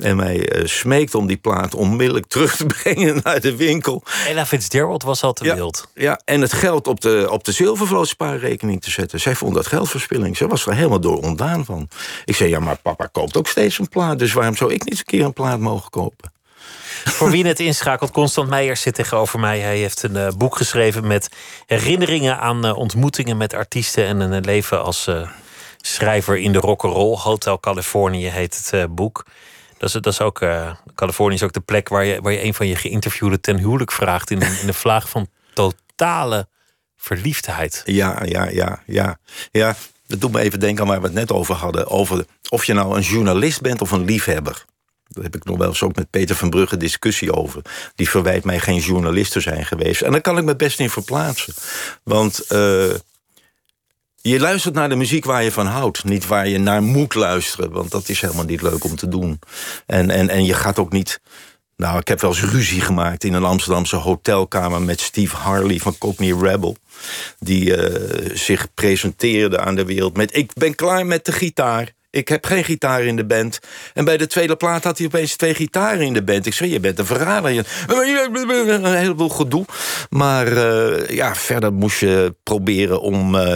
En 0.00 0.16
mij 0.16 0.56
uh, 0.56 0.66
smeekt 0.66 1.14
om 1.14 1.26
die 1.26 1.36
plaat 1.36 1.74
onmiddellijk 1.74 2.26
terug 2.34 2.56
te 2.56 2.66
brengen 2.66 3.20
naar 3.22 3.40
de 3.40 3.56
winkel. 3.56 4.02
Ella 4.26 4.46
Fitzgerald 4.46 5.02
was 5.02 5.22
al 5.22 5.32
te 5.32 5.44
ja, 5.44 5.54
wild. 5.54 5.88
Ja, 5.94 6.20
en 6.24 6.40
het 6.40 6.52
geld 6.52 6.86
op 6.86 7.00
de, 7.00 7.26
op 7.30 7.44
de 7.44 7.52
zilvervlootspaarrekening 7.52 8.82
te 8.82 8.90
zetten. 8.90 9.20
Zij 9.20 9.34
vond 9.34 9.54
dat 9.54 9.66
geldverspilling. 9.66 10.36
Ze 10.36 10.46
was 10.46 10.66
er 10.66 10.74
helemaal 10.74 11.00
door 11.00 11.22
ontdaan 11.22 11.64
van. 11.64 11.88
Ik 12.24 12.36
zei, 12.36 12.50
ja, 12.50 12.60
maar 12.60 12.76
papa 12.76 13.06
koopt 13.12 13.36
ook 13.36 13.48
steeds 13.48 13.78
een 13.78 13.88
plaat. 13.88 14.18
Dus 14.18 14.32
waarom 14.32 14.56
zou 14.56 14.72
ik 14.72 14.78
niet 14.78 14.90
eens 14.90 14.98
een 14.98 15.04
keer 15.04 15.24
een 15.24 15.32
plaat 15.32 15.58
mogen 15.58 15.90
kopen? 15.90 16.32
Voor 17.04 17.30
wie 17.30 17.46
het 17.52 17.60
inschakelt, 17.60 18.10
Constant 18.10 18.48
Meijers 18.48 18.80
zit 18.80 18.94
tegenover 18.94 19.40
mij. 19.40 19.58
Hij 19.58 19.78
heeft 19.78 20.02
een 20.02 20.16
uh, 20.16 20.28
boek 20.36 20.56
geschreven 20.56 21.06
met 21.06 21.28
herinneringen 21.66 22.38
aan 22.38 22.66
uh, 22.66 22.76
ontmoetingen 22.76 23.36
met 23.36 23.54
artiesten 23.54 24.06
en 24.06 24.20
een 24.20 24.44
leven 24.44 24.82
als 24.82 25.08
schrijver 25.76 26.38
in 26.38 26.52
de 26.52 26.58
rock'n'roll. 26.58 27.16
Hotel 27.16 27.60
Californië 27.60 28.26
heet 28.26 28.70
het 28.70 28.94
boek. 28.94 29.24
Dat 29.80 30.06
is, 30.06 30.20
ook, 30.20 30.40
uh, 30.40 30.74
Californië 30.94 31.34
is 31.34 31.42
ook 31.42 31.52
de 31.52 31.60
plek 31.60 31.88
waar 31.88 32.04
je, 32.04 32.20
waar 32.20 32.32
je 32.32 32.44
een 32.44 32.54
van 32.54 32.66
je 32.66 32.76
geïnterviewden 32.76 33.40
ten 33.40 33.58
huwelijk 33.58 33.92
vraagt. 33.92 34.30
In, 34.30 34.40
in 34.40 34.68
een 34.68 34.74
vlaag 34.74 35.08
van 35.08 35.28
totale 35.54 36.48
verliefdheid. 36.96 37.82
Ja, 37.84 38.22
ja, 38.24 38.48
ja, 38.48 38.82
ja. 38.86 39.18
Ja, 39.50 39.76
dat 40.06 40.20
doet 40.20 40.32
me 40.32 40.40
even 40.40 40.60
denken 40.60 40.82
aan 40.82 40.88
waar 40.88 41.00
we 41.00 41.06
het 41.06 41.14
net 41.14 41.32
over 41.32 41.54
hadden. 41.54 41.86
Over 41.86 42.24
of 42.48 42.64
je 42.64 42.72
nou 42.72 42.96
een 42.96 43.02
journalist 43.02 43.60
bent 43.60 43.80
of 43.80 43.90
een 43.90 44.04
liefhebber. 44.04 44.64
Daar 45.08 45.24
heb 45.24 45.36
ik 45.36 45.44
nog 45.44 45.56
wel 45.56 45.68
eens 45.68 45.82
ook 45.82 45.96
met 45.96 46.10
Peter 46.10 46.36
van 46.36 46.50
Brugge 46.50 46.76
discussie 46.76 47.32
over. 47.32 47.62
Die 47.94 48.08
verwijt 48.08 48.44
mij 48.44 48.58
geen 48.58 48.78
journalist 48.78 49.32
te 49.32 49.40
zijn 49.40 49.66
geweest. 49.66 50.02
En 50.02 50.12
daar 50.12 50.20
kan 50.20 50.38
ik 50.38 50.44
me 50.44 50.56
best 50.56 50.80
in 50.80 50.90
verplaatsen. 50.90 51.54
Want 52.02 52.44
uh, 52.52 52.84
je 54.22 54.40
luistert 54.40 54.74
naar 54.74 54.88
de 54.88 54.96
muziek 54.96 55.24
waar 55.24 55.42
je 55.42 55.52
van 55.52 55.66
houdt. 55.66 56.04
Niet 56.04 56.26
waar 56.26 56.48
je 56.48 56.58
naar 56.58 56.82
moet 56.82 57.14
luisteren. 57.14 57.70
Want 57.70 57.90
dat 57.90 58.08
is 58.08 58.20
helemaal 58.20 58.44
niet 58.44 58.62
leuk 58.62 58.84
om 58.84 58.96
te 58.96 59.08
doen. 59.08 59.38
En, 59.86 60.10
en, 60.10 60.28
en 60.28 60.44
je 60.44 60.54
gaat 60.54 60.78
ook 60.78 60.92
niet... 60.92 61.20
Nou, 61.76 61.98
ik 61.98 62.08
heb 62.08 62.20
wel 62.20 62.30
eens 62.30 62.44
ruzie 62.44 62.80
gemaakt 62.80 63.24
in 63.24 63.32
een 63.32 63.44
Amsterdamse 63.44 63.96
hotelkamer... 63.96 64.82
met 64.82 65.00
Steve 65.00 65.36
Harley 65.36 65.78
van 65.78 65.98
Cockney 65.98 66.34
Rebel. 66.40 66.76
Die 67.38 67.76
uh, 67.76 68.30
zich 68.34 68.74
presenteerde 68.74 69.58
aan 69.58 69.74
de 69.74 69.84
wereld 69.84 70.16
met... 70.16 70.36
ik 70.36 70.50
ben 70.54 70.74
klaar 70.74 71.06
met 71.06 71.24
de 71.24 71.32
gitaar. 71.32 71.92
Ik 72.10 72.28
heb 72.28 72.44
geen 72.46 72.64
gitaar 72.64 73.02
in 73.02 73.16
de 73.16 73.26
band. 73.26 73.58
En 73.94 74.04
bij 74.04 74.16
de 74.16 74.26
tweede 74.26 74.56
plaat 74.56 74.84
had 74.84 74.98
hij 74.98 75.06
opeens 75.06 75.36
twee 75.36 75.54
gitaren 75.54 76.06
in 76.06 76.12
de 76.12 76.22
band. 76.22 76.46
Ik 76.46 76.54
zei, 76.54 76.70
je 76.70 76.80
bent 76.80 76.98
een 76.98 77.06
verrader. 77.06 77.64
Een 77.88 78.96
heleboel 78.96 79.28
gedoe. 79.28 79.64
Maar 80.10 80.46
eh, 80.46 81.08
ja, 81.08 81.34
verder 81.34 81.72
moest 81.72 82.00
je 82.00 82.34
proberen 82.42 83.00
om... 83.00 83.34
eh, 83.34 83.52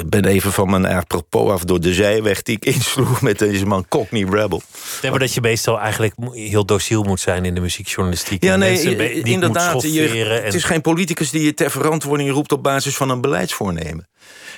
Ik 0.00 0.08
ben 0.08 0.24
even 0.24 0.52
van 0.52 0.70
mijn 0.70 0.86
apropos 0.86 1.50
af 1.50 1.64
door 1.64 1.80
de 1.80 1.94
zijweg 1.94 2.42
die 2.42 2.56
ik 2.56 2.64
insloeg 2.64 3.20
met 3.22 3.38
deze 3.38 3.66
man 3.66 3.88
Cockney 3.88 4.24
Rebel. 4.30 4.62
Nee, 5.02 5.10
maar 5.10 5.20
dat 5.20 5.34
je 5.34 5.40
meestal 5.40 5.80
eigenlijk 5.80 6.14
heel 6.32 6.64
dociel 6.64 7.02
moet 7.02 7.20
zijn 7.20 7.44
in 7.44 7.54
de 7.54 7.60
muziekjournalistiek. 7.60 8.44
Ja, 8.44 8.56
nee, 8.56 9.22
inderdaad. 9.22 9.82
Je, 9.82 10.00
het 10.00 10.42
en- 10.42 10.54
is 10.54 10.64
geen 10.64 10.80
politicus 10.80 11.30
die 11.30 11.42
je 11.42 11.54
ter 11.54 11.70
verantwoording 11.70 12.30
roept 12.30 12.52
op 12.52 12.62
basis 12.62 12.96
van 12.96 13.10
een 13.10 13.20
beleidsvoornemen. 13.20 14.08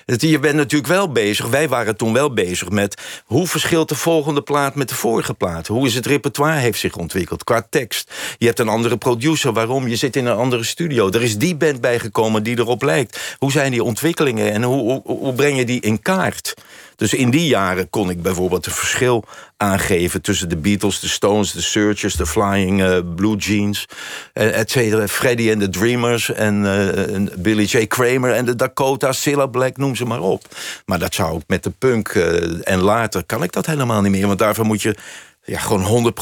Het- 0.07 0.21
Je 0.23 0.39
bent 0.39 0.55
natuurlijk 0.55 0.93
wel 0.93 1.13
bezig, 1.13 1.47
wij 1.47 1.69
waren 1.69 1.97
toen 1.97 2.13
wel 2.13 2.33
bezig 2.33 2.71
met... 2.71 3.01
hoe 3.25 3.47
verschilt 3.47 3.89
de 3.89 3.95
volgende 3.95 4.43
plaat 4.43 4.75
met 4.75 4.89
de 4.89 4.95
vorige 4.95 5.35
plaat? 5.35 5.67
Hoe 5.67 5.87
is 5.87 5.95
het 5.95 6.07
repertoire 6.07 6.59
heeft 6.59 6.79
zich 6.79 6.97
ontwikkeld 6.97 7.45
qua 7.45 7.67
tekst? 7.71 8.13
Je 8.39 8.47
hebt 8.47 8.59
een 8.59 8.69
andere 8.69 8.97
producer, 8.97 9.53
waarom? 9.53 9.89
Je 9.89 9.97
zit 9.97 10.17
in 10.17 10.27
een 10.27 10.37
andere 10.37 10.65
studio. 10.65 11.11
Er 11.11 11.23
is 11.23 11.39
die 11.39 11.57
band 11.57 11.81
bijgekomen 11.81 12.43
die 12.43 12.59
erop 12.59 12.83
lijkt. 12.83 13.37
Hoe 13.39 13.53
zijn 13.53 13.71
die 13.71 13.83
ontwikkelingen 13.83 14.53
en 14.53 14.63
hoe, 14.63 14.81
hoe, 14.81 15.03
hoe 15.05 15.33
breng 15.35 15.57
je 15.59 15.65
die 15.65 15.81
in 15.81 16.03
kaart? 16.03 16.55
Dus 17.03 17.15
in 17.15 17.31
die 17.31 17.47
jaren 17.47 17.91
kon 17.91 18.11
ik 18.11 18.23
bijvoorbeeld 18.23 18.65
het 18.65 18.75
verschil 18.75 19.25
aangeven... 19.57 20.23
tussen 20.23 20.49
de 20.49 20.57
Beatles, 20.57 21.01
de 21.01 21.09
Stones, 21.09 21.53
de 21.53 21.61
Searchers, 21.61 22.15
de 22.17 22.27
Flying 22.27 22.83
eh, 22.83 22.99
Blue 23.17 23.37
Jeans... 23.37 23.87
eh, 24.33 24.59
et 24.59 24.71
cetera, 24.71 25.09
Freddie 25.09 25.53
and 25.53 25.61
the 25.61 25.69
Dreamers 25.71 26.33
en 26.33 26.65
eh, 26.65 27.15
en 27.15 27.31
Billy 27.39 27.65
J. 27.65 27.87
Kramer... 27.87 28.33
en 28.33 28.45
de 28.45 28.57
Dakota, 28.57 29.13
Cilla 29.13 29.47
Black, 29.47 29.77
noem 29.77 29.97
ze 29.97 30.05
maar 30.05 30.21
op. 30.21 30.45
Maar 30.87 30.99
dat 30.99 31.15
zou 31.15 31.37
ik 31.37 31.43
met 31.47 31.63
de 31.63 31.71
punk 31.71 32.09
eh, 32.09 32.69
en 32.73 32.79
later 32.81 33.25
kan 33.25 33.43
ik 33.43 33.53
dat 33.53 33.67
helemaal 33.67 34.01
niet 34.03 34.13
meer... 34.13 34.27
want 34.27 34.39
daarvoor 34.39 34.65
moet 34.67 34.83
je 34.83 34.97
ja, 35.45 35.59
gewoon 35.59 36.13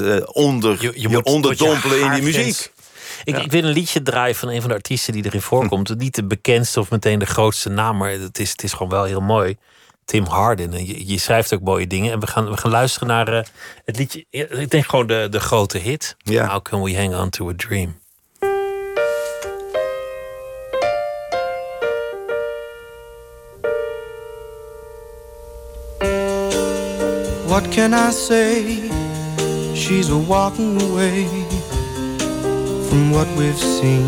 100% 0.00 0.04
eh, 0.04 0.16
onder, 0.32 0.76
je, 0.80 0.90
Je- 0.94 1.00
je 1.00 1.08
moet 1.08 1.24
onderdompelen 1.24 1.98
je 1.98 2.04
in 2.04 2.10
die 2.12 2.22
muziek. 2.22 2.72
Ik, 3.24 3.38
ik 3.38 3.50
wil 3.50 3.62
een 3.64 3.72
liedje 3.72 4.02
draaien 4.02 4.34
van 4.36 4.48
een 4.48 4.60
van 4.60 4.68
de 4.68 4.74
artiesten 4.76 5.12
die 5.12 5.24
erin 5.24 5.42
voorkomt. 5.42 5.98
Niet 5.98 6.14
de 6.14 6.24
bekendste 6.24 6.80
of 6.80 6.90
meteen 6.90 7.18
de 7.18 7.26
grootste 7.26 7.68
naam, 7.68 7.96
maar 7.96 8.10
het 8.10 8.38
is, 8.38 8.50
het 8.50 8.62
is 8.62 8.72
gewoon 8.72 8.88
wel 8.92 9.04
heel 9.04 9.20
mooi. 9.20 9.56
Tim 10.08 10.24
Harden. 10.24 10.72
En 10.72 10.86
Je, 10.86 11.06
je 11.06 11.18
schrijft 11.18 11.54
ook 11.54 11.60
mooie 11.60 11.86
dingen. 11.86 12.12
En 12.12 12.20
we 12.20 12.26
gaan, 12.26 12.50
we 12.50 12.56
gaan 12.56 12.70
luisteren 12.70 13.08
naar 13.08 13.28
eh, 13.28 13.44
het 13.84 13.98
liedje. 13.98 14.24
Ik 14.30 14.70
denk 14.70 14.86
gewoon 14.86 15.06
de, 15.06 15.26
de 15.30 15.40
grote 15.40 15.78
hit. 15.78 16.16
Ja. 16.18 16.46
How 16.46 16.62
can 16.62 16.82
we 16.82 16.96
hang 16.96 17.14
on 17.14 17.30
to 17.30 17.48
a 17.48 17.52
dream? 17.56 17.96
What 27.46 27.68
can 27.68 27.92
I 27.92 28.12
say? 28.12 28.80
She's 29.74 30.10
a 30.10 30.18
walking 30.26 30.82
away 30.82 31.26
from 32.88 33.10
what 33.10 33.26
we've 33.36 33.58
seen. 33.58 34.06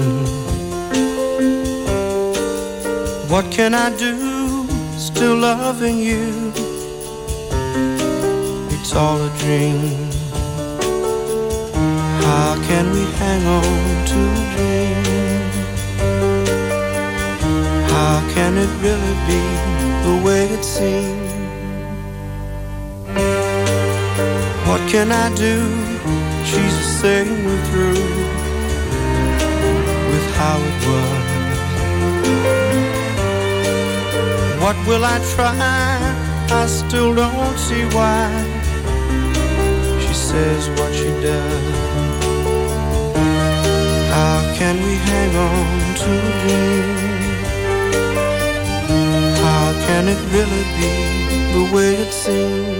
What 3.29 3.51
can 3.51 3.75
I 3.75 3.97
do? 3.97 4.30
Still 5.01 5.37
loving 5.37 5.97
you. 5.97 6.53
It's 8.69 8.95
all 8.95 9.17
a 9.17 9.31
dream. 9.39 9.81
How 12.21 12.55
can 12.69 12.93
we 12.93 13.05
hang 13.17 13.47
on 13.47 14.05
to 14.11 14.21
a 14.37 14.45
dream? 14.55 15.05
How 17.89 18.21
can 18.35 18.59
it 18.59 18.71
really 18.85 19.17
be 19.31 19.43
the 20.05 20.17
way 20.23 20.45
it 20.45 20.63
seems? 20.63 21.33
What 24.69 24.83
can 24.91 25.11
I 25.13 25.35
do? 25.35 25.57
She's 26.45 26.77
the 26.77 26.89
same 27.01 27.47
through 27.71 28.05
with 30.11 30.27
how 30.37 30.59
it 30.59 30.87
was. 30.87 31.31
What 34.61 34.77
will 34.87 35.05
I 35.07 35.19
try? 35.35 35.57
I 36.53 36.67
still 36.67 37.15
don't 37.15 37.59
see 37.59 37.85
why 37.97 38.29
she 40.03 40.13
says 40.13 40.69
what 40.79 40.93
she 40.95 41.11
does. 41.23 41.77
How 44.13 44.39
can 44.59 44.77
we 44.87 44.95
hang 45.11 45.33
on 45.49 45.95
to 46.03 46.11
a 46.29 46.33
dream? 46.43 47.01
How 49.45 49.67
can 49.87 50.09
it 50.09 50.21
really 50.35 50.65
be 50.79 50.93
the 51.55 51.65
way 51.75 51.95
it 51.95 52.13
seems? 52.13 52.80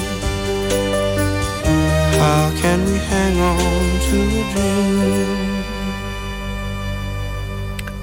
How 2.21 2.61
can 2.61 2.85
we 2.85 2.97
hang 2.99 3.37
on 3.39 3.99
to 4.09 4.17
a 4.39 4.53
dream? 4.53 5.39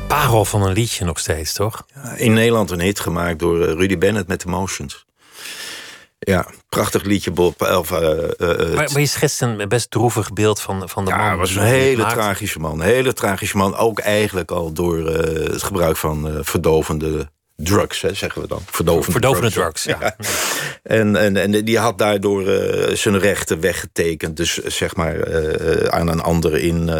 Parel 0.07 0.45
van 0.45 0.63
een 0.63 0.73
liedje 0.73 1.05
nog 1.05 1.19
steeds, 1.19 1.53
toch? 1.53 1.87
In 2.17 2.33
Nederland 2.33 2.71
een 2.71 2.81
hit 2.81 3.01
gemaakt 3.01 3.39
door 3.39 3.67
eh, 3.67 3.73
Rudy 3.73 3.99
Bennett 3.99 4.29
met 4.29 4.45
Emotions. 4.47 5.07
Ja, 6.19 6.47
prachtig 6.69 7.03
liedje, 7.03 7.31
Bob. 7.31 7.63
Of, 7.63 7.91
eh, 7.91 8.23
eh, 8.23 8.75
Maar, 8.75 8.91
maar 8.93 9.01
je 9.01 9.07
schetst 9.07 9.43
een 9.43 9.69
best 9.69 9.91
droevig 9.91 10.33
beeld 10.33 10.61
van, 10.61 10.89
van 10.89 11.05
de 11.05 11.11
man. 11.11 11.21
Ja, 11.21 11.27
hij 11.27 11.37
was 11.37 11.55
een 11.55 11.63
hele 11.63 12.07
tragische 12.07 12.59
man. 12.59 12.73
Een 12.73 12.87
hele 12.87 13.13
tragische 13.13 13.57
man. 13.57 13.77
Ook 13.77 13.99
eigenlijk 13.99 14.51
al 14.51 14.73
door 14.73 15.07
eh, 15.07 15.53
het 15.53 15.63
gebruik 15.63 15.97
van 15.97 16.29
eh, 16.29 16.35
verdovende 16.41 17.31
drugs, 17.63 18.01
hè, 18.01 18.15
zeggen 18.15 18.43
we 18.43 18.49
dan. 18.49 18.63
Verdovende, 18.71 19.13
Verdovende 19.13 19.51
drugs, 19.51 19.85
ja. 19.85 20.17
En, 20.89 21.17
en, 21.17 21.37
en 21.37 21.65
die 21.65 21.79
had 21.79 21.99
daardoor 21.99 22.49
eh, 22.49 22.95
zijn 22.95 23.19
rechten 23.19 23.61
weggetekend. 23.61 24.37
Dus 24.37 24.63
eh, 24.63 24.71
zeg 24.71 24.97
maar 24.97 25.21
eh, 25.21 25.89
aan 25.89 26.09
een 26.09 26.21
ander 26.21 26.59
in 26.59 26.91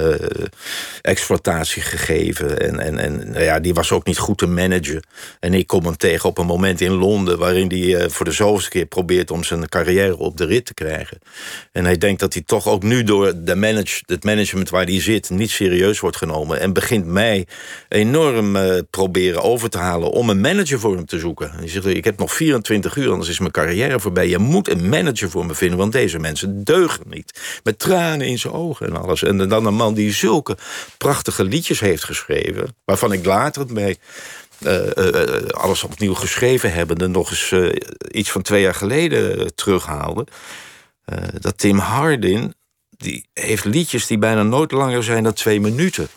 exploitatie 1.03 1.83
gegeven. 1.83 2.61
En, 2.61 2.79
en, 2.79 2.99
en 2.99 3.31
nou 3.31 3.45
ja, 3.45 3.61
die 3.61 3.75
was 3.75 3.93
ook 3.93 4.07
niet 4.07 4.19
goed 4.19 4.39
te 4.39 4.47
managen. 4.47 5.03
En 5.41 5.55
ik 5.55 5.67
kom 5.67 5.85
hem 5.85 5.97
tegen 5.97 6.29
op 6.29 6.39
een 6.39 6.47
moment 6.47 6.81
in 6.81 6.93
Londen... 6.93 7.39
waarin 7.39 7.69
hij 7.69 8.11
voor 8.11 8.25
de 8.25 8.33
zoveelste 8.33 8.71
keer 8.71 8.87
probeert 8.87 9.31
om 9.31 9.45
zijn 9.45 9.69
carrière 9.69 10.19
op 10.19 10.37
de 10.37 10.45
rit 10.45 10.65
te 10.65 10.75
krijgen. 10.75 11.19
En 11.73 11.85
hij 11.85 11.99
denkt 11.99 12.21
dat 12.21 12.33
hij 12.33 12.43
toch 12.47 12.69
ook 12.69 12.83
nu 12.83 13.03
door 13.03 13.33
de 13.37 13.55
manage, 13.55 14.03
het 14.07 14.25
management 14.25 14.71
waar 14.71 14.85
hij 14.85 15.01
zit... 15.01 15.31
niet 15.31 15.51
serieus 15.51 16.01
wordt 16.01 16.17
genomen. 16.17 16.61
En 16.61 16.73
begint 16.73 17.07
mij 17.07 17.47
enorm 17.89 18.57
proberen 18.91 19.43
over 19.43 19.71
te 19.71 19.79
halen... 19.79 20.11
om 20.11 20.31
een 20.31 20.41
manager 20.49 20.81
voor 20.81 20.95
hem 20.95 21.07
te 21.07 21.19
zoeken. 21.19 21.51
En 21.51 21.59
hij 21.59 21.69
zegt, 21.69 21.87
ik 21.87 22.05
heb 22.05 22.19
nog 22.19 22.35
24 22.35 22.97
uur, 22.97 23.11
anders 23.11 23.31
is 23.31 23.39
mijn 23.39 23.51
carrière 23.51 24.01
voorbij. 24.01 24.29
Je 24.29 24.39
moet 24.39 24.71
een 24.71 24.89
manager 24.89 25.31
voor 25.31 25.47
me 25.47 25.55
vinden, 25.55 25.79
want 25.79 25.93
deze 25.93 26.19
mensen 26.19 26.65
deugen 26.65 27.03
niet. 27.07 27.61
Met 27.63 27.79
tranen 27.79 28.27
in 28.27 28.39
zijn 28.39 28.53
ogen 28.53 28.87
en 28.87 28.97
alles. 28.97 29.23
En 29.23 29.49
dan 29.49 29.67
een 29.67 29.75
man 29.75 29.95
die 29.95 30.13
zulke 30.13 30.57
prachtige 30.99 31.45
liedjes 31.45 31.81
heeft 31.81 32.05
geschreven... 32.05 32.77
waarvan 32.85 33.13
ik 33.13 33.25
later 33.25 33.67
eh, 33.77 33.95
eh, 34.97 35.47
alles 35.49 35.83
opnieuw 35.85 36.15
geschreven 36.15 36.73
hebbende... 36.73 37.07
nog 37.07 37.31
eens 37.31 37.55
iets 38.11 38.31
van 38.31 38.43
twee 38.43 38.63
jaar 38.63 38.75
geleden 38.75 39.55
terughaalde... 39.55 40.27
dat 41.41 41.59
Tim 41.59 41.79
Hardin... 41.79 42.55
die 42.91 43.29
heeft 43.33 43.65
liedjes 43.65 44.07
die 44.07 44.19
bijna 44.19 44.43
nooit 44.43 44.73
langer 44.73 45.05
zijn 45.05 45.23
dan 45.23 45.33
twee 45.33 45.61
minuten... 45.61 46.09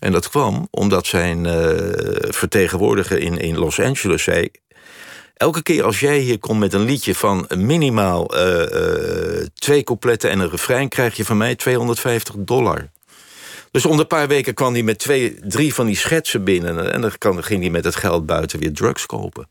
En 0.00 0.12
dat 0.12 0.28
kwam 0.28 0.68
omdat 0.70 1.06
zijn 1.06 1.46
eh, 1.46 1.52
vertegenwoordiger 2.28 3.18
in, 3.18 3.38
in 3.38 3.58
Los 3.58 3.80
Angeles 3.80 4.22
zei... 4.22 4.50
Elke 5.34 5.62
keer 5.62 5.84
als 5.84 6.00
jij 6.00 6.18
hier 6.18 6.38
komt 6.38 6.58
met 6.58 6.72
een 6.72 6.84
liedje 6.84 7.14
van 7.14 7.48
minimaal 7.56 8.34
eh, 8.34 8.62
eh, 8.62 9.46
twee 9.54 9.82
coupletten 9.82 10.30
en 10.30 10.38
een 10.38 10.50
refrein... 10.50 10.88
krijg 10.88 11.16
je 11.16 11.24
van 11.24 11.36
mij 11.36 11.54
250 11.54 12.34
dollar. 12.38 12.90
Dus 13.70 13.86
om 13.86 13.98
een 13.98 14.06
paar 14.06 14.28
weken 14.28 14.54
kwam 14.54 14.72
hij 14.72 14.82
met 14.82 14.98
twee, 14.98 15.38
drie 15.42 15.74
van 15.74 15.86
die 15.86 15.96
schetsen 15.96 16.44
binnen... 16.44 16.92
en 16.92 17.00
dan 17.00 17.12
kan- 17.18 17.44
ging 17.44 17.60
hij 17.60 17.70
met 17.70 17.84
het 17.84 17.96
geld 17.96 18.26
buiten 18.26 18.58
weer 18.58 18.72
drugs 18.72 19.06
kopen. 19.06 19.48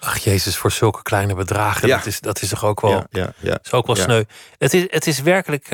Ach 0.00 0.18
jezus, 0.18 0.56
voor 0.56 0.72
zulke 0.72 1.02
kleine 1.02 1.34
bedragen. 1.34 1.88
Ja. 1.88 1.96
Dat, 1.96 2.06
is, 2.06 2.20
dat 2.20 2.42
is 2.42 2.48
toch 2.48 2.64
ook 2.64 2.80
wel, 2.80 2.90
Ja, 2.90 3.06
ja, 3.10 3.32
ja. 3.40 3.58
is 3.64 3.72
ook 3.72 3.86
wel 3.86 3.96
sneu. 3.96 4.22
Het 4.58 4.74
is, 4.74 4.84
het 4.88 5.06
is 5.06 5.20
werkelijk... 5.20 5.66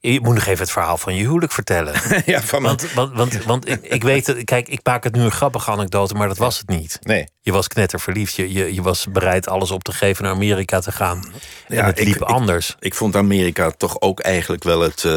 je 0.00 0.20
moet 0.20 0.34
nog 0.34 0.46
even 0.46 0.60
het 0.60 0.70
verhaal 0.70 0.98
van 0.98 1.14
je 1.14 1.22
huwelijk 1.22 1.52
vertellen. 1.52 1.94
ja, 2.32 2.42
van 2.42 2.62
Want, 2.62 2.92
want, 2.92 3.12
want, 3.14 3.44
want 3.44 3.68
ik, 3.68 3.82
ik 3.82 4.02
weet 4.02 4.44
kijk, 4.44 4.68
ik 4.68 4.80
maak 4.82 5.04
het 5.04 5.14
nu 5.14 5.20
een 5.20 5.30
grappige 5.30 5.70
anekdote, 5.70 6.14
maar 6.14 6.28
dat 6.28 6.38
was 6.38 6.58
het 6.58 6.68
niet. 6.68 6.98
Nee. 7.02 7.28
Je 7.46 7.52
was 7.52 7.68
knetterverliefd. 7.68 8.34
Je, 8.34 8.52
je, 8.52 8.74
je 8.74 8.82
was 8.82 9.06
bereid 9.12 9.48
alles 9.48 9.70
op 9.70 9.82
te 9.84 9.92
geven 9.92 10.24
naar 10.24 10.32
Amerika 10.32 10.80
te 10.80 10.92
gaan. 10.92 11.24
En 11.68 11.76
Ja, 11.76 11.84
het 11.84 11.98
ik- 12.00 12.06
liep 12.06 12.14
ik- 12.16 12.22
anders. 12.22 12.76
Ik 12.80 12.94
vond 12.94 13.16
Amerika 13.16 13.70
toch 13.70 14.00
ook 14.00 14.20
eigenlijk 14.20 14.62
wel 14.64 14.80
het, 14.80 15.04
eh, 15.04 15.12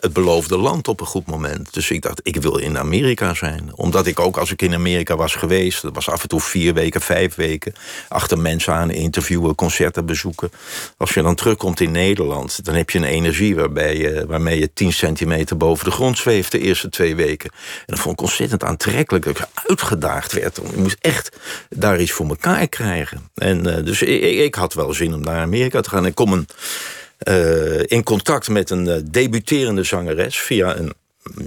het 0.00 0.12
beloofde 0.12 0.56
land 0.58 0.88
op 0.88 1.00
een 1.00 1.06
goed 1.06 1.26
moment. 1.26 1.74
Dus 1.74 1.90
ik 1.90 2.02
dacht, 2.02 2.20
ik 2.22 2.36
wil 2.36 2.56
in 2.58 2.78
Amerika 2.78 3.34
zijn. 3.34 3.70
Omdat 3.74 4.06
ik 4.06 4.20
ook, 4.20 4.36
als 4.36 4.50
ik 4.52 4.62
in 4.62 4.74
Amerika 4.74 5.16
was 5.16 5.34
geweest... 5.34 5.82
dat 5.82 5.94
was 5.94 6.08
af 6.08 6.22
en 6.22 6.28
toe 6.28 6.40
vier 6.40 6.74
weken, 6.74 7.00
vijf 7.00 7.34
weken... 7.34 7.72
achter 8.08 8.38
mensen 8.38 8.72
aan 8.74 8.90
interviewen, 8.90 9.54
concerten 9.54 10.06
bezoeken. 10.06 10.50
Als 10.96 11.14
je 11.14 11.22
dan 11.22 11.34
terugkomt 11.34 11.80
in 11.80 11.90
Nederland... 11.90 12.64
dan 12.64 12.74
heb 12.74 12.90
je 12.90 12.98
een 12.98 13.04
energie 13.04 13.54
waarbij 13.56 13.96
je, 13.96 14.24
waarmee 14.26 14.58
je 14.58 14.72
tien 14.72 14.92
centimeter 14.92 15.56
boven 15.56 15.84
de 15.84 15.90
grond 15.90 16.18
zweeft... 16.18 16.52
de 16.52 16.58
eerste 16.60 16.88
twee 16.88 17.16
weken. 17.16 17.50
En 17.78 17.84
dat 17.86 17.98
vond 17.98 18.14
ik 18.14 18.20
ontzettend 18.26 18.64
aantrekkelijk. 18.64 19.24
Dat 19.24 19.38
ik 19.38 19.46
uitgedaagd 19.68 20.32
werd. 20.32 20.56
Ik 20.58 20.76
moest 20.76 20.96
echt 21.00 21.36
daar 21.68 22.00
iets 22.00 22.12
voor 22.12 22.28
elkaar 22.28 22.68
krijgen. 22.68 23.30
En 23.34 23.76
eh, 23.76 23.84
dus 23.84 24.02
ik, 24.02 24.22
ik 24.22 24.54
had 24.54 24.74
wel 24.74 24.92
zin 24.92 25.14
om 25.14 25.20
naar 25.20 25.40
Amerika 25.40 25.80
te 25.80 25.88
gaan. 25.88 26.06
Ik 26.06 26.14
kom 26.14 26.46
eh, 27.18 27.82
in 27.82 28.02
contact 28.02 28.48
met 28.48 28.70
een 28.70 28.88
eh, 28.88 29.00
debuterende 29.04 29.82
zangeres 29.82 30.38
via 30.38 30.76
een 30.76 30.92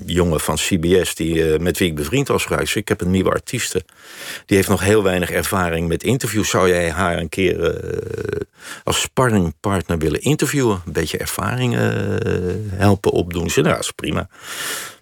jongen 0.05 0.39
van 0.39 0.55
CBS 0.55 1.15
die, 1.15 1.59
met 1.59 1.77
wie 1.77 1.87
ik 1.87 1.95
bevriend 1.95 2.27
was 2.27 2.45
geraakt. 2.45 2.75
Ik 2.75 2.87
heb 2.87 3.01
een 3.01 3.11
nieuwe 3.11 3.29
artieste. 3.29 3.83
Die 4.45 4.57
heeft 4.57 4.69
nog 4.69 4.81
heel 4.81 5.03
weinig 5.03 5.31
ervaring 5.31 5.87
met 5.87 6.03
interviews. 6.03 6.49
Zou 6.49 6.69
jij 6.69 6.91
haar 6.91 7.17
een 7.17 7.29
keer 7.29 7.81
als 8.83 9.01
sparringpartner 9.01 9.97
willen 9.97 10.21
interviewen? 10.21 10.81
Een 10.85 10.91
beetje 10.91 11.17
ervaring 11.17 11.75
helpen 12.69 13.11
opdoen? 13.11 13.49
Zei, 13.49 13.65
nou, 13.65 13.77
dat 13.77 13.85
is 13.85 13.91
prima. 13.91 14.29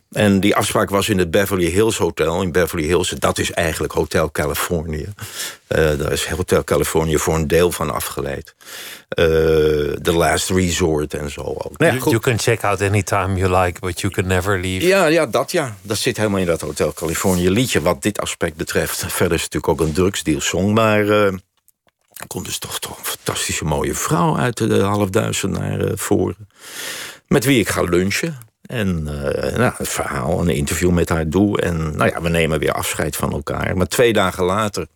En 0.09 0.39
die 0.39 0.55
afspraak 0.55 0.89
was 0.89 1.09
in 1.09 1.17
het 1.17 1.31
Beverly 1.31 1.69
Hills 1.69 1.97
Hotel. 1.97 2.41
In 2.41 2.51
Beverly 2.51 2.85
Hills, 2.85 3.09
dat 3.09 3.37
is 3.37 3.51
eigenlijk 3.51 3.93
Hotel 3.93 4.31
Californië. 4.31 5.13
Eh 5.67 5.97
daar 5.97 6.11
is 6.11 6.25
Hotel 6.25 6.63
Californië 6.63 7.17
voor 7.17 7.35
een 7.35 7.47
deel 7.47 7.71
van 7.71 7.93
afgeleid. 7.93 8.55
Eh 9.09 9.25
The 10.01 10.11
Last 10.11 10.49
Resort 10.49 11.13
en 11.13 11.31
zo 11.31 11.41
ook. 11.41 11.77
Nou 11.77 11.93
ja, 11.93 11.99
You, 12.03 12.19
can 12.19 12.39
check 12.39 12.63
out 12.63 12.81
anytime 12.81 13.35
you 13.35 13.63
like, 13.63 13.79
but 13.79 14.01
you 14.01 14.13
can 14.13 14.27
never 14.27 14.59
leave. 14.59 14.85
Ja, 14.85 15.05
ja, 15.05 15.25
dat 15.25 15.51
ja. 15.51 15.75
Dat 15.81 15.97
zit 15.97 16.17
helemaal 16.17 16.39
in 16.39 16.45
dat 16.45 16.61
Hotel 16.61 16.93
Californië 16.93 17.49
liedje. 17.49 17.81
Wat 17.81 18.01
dit 18.01 18.19
aspect 18.19 18.55
betreft. 18.55 18.97
Verder 19.19 19.37
is 19.37 19.43
het 19.43 19.53
natuurlijk 19.53 19.81
ook 19.81 19.87
een 19.87 19.93
drugsdeal 19.93 20.41
song. 20.41 20.73
Maar 20.73 21.09
eh, 21.09 21.25
er 22.13 22.27
komt 22.27 22.45
dus 22.45 22.57
toch, 22.57 22.79
toch 22.79 22.97
een 22.97 23.05
fantastische 23.05 23.65
mooie 23.65 23.95
vrouw 23.95 24.37
uit 24.37 24.57
de 24.57 24.79
halfduizend 24.79 25.59
naar 25.59 25.79
eh, 25.79 25.91
voren. 25.95 26.47
Met 27.27 27.45
wie 27.45 27.59
ik 27.59 27.69
ga 27.69 27.81
lunchen. 27.81 28.48
En 28.69 29.07
eh, 29.07 29.57
nou, 29.57 29.73
het 29.77 29.89
verhaal, 29.89 30.41
een 30.41 30.55
interview 30.55 30.89
met 30.91 31.09
haar 31.09 31.29
doe. 31.29 31.61
En 31.61 31.95
nou 31.95 32.09
ja, 32.09 32.21
we 32.21 32.29
nemen 32.29 32.59
weer 32.59 32.71
afscheid 32.71 33.15
van 33.15 33.31
elkaar. 33.31 33.77
Maar 33.77 33.87
twee 33.87 34.13
dagen 34.13 34.43
later 34.43 34.87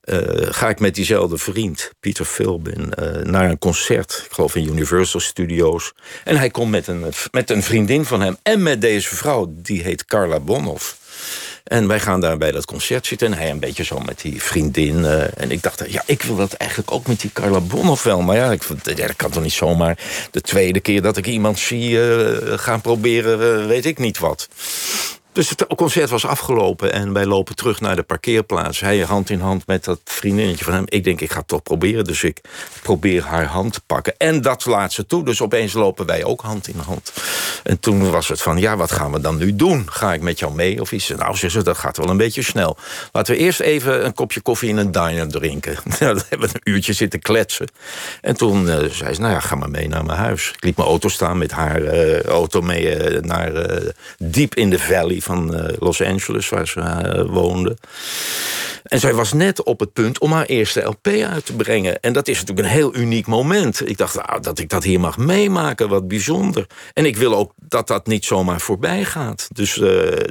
eh, 0.00 0.18
ga 0.50 0.68
ik 0.68 0.80
met 0.80 0.94
diezelfde 0.94 1.38
vriend, 1.38 1.90
Pieter 2.00 2.24
Philbin, 2.24 2.94
eh, 2.94 3.22
naar 3.22 3.50
een 3.50 3.58
concert. 3.58 4.22
Ik 4.26 4.32
geloof 4.32 4.54
in 4.54 4.68
Universal 4.68 5.20
Studios. 5.20 5.92
En 6.24 6.36
hij 6.36 6.50
komt 6.50 6.70
met 6.70 6.86
een, 6.86 7.04
met 7.30 7.50
een 7.50 7.62
vriendin 7.62 8.04
van 8.04 8.20
hem 8.20 8.36
en 8.42 8.62
met 8.62 8.80
deze 8.80 9.16
vrouw, 9.16 9.46
die 9.48 9.82
heet 9.82 10.04
Carla 10.04 10.40
Bonhoff. 10.40 10.99
En 11.70 11.86
wij 11.86 12.00
gaan 12.00 12.20
daar 12.20 12.38
bij 12.38 12.52
dat 12.52 12.64
concert 12.64 13.06
zitten. 13.06 13.26
En 13.32 13.38
hij 13.38 13.50
een 13.50 13.58
beetje 13.58 13.84
zo 13.84 13.98
met 13.98 14.20
die 14.20 14.42
vriendin. 14.42 15.04
eh, 15.04 15.42
en 15.42 15.50
ik 15.50 15.62
dacht, 15.62 15.84
ja, 15.88 16.02
ik 16.06 16.22
wil 16.22 16.36
dat 16.36 16.52
eigenlijk 16.52 16.92
ook 16.92 17.06
met 17.06 17.20
die 17.20 17.30
Carla 17.32 17.60
Bonhoff 17.60 18.02
wel. 18.02 18.20
Maar 18.20 18.36
ja, 18.36 18.52
ik, 18.52 18.62
dat 18.82 19.16
kan 19.16 19.30
toch 19.30 19.42
niet 19.42 19.52
zomaar 19.52 19.98
de 20.30 20.40
tweede 20.40 20.80
keer 20.80 21.02
dat 21.02 21.16
ik 21.16 21.26
iemand 21.26 21.58
zie 21.58 22.02
eh, 22.02 22.58
gaan 22.58 22.80
proberen, 22.80 23.60
eh, 23.60 23.66
weet 23.66 23.86
ik 23.86 23.98
niet 23.98 24.18
wat. 24.18 24.48
Dus 25.32 25.48
het 25.48 25.66
concert 25.76 26.10
was 26.10 26.26
afgelopen 26.26 26.92
en 26.92 27.12
wij 27.12 27.26
lopen 27.26 27.54
terug 27.54 27.80
naar 27.80 27.96
de 27.96 28.02
parkeerplaats. 28.02 28.80
Hij 28.80 28.98
hand 28.98 29.30
in 29.30 29.40
hand 29.40 29.66
met 29.66 29.84
dat 29.84 30.00
vriendinnetje 30.04 30.64
van 30.64 30.74
hem. 30.74 30.84
Ik 30.88 31.04
denk, 31.04 31.20
ik 31.20 31.30
ga 31.30 31.38
het 31.38 31.48
toch 31.48 31.62
proberen. 31.62 32.04
Dus 32.04 32.22
ik 32.22 32.40
probeer 32.82 33.22
haar 33.22 33.44
hand 33.44 33.72
te 33.72 33.80
pakken. 33.86 34.14
En 34.18 34.40
dat 34.40 34.66
laat 34.66 34.92
ze 34.92 35.06
toe. 35.06 35.24
Dus 35.24 35.42
opeens 35.42 35.72
lopen 35.72 36.06
wij 36.06 36.24
ook 36.24 36.40
hand 36.40 36.68
in 36.68 36.78
hand. 36.78 37.12
En 37.62 37.80
toen 37.80 38.10
was 38.10 38.28
het 38.28 38.42
van, 38.42 38.58
ja, 38.58 38.76
wat 38.76 38.92
gaan 38.92 39.12
we 39.12 39.20
dan 39.20 39.36
nu 39.36 39.56
doen? 39.56 39.86
Ga 39.90 40.12
ik 40.12 40.20
met 40.20 40.38
jou 40.38 40.54
mee 40.54 40.80
of 40.80 40.92
iets? 40.92 41.08
Nou, 41.08 41.36
zegt 41.36 41.52
ze, 41.52 41.62
dat 41.62 41.78
gaat 41.78 41.96
wel 41.96 42.08
een 42.08 42.16
beetje 42.16 42.42
snel. 42.42 42.76
Laten 43.12 43.34
we 43.34 43.40
eerst 43.40 43.60
even 43.60 44.04
een 44.04 44.14
kopje 44.14 44.40
koffie 44.40 44.68
in 44.68 44.76
een 44.76 44.92
diner 44.92 45.28
drinken. 45.28 45.78
Nou, 46.00 46.14
dan 46.14 46.24
hebben 46.28 46.48
we 46.48 46.54
een 46.54 46.72
uurtje 46.72 46.92
zitten 46.92 47.20
kletsen. 47.20 47.66
En 48.20 48.36
toen 48.36 48.68
eh, 48.68 48.84
zei 48.90 49.14
ze, 49.14 49.20
nou 49.20 49.32
ja, 49.32 49.40
ga 49.40 49.54
maar 49.54 49.70
mee 49.70 49.88
naar 49.88 50.04
mijn 50.04 50.18
huis. 50.18 50.52
Ik 50.56 50.64
liet 50.64 50.76
mijn 50.76 50.88
auto 50.88 51.08
staan 51.08 51.38
met 51.38 51.50
haar 51.50 51.82
eh, 51.82 52.22
auto 52.22 52.60
mee 52.60 52.94
eh, 52.94 53.22
naar 53.22 53.52
diep 54.18 54.54
in 54.54 54.70
de 54.70 54.78
valley 54.78 55.19
van 55.22 55.54
eh, 55.54 55.74
Los 55.78 56.02
Angeles, 56.02 56.48
waar 56.48 56.68
ze 56.68 56.80
eh, 56.80 57.24
woonde. 57.28 57.76
En 58.82 59.00
zij 59.00 59.14
was 59.14 59.32
net 59.32 59.62
op 59.62 59.80
het 59.80 59.92
punt 59.92 60.18
om 60.18 60.32
haar 60.32 60.46
eerste 60.46 60.80
LP 60.80 61.06
uit 61.06 61.46
te 61.46 61.52
brengen. 61.52 62.00
En 62.00 62.12
dat 62.12 62.28
is 62.28 62.40
natuurlijk 62.40 62.68
een 62.68 62.74
heel 62.74 62.96
uniek 62.96 63.26
moment. 63.26 63.88
Ik 63.88 63.96
dacht, 63.96 64.14
nou, 64.14 64.40
dat 64.40 64.58
ik 64.58 64.68
dat 64.68 64.84
hier 64.84 65.00
mag 65.00 65.18
meemaken, 65.18 65.88
wat 65.88 66.08
bijzonder. 66.08 66.66
En 66.92 67.06
ik 67.06 67.16
wil 67.16 67.34
ook 67.34 67.52
dat 67.56 67.86
dat 67.86 68.06
niet 68.06 68.24
zomaar 68.24 68.60
voorbij 68.60 69.04
gaat. 69.04 69.48
Dus 69.52 69.72
eh, 69.72 69.80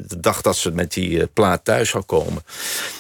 de 0.06 0.20
dag 0.20 0.42
dat 0.42 0.58
ze 0.58 0.72
met 0.72 0.94
die 0.94 1.28
plaat 1.28 1.64
thuis 1.64 1.90
zou 1.90 2.04
komen... 2.04 2.44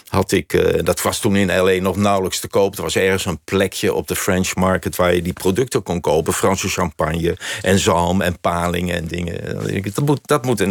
had 0.10 0.32
ik, 0.32 0.54
eh, 0.54 0.84
dat 0.84 1.02
was 1.02 1.20
toen 1.20 1.36
in 1.36 1.60
L.A. 1.60 1.82
nog 1.82 1.96
nauwelijks 1.96 2.40
te 2.40 2.48
koop. 2.48 2.78
Er 2.78 2.82
was 2.82 2.96
ergens 2.96 3.26
een 3.26 3.40
plekje 3.44 3.94
op 3.94 4.08
de 4.08 4.16
French 4.16 4.56
Market... 4.56 4.96
waar 4.96 5.16
je 5.16 5.22
die 5.22 5.34
producten 5.34 5.84
kon 5.84 6.02
kopen. 6.02 6.34
Franse 6.34 6.70
champagne 6.70 7.38
en 7.62 7.80
zalm 7.80 8.22
en 8.22 8.40
palingen 8.40 8.96
en 8.96 9.08
dingen. 9.08 9.58
Dat 9.84 10.06
moet, 10.06 10.20
dat, 10.26 10.46
moet 10.46 10.66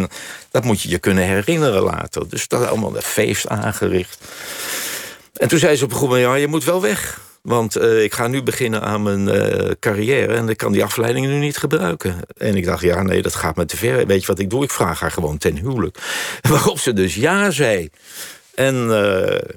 dat 0.51 0.63
moet 0.63 0.81
je 0.81 0.89
je 0.89 0.99
kunnen 0.99 1.23
herinneren 1.23 1.81
later. 1.81 2.29
Dus 2.29 2.47
dat 2.47 2.67
allemaal 2.67 2.95
een 2.95 3.01
feest 3.01 3.47
aangericht. 3.47 4.17
En 5.33 5.47
toen 5.47 5.59
zei 5.59 5.75
ze 5.75 5.83
op 5.83 5.91
een 5.91 5.97
gegeven 5.97 6.17
moment, 6.17 6.35
ja, 6.35 6.41
je 6.41 6.47
moet 6.47 6.63
wel 6.63 6.81
weg. 6.81 7.27
Want 7.41 7.75
eh, 7.75 8.03
ik 8.03 8.13
ga 8.13 8.27
nu 8.27 8.43
beginnen 8.43 8.81
aan 8.81 9.03
mijn 9.03 9.29
eh, 9.29 9.71
carrière 9.79 10.33
en 10.33 10.49
ik 10.49 10.57
kan 10.57 10.71
die 10.71 10.83
afleidingen 10.83 11.29
nu 11.29 11.37
niet 11.37 11.57
gebruiken. 11.57 12.15
En 12.37 12.55
ik 12.55 12.65
dacht, 12.65 12.81
ja, 12.81 13.01
nee, 13.01 13.21
dat 13.21 13.35
gaat 13.35 13.55
me 13.55 13.65
te 13.65 13.77
ver. 13.77 14.05
Weet 14.05 14.21
je 14.21 14.27
wat 14.27 14.39
ik 14.39 14.49
doe? 14.49 14.63
Ik 14.63 14.71
vraag 14.71 14.99
haar 14.99 15.11
gewoon 15.11 15.37
ten 15.37 15.55
huwelijk. 15.55 15.97
Waarop 16.49 16.79
ze 16.79 16.93
dus 16.93 17.15
ja 17.15 17.51
zei. 17.51 17.89
En 18.59 18.91
eh, 18.91 19.55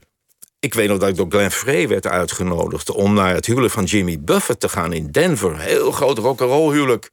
ik 0.60 0.74
weet 0.74 0.88
nog 0.88 0.98
dat 0.98 1.08
ik 1.08 1.16
door 1.16 1.26
Glenn 1.28 1.50
Frey 1.50 1.88
werd 1.88 2.06
uitgenodigd... 2.06 2.90
om 2.90 3.14
naar 3.14 3.34
het 3.34 3.46
huwelijk 3.46 3.72
van 3.72 3.84
Jimmy 3.84 4.20
Buffett 4.20 4.60
te 4.60 4.68
gaan 4.68 4.92
in 4.92 5.10
Denver. 5.10 5.58
Heel 5.58 5.90
groot 5.90 6.18
rock'n'roll 6.18 6.72
huwelijk. 6.72 7.10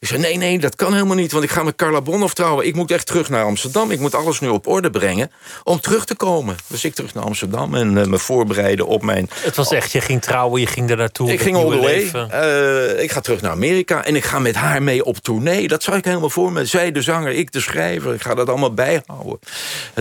Ik 0.00 0.08
zei, 0.08 0.20
nee, 0.20 0.36
nee, 0.36 0.58
dat 0.58 0.76
kan 0.76 0.92
helemaal 0.92 1.16
niet, 1.16 1.32
want 1.32 1.44
ik 1.44 1.50
ga 1.50 1.62
met 1.62 1.76
Carla 1.76 2.00
Bonhoff 2.00 2.34
trouwen. 2.34 2.66
Ik 2.66 2.74
moet 2.74 2.90
echt 2.90 3.06
terug 3.06 3.28
naar 3.28 3.44
Amsterdam. 3.44 3.90
Ik 3.90 4.00
moet 4.00 4.14
alles 4.14 4.40
nu 4.40 4.48
op 4.48 4.66
orde 4.66 4.90
brengen 4.90 5.30
om 5.64 5.80
terug 5.80 6.04
te 6.04 6.14
komen. 6.14 6.56
Dus 6.66 6.84
ik 6.84 6.94
terug 6.94 7.14
naar 7.14 7.24
Amsterdam 7.24 7.74
en 7.74 7.98
eh, 7.98 8.06
me 8.06 8.18
voorbereiden 8.18 8.86
op 8.86 9.02
mijn... 9.02 9.30
Het 9.34 9.56
was 9.56 9.72
echt, 9.72 9.92
je 9.92 10.00
ging 10.00 10.22
trouwen, 10.22 10.60
je 10.60 10.66
ging 10.66 10.90
er 10.90 10.96
naartoe. 10.96 11.32
Ik 11.32 11.40
ging 11.40 11.56
all 11.56 11.70
the 11.70 11.80
way. 11.80 12.28
Eh, 12.28 13.02
ik 13.02 13.12
ga 13.12 13.20
terug 13.20 13.40
naar 13.40 13.50
Amerika 13.50 14.04
en 14.04 14.16
ik 14.16 14.24
ga 14.24 14.38
met 14.38 14.54
haar 14.54 14.82
mee 14.82 15.04
op 15.04 15.18
tournee. 15.18 15.68
Dat 15.68 15.82
zag 15.82 15.96
ik 15.96 16.04
helemaal 16.04 16.30
voor 16.30 16.52
me. 16.52 16.64
Zij 16.64 16.92
de 16.92 17.02
zanger, 17.02 17.32
ik 17.32 17.52
de 17.52 17.60
schrijver. 17.60 18.14
Ik 18.14 18.22
ga 18.22 18.34
dat 18.34 18.48
allemaal 18.48 18.74
bijhouden. 18.74 19.38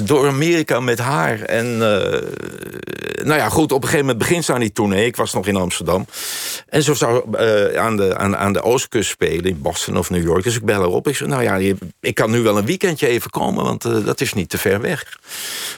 Door 0.04 0.28
Amerika 0.28 0.80
met 0.80 1.00
haar. 1.00 1.42
En 1.42 1.66
eh, 1.66 2.22
nou 3.24 3.40
ja, 3.40 3.50
goed, 3.50 3.72
op 3.72 3.82
een 3.82 3.90
gegeven 3.90 4.06
moment 4.06 4.18
begint 4.18 4.46
ze 4.46 4.54
aan 4.54 4.60
die 4.60 4.72
tournee. 4.72 5.06
Ik 5.06 5.16
was 5.16 5.34
nog 5.34 5.48
in 5.48 5.56
Amsterdam. 5.56 6.06
En 6.70 6.84
ze 6.84 6.96
zou 6.96 7.38
aan, 7.78 7.98
de, 7.98 8.18
aan, 8.18 8.38
aan 8.38 8.54
de 8.54 8.62
oostkust 8.62 9.10
spelen, 9.10 9.46
in 9.46 9.62
Of 9.96 10.10
New 10.10 10.24
York. 10.24 10.44
Dus 10.44 10.56
ik 10.56 10.66
bel 10.66 10.80
haar 10.80 10.90
op. 10.90 11.08
Ik 11.08 11.16
zei, 11.16 11.30
nou 11.30 11.44
ja, 11.44 11.76
ik 12.00 12.16
kan 12.16 12.32
nu 12.32 12.42
wel 12.42 12.58
een 12.58 12.66
weekendje 12.66 13.08
even 13.08 13.30
komen, 13.30 13.64
want 13.64 13.86
eh, 13.86 14.06
dat 14.06 14.22
is 14.22 14.34
niet 14.34 14.50
te 14.50 14.58
ver 14.58 14.82
weg. 14.82 15.20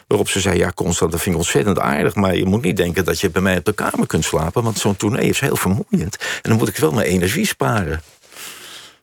Waarop 0.07 0.29
ze 0.29 0.39
zei, 0.39 0.57
ja, 0.57 0.71
Constant, 0.75 1.11
dat 1.11 1.21
vind 1.21 1.35
ik 1.35 1.41
ontzettend 1.41 1.79
aardig. 1.79 2.15
Maar 2.15 2.35
je 2.35 2.45
moet 2.45 2.61
niet 2.61 2.77
denken 2.77 3.05
dat 3.05 3.19
je 3.19 3.29
bij 3.29 3.41
mij 3.41 3.57
op 3.57 3.65
de 3.65 3.73
kamer 3.73 4.07
kunt 4.07 4.25
slapen. 4.25 4.63
Want 4.63 4.77
zo'n 4.77 4.95
tournee 4.95 5.29
is 5.29 5.39
heel 5.39 5.55
vermoeiend. 5.55 6.17
En 6.41 6.49
dan 6.49 6.57
moet 6.57 6.67
ik 6.67 6.77
wel 6.77 6.91
mijn 6.91 7.07
energie 7.07 7.45
sparen. 7.45 8.01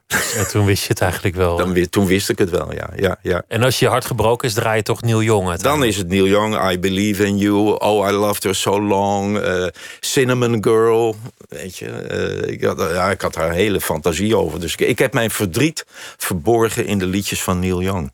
En 0.07 0.49
toen 0.49 0.67
wist 0.67 0.83
je 0.83 0.89
het 0.89 1.01
eigenlijk 1.01 1.35
wel. 1.35 1.57
Dan, 1.57 1.89
toen 1.89 2.07
wist 2.07 2.29
ik 2.29 2.39
het 2.39 2.51
wel, 2.51 2.73
ja. 2.75 2.91
ja, 2.97 3.19
ja. 3.23 3.43
En 3.49 3.63
als 3.63 3.79
je 3.79 3.89
hart 3.89 4.05
gebroken 4.05 4.49
is, 4.49 4.55
draai 4.55 4.77
je 4.77 4.83
toch 4.83 5.03
Neil 5.03 5.23
Young 5.23 5.57
Dan 5.57 5.85
is 5.85 5.97
het 5.97 6.09
Neil 6.09 6.27
Young, 6.27 6.71
I 6.71 6.79
Believe 6.79 7.27
in 7.27 7.39
You. 7.39 7.79
Oh, 7.79 8.09
I 8.09 8.13
Loved 8.13 8.43
Her 8.43 8.55
So 8.55 8.83
Long. 8.83 9.39
eh, 9.39 9.67
Cinnamon 10.01 10.65
Girl. 10.65 11.17
Weet 11.49 11.77
je, 11.77 11.91
eh, 11.91 12.53
ik, 12.53 12.65
had, 12.65 12.79
ja, 12.79 13.11
ik 13.11 13.21
had 13.21 13.35
daar 13.35 13.53
hele 13.53 13.81
fantasie 13.81 14.37
over. 14.37 14.61
Dus 14.61 14.73
ik, 14.73 14.81
ik 14.81 14.99
heb 14.99 15.13
mijn 15.13 15.31
verdriet 15.31 15.85
verborgen 16.17 16.87
in 16.87 16.99
de 16.99 17.07
liedjes 17.07 17.43
van 17.43 17.59
Neil 17.59 17.83
Young. 17.83 18.13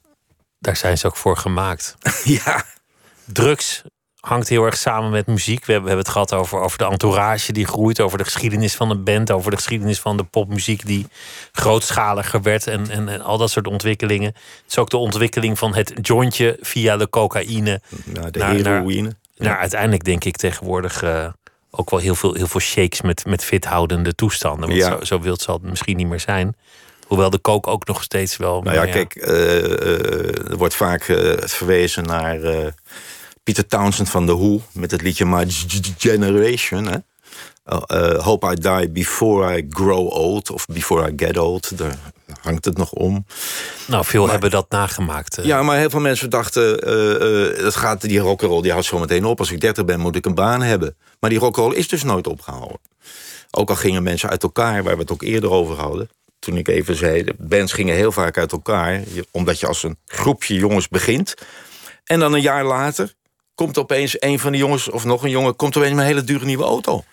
Daar 0.58 0.76
zijn 0.76 0.98
ze 0.98 1.06
ook 1.06 1.16
voor 1.16 1.36
gemaakt. 1.36 1.96
ja. 2.44 2.64
Drugs 3.24 3.82
hangt 4.22 4.48
heel 4.48 4.64
erg 4.64 4.76
samen 4.76 5.10
met 5.10 5.26
muziek. 5.26 5.66
We 5.66 5.72
hebben, 5.72 5.90
we 5.90 5.96
hebben 5.96 6.04
het 6.04 6.08
gehad 6.08 6.32
over, 6.32 6.58
over 6.60 6.78
de 6.78 6.84
entourage 6.84 7.52
die 7.52 7.66
groeit, 7.66 8.00
over 8.00 8.18
de 8.18 8.24
geschiedenis 8.24 8.74
van 8.74 8.90
een 8.90 9.04
band, 9.04 9.30
over 9.30 9.50
de 9.50 9.56
geschiedenis 9.56 10.00
van 10.00 10.16
de 10.16 10.24
popmuziek 10.24 10.86
die 10.86 11.06
grootschaliger 11.52 12.42
werd 12.42 12.66
en, 12.66 12.90
en, 12.90 13.08
en 13.08 13.20
al 13.20 13.38
dat 13.38 13.50
soort 13.50 13.66
ontwikkelingen. 13.66 14.28
Het 14.28 14.64
is 14.68 14.78
ook 14.78 14.90
de 14.90 14.96
ontwikkeling 14.96 15.58
van 15.58 15.74
het 15.74 15.92
jointje 16.02 16.56
via 16.60 16.96
de 16.96 17.08
cocaïne 17.08 17.80
Nou, 18.04 18.30
de 18.30 18.38
naar, 18.38 18.54
naar, 18.54 18.72
heroïne. 18.74 19.16
Nou, 19.36 19.56
uiteindelijk 19.56 20.04
denk 20.04 20.24
ik 20.24 20.36
tegenwoordig 20.36 21.02
eh, 21.02 21.26
ook 21.70 21.90
wel 21.90 22.00
heel 22.00 22.14
veel, 22.14 22.34
heel 22.34 22.48
veel 22.48 22.60
shakes 22.60 23.00
met, 23.00 23.24
met 23.26 23.44
fithoudende 23.44 24.14
toestanden. 24.14 24.68
Want 24.68 24.80
Ja. 24.80 24.88
zo, 24.88 25.04
zo 25.04 25.20
wild 25.20 25.40
zal 25.40 25.54
het 25.54 25.70
misschien 25.70 25.96
niet 25.96 26.08
meer 26.08 26.20
zijn. 26.20 26.56
Hoewel 27.06 27.30
de 27.30 27.38
kook 27.38 27.66
ook 27.66 27.86
nog 27.86 28.02
steeds 28.02 28.36
wel. 28.36 28.62
Nou 28.62 28.76
ja, 28.76 28.92
kijk, 28.92 29.14
eh, 29.14 29.64
eh, 29.64 30.50
er 30.50 30.56
wordt 30.56 30.74
vaak 30.74 31.02
verwezen 31.40 32.04
naar 32.04 32.38
eh, 33.44 33.54
Peter 33.54 33.66
Townsend 33.66 34.08
van 34.10 34.26
The 34.26 34.36
Who 34.36 34.60
met 34.72 34.90
het 34.90 35.02
liedje 35.02 35.26
My 35.26 35.46
Generation. 35.98 36.86
Hè? 36.86 36.96
Uh, 37.66 37.82
uh, 37.86 38.18
Hope 38.18 38.52
I 38.52 38.54
die 38.54 38.90
before 38.90 39.58
I 39.58 39.66
grow 39.70 40.08
old 40.08 40.50
of 40.50 40.66
before 40.66 41.10
I 41.10 41.12
get 41.16 41.38
old. 41.38 41.78
Daar 41.78 41.98
hangt 42.40 42.64
het 42.64 42.76
nog 42.76 42.92
om. 42.92 43.26
Nou, 43.86 44.04
veel 44.04 44.28
hebben 44.28 44.50
dat 44.50 44.70
nagemaakt. 44.70 45.38
eh. 45.38 45.44
Ja, 45.44 45.62
maar 45.62 45.78
heel 45.78 45.90
veel 45.90 46.00
mensen 46.00 46.30
dachten, 46.30 46.78
eh, 46.80 47.50
eh, 47.50 47.58
dat 47.62 47.76
gaat, 47.76 48.00
die 48.00 48.18
rock'n'roll 48.18 48.62
die 48.62 48.70
houdt 48.70 48.86
zo 48.86 48.98
meteen 48.98 49.24
op. 49.24 49.38
Als 49.38 49.50
ik 49.50 49.60
30 49.60 49.84
ben, 49.84 50.00
moet 50.00 50.16
ik 50.16 50.26
een 50.26 50.34
baan 50.34 50.62
hebben. 50.62 50.96
Maar 51.20 51.30
die 51.30 51.38
rock'n'roll 51.38 51.74
is 51.74 51.88
dus 51.88 52.02
nooit 52.02 52.26
opgehouden. 52.26 52.78
Ook 53.50 53.68
al 53.70 53.76
gingen 53.76 54.02
mensen 54.02 54.28
uit 54.28 54.42
elkaar, 54.42 54.82
waar 54.82 54.94
we 54.94 55.00
het 55.00 55.12
ook 55.12 55.22
eerder 55.22 55.50
over 55.50 55.76
hadden. 55.76 56.08
Toen 56.38 56.56
ik 56.56 56.68
even 56.68 56.96
zei, 56.96 57.24
de 57.24 57.34
bands 57.38 57.72
gingen 57.72 57.94
heel 57.94 58.12
vaak 58.12 58.38
uit 58.38 58.52
elkaar. 58.52 59.02
Omdat 59.30 59.60
je 59.60 59.66
als 59.66 59.82
een 59.82 59.98
groepje 60.06 60.54
jongens 60.54 60.88
begint. 60.88 61.34
En 62.04 62.18
dan 62.20 62.32
een 62.32 62.40
jaar 62.40 62.64
later 62.64 63.14
komt 63.54 63.78
opeens 63.78 64.22
een 64.22 64.38
van 64.38 64.52
de 64.52 64.58
jongens, 64.58 64.90
of 64.90 65.04
nog 65.04 65.22
een 65.22 65.30
jongen... 65.30 65.56
komt 65.56 65.76
opeens 65.76 65.92
met 65.92 66.00
een 66.00 66.06
hele 66.06 66.24
dure 66.24 66.44
nieuwe 66.44 66.64
auto. 66.64 67.04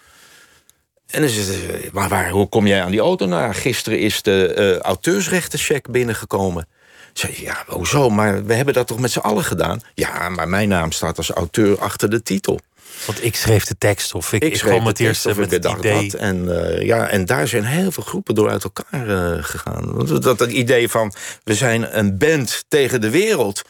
En 1.07 1.21
dan 1.21 1.29
zegt 1.29 1.47
ze, 1.47 1.89
maar 1.91 2.09
waar, 2.09 2.29
hoe 2.29 2.49
kom 2.49 2.67
jij 2.67 2.83
aan 2.83 2.91
die 2.91 2.99
auto? 2.99 3.25
Nou, 3.25 3.53
gisteren 3.53 3.99
is 3.99 4.21
de 4.21 4.53
eh 4.53 4.77
auteursrechtencheck 4.77 5.91
binnengekomen. 5.91 6.67
Zei, 7.13 7.33
ja, 7.41 7.63
hoezo? 7.67 8.09
Maar 8.09 8.45
we 8.45 8.53
hebben 8.53 8.73
dat 8.73 8.87
toch 8.87 8.99
met 8.99 9.11
z'n 9.11 9.19
allen 9.19 9.43
gedaan? 9.43 9.81
Ja, 9.93 10.29
maar 10.29 10.47
mijn 10.49 10.69
naam 10.69 10.91
staat 10.91 11.17
als 11.17 11.29
auteur 11.29 11.79
achter 11.79 12.09
de 12.09 12.23
titel. 12.23 12.59
Want 13.05 13.23
ik 13.23 13.35
schreef 13.35 13.65
de 13.65 13.75
tekst 13.77 14.13
of 14.13 14.33
ik, 14.33 14.43
ik, 14.43 14.55
schreef 14.55 14.71
kwam 14.73 14.85
het 14.87 14.99
eerst 14.99 15.25
met 15.25 15.37
ik 15.37 15.63
het 15.63 15.77
idee. 15.77 15.93
had. 15.93 16.13
En, 16.13 16.63
eh, 16.63 16.85
ja, 16.85 17.07
en 17.07 17.25
daar 17.25 17.47
zijn 17.47 17.63
heel 17.63 17.91
veel 17.91 18.03
groepen 18.03 18.35
door 18.35 18.49
uit 18.49 18.63
elkaar 18.63 19.09
eh, 19.09 19.43
gegaan. 19.43 20.05
Dat 20.21 20.39
het 20.39 20.51
idee 20.51 20.89
van, 20.89 21.13
we 21.43 21.55
zijn 21.55 21.97
een 21.97 22.17
band 22.17 22.63
tegen 22.67 23.01
de 23.01 23.09
wereld... 23.09 23.61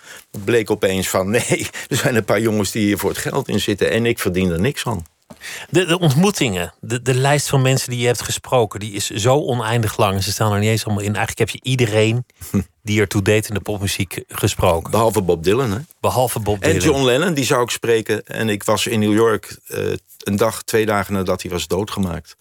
bleek 0.44 0.72
opeens 0.72 1.10
van, 1.10 1.30
nee, 1.50 1.68
er 1.88 1.96
zijn 1.96 2.16
een 2.16 2.26
paar 2.26 2.42
jongens 2.42 2.72
die 2.72 2.86
hier 2.86 2.98
voor 2.98 3.10
het 3.10 3.20
geld 3.20 3.48
in 3.48 3.60
zitten... 3.60 3.92
en 3.92 4.06
ik 4.06 4.20
verdien 4.20 4.52
er 4.52 4.60
niks 4.60 4.86
aan. 4.86 5.06
De, 5.70 5.86
de 5.86 6.00
ontmoetingen, 6.00 6.74
de, 6.80 7.02
de 7.02 7.14
lijst 7.14 7.50
van 7.50 7.62
mensen 7.62 7.90
die 7.90 8.00
je 8.00 8.06
hebt 8.06 8.22
gesproken, 8.22 8.80
die 8.80 8.92
is 8.92 9.10
zo 9.10 9.36
oneindig 9.36 9.98
lang. 9.98 10.24
Ze 10.24 10.32
staan 10.32 10.54
er 10.54 10.60
niet 10.60 10.70
eens 10.70 10.86
allemaal 10.86 11.04
in. 11.04 11.16
Eigenlijk 11.16 11.40
heb 11.40 11.50
je 11.50 11.70
iedereen 11.70 12.26
die 12.84 13.00
ertoe 13.00 13.22
deed 13.22 13.48
in 13.48 13.54
de 13.54 13.60
popmuziek 13.60 14.24
gesproken. 14.28 14.92
Behalve 14.92 15.22
Bob 15.22 15.44
Dylan, 15.44 15.72
hè? 15.72 15.80
Behalve 16.00 16.40
Bob 16.40 16.62
En 16.62 16.80
Dylan. 16.80 16.86
John 16.86 17.06
Lennon, 17.06 17.34
die 17.34 17.46
zou 17.46 17.64
ik 17.64 17.70
spreken. 17.70 18.26
En 18.26 18.50
ik 18.50 18.64
was 18.64 18.88
in 18.88 19.00
New 19.00 19.14
York 19.14 19.58
eh, 19.68 19.84
een 20.18 20.36
dag, 20.36 20.64
twee 20.64 20.86
dagen 20.86 21.14
nadat 21.14 21.42
hij 21.42 21.52
was 21.52 21.68
doodgemaakt. 21.68 22.36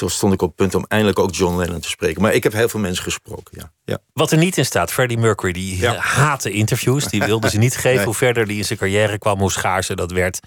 Toen 0.00 0.10
stond 0.10 0.32
ik 0.32 0.42
op 0.42 0.48
het 0.48 0.56
punt 0.56 0.74
om 0.74 0.84
eindelijk 0.88 1.18
ook 1.18 1.34
John 1.34 1.56
Lennon 1.56 1.80
te 1.80 1.88
spreken. 1.88 2.22
Maar 2.22 2.34
ik 2.34 2.42
heb 2.42 2.52
heel 2.52 2.68
veel 2.68 2.80
mensen 2.80 3.04
gesproken, 3.04 3.58
ja. 3.58 3.72
ja. 3.84 3.98
Wat 4.12 4.30
er 4.30 4.38
niet 4.38 4.56
in 4.56 4.64
staat, 4.64 4.92
Freddie 4.92 5.18
Mercury, 5.18 5.52
die 5.52 5.78
Ja. 5.80 5.96
haatte 5.96 6.50
interviews. 6.50 7.04
Die 7.04 7.22
wilde 7.22 7.50
ze 7.50 7.58
niet 7.58 7.76
geven. 7.76 7.88
Nee. 8.00 8.04
Hoe 8.04 8.14
verder 8.14 8.46
die 8.46 8.56
in 8.56 8.64
zijn 8.64 8.78
carrière 8.78 9.18
kwam, 9.18 9.38
hoe 9.38 9.50
schaarser 9.52 9.96
dat 9.96 10.12
werd. 10.12 10.40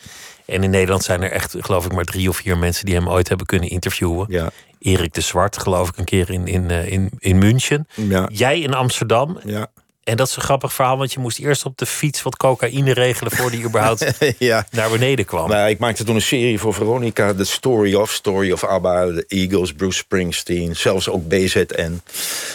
En 0.46 0.64
in 0.64 0.70
Nederland 0.70 1.04
zijn 1.04 1.22
er 1.22 1.32
echt, 1.32 1.56
geloof 1.60 1.86
ik, 1.86 1.92
maar 1.94 2.04
drie 2.04 2.30
of 2.30 2.36
vier 2.38 2.58
mensen 2.58 2.86
die 2.86 2.96
hem 2.96 3.10
ooit 3.10 3.28
hebben 3.28 3.46
kunnen 3.46 3.70
interviewen. 3.70 4.26
Ja. 4.30 4.52
Erik 4.80 5.14
de 5.14 5.22
Zwart, 5.22 5.58
geloof 5.58 5.88
ik, 5.90 5.98
een 5.98 6.06
keer 6.06 6.30
in, 6.30 6.48
in, 6.48 6.70
eh, 6.70 6.92
in, 6.92 7.12
in 7.20 7.38
München. 7.38 7.88
Ja. 7.96 8.30
Jij 8.32 8.60
in 8.60 8.74
Amsterdam. 8.74 9.40
Ja. 9.46 9.68
En 10.04 10.18
dat 10.18 10.28
is 10.28 10.36
een 10.36 10.42
grappig 10.42 10.74
verhaal, 10.74 10.98
want 10.98 11.14
je 11.14 11.20
moest 11.20 11.40
eerst 11.40 11.66
op 11.66 11.78
de 11.78 11.86
fiets 11.86 12.22
wat 12.22 12.38
cocaïne 12.38 12.94
regelen 12.94 13.32
voordat 13.32 13.60
je 13.60 13.66
überhaupt 13.66 14.18
ja. 14.40 14.66
naar 14.72 14.90
beneden 14.90 15.26
kwam. 15.26 15.50
Nou, 15.50 15.70
ik 15.70 15.80
maakte 15.80 16.04
toen 16.04 16.16
een 16.16 16.22
serie 16.22 16.60
voor 16.60 16.74
Veronica, 16.74 17.34
The 17.34 17.44
Story 17.44 17.96
of, 17.96 18.12
Story 18.12 18.52
of 18.52 18.64
ABBA, 18.64 19.06
The 19.06 19.26
Eagles, 19.28 19.74
Bruce 19.74 19.98
Springsteen, 19.98 20.76
zelfs 20.76 21.10
ook 21.10 21.28
BZN. 21.28 22.02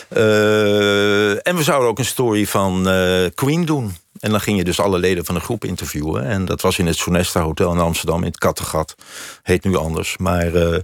Eh, 0.08 1.46
en 1.46 1.56
we 1.56 1.62
zouden 1.62 1.88
ook 1.88 1.98
een 1.98 2.04
story 2.04 2.46
van 2.46 2.88
eh, 2.88 3.26
Queen 3.34 3.64
doen. 3.64 3.96
En 4.20 4.30
dan 4.30 4.40
ging 4.40 4.58
je 4.58 4.64
dus 4.64 4.80
alle 4.80 4.98
leden 4.98 5.24
van 5.24 5.34
de 5.34 5.40
groep 5.40 5.64
interviewen. 5.64 6.24
En 6.24 6.44
dat 6.44 6.60
was 6.60 6.78
in 6.78 6.86
het 6.86 6.96
Sonesta 6.96 7.40
Hotel 7.40 7.72
in 7.72 7.78
Amsterdam, 7.78 8.18
in 8.18 8.28
het 8.28 8.38
Kattengat. 8.38 8.94
Heet 9.42 9.64
nu 9.64 9.76
anders. 9.76 10.16
Maar 10.16 10.54
eh, 10.54 10.74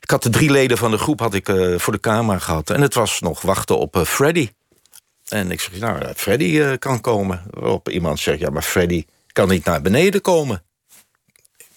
ik 0.00 0.10
had 0.10 0.22
de 0.22 0.30
drie 0.30 0.50
leden 0.50 0.78
van 0.78 0.90
de 0.90 0.98
groep 0.98 1.20
had 1.20 1.34
ik, 1.34 1.50
voor 1.76 1.92
de 1.92 2.00
camera 2.00 2.38
gehad. 2.38 2.70
En 2.70 2.80
het 2.80 2.94
was 2.94 3.20
nog 3.20 3.42
wachten 3.42 3.78
op 3.78 4.02
Freddy. 4.06 4.48
En 5.28 5.50
ik 5.50 5.60
zeg, 5.60 5.78
nou, 5.78 6.12
Freddy 6.16 6.60
eh, 6.60 6.72
kan 6.78 7.00
komen. 7.00 7.42
Waarop 7.50 7.88
iemand 7.88 8.20
zegt, 8.20 8.38
ja, 8.38 8.50
maar 8.50 8.62
Freddy 8.62 9.04
kan 9.32 9.48
niet 9.48 9.64
naar 9.64 9.82
beneden 9.82 10.20
komen. 10.20 10.62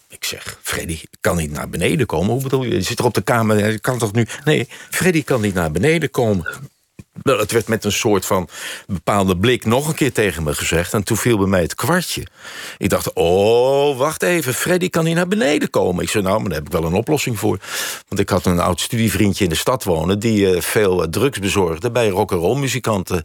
Ik 0.08 0.24
zeg, 0.24 0.58
Freddy 0.62 1.00
kan 1.20 1.36
niet 1.36 1.50
naar 1.50 1.68
beneden 1.68 2.06
komen. 2.06 2.32
Hoe 2.32 2.42
bedoel 2.42 2.64
je? 2.64 2.74
Je 2.74 2.82
zit 2.82 2.98
er 2.98 3.04
op 3.04 3.14
de 3.14 3.22
kamer, 3.22 3.80
kan 3.80 3.98
toch 3.98 4.12
nu... 4.12 4.26
Nee, 4.44 4.68
Freddy 4.90 5.24
kan 5.24 5.40
niet 5.40 5.54
naar 5.54 5.72
beneden 5.72 6.10
komen. 6.10 6.70
Het 7.22 7.52
werd 7.52 7.68
met 7.68 7.84
een 7.84 7.92
soort 7.92 8.26
van 8.26 8.48
bepaalde 8.86 9.36
blik 9.36 9.64
nog 9.64 9.88
een 9.88 9.94
keer 9.94 10.12
tegen 10.12 10.42
me 10.42 10.54
gezegd. 10.54 10.94
En 10.94 11.04
toen 11.04 11.16
viel 11.16 11.38
bij 11.38 11.46
mij 11.46 11.62
het 11.62 11.74
kwartje. 11.74 12.26
Ik 12.78 12.88
dacht, 12.88 13.12
oh, 13.12 13.98
wacht 13.98 14.22
even, 14.22 14.54
Freddy 14.54 14.88
kan 14.88 15.04
niet 15.04 15.14
naar 15.14 15.28
beneden 15.28 15.70
komen. 15.70 16.02
Ik 16.02 16.10
zei, 16.10 16.24
nou, 16.24 16.40
maar 16.40 16.48
daar 16.48 16.58
heb 16.58 16.66
ik 16.66 16.72
wel 16.72 16.84
een 16.84 16.94
oplossing 16.94 17.38
voor. 17.38 17.58
Want 18.08 18.20
ik 18.20 18.28
had 18.28 18.46
een 18.46 18.60
oud 18.60 18.80
studievriendje 18.80 19.44
in 19.44 19.50
de 19.50 19.56
stad 19.56 19.84
wonen... 19.84 20.18
die 20.18 20.54
eh, 20.54 20.60
veel 20.60 21.02
eh, 21.02 21.08
drugs 21.08 21.38
bezorgde 21.38 21.90
bij 21.90 22.08
rock'n'roll 22.08 22.58
muzikanten. 22.58 23.22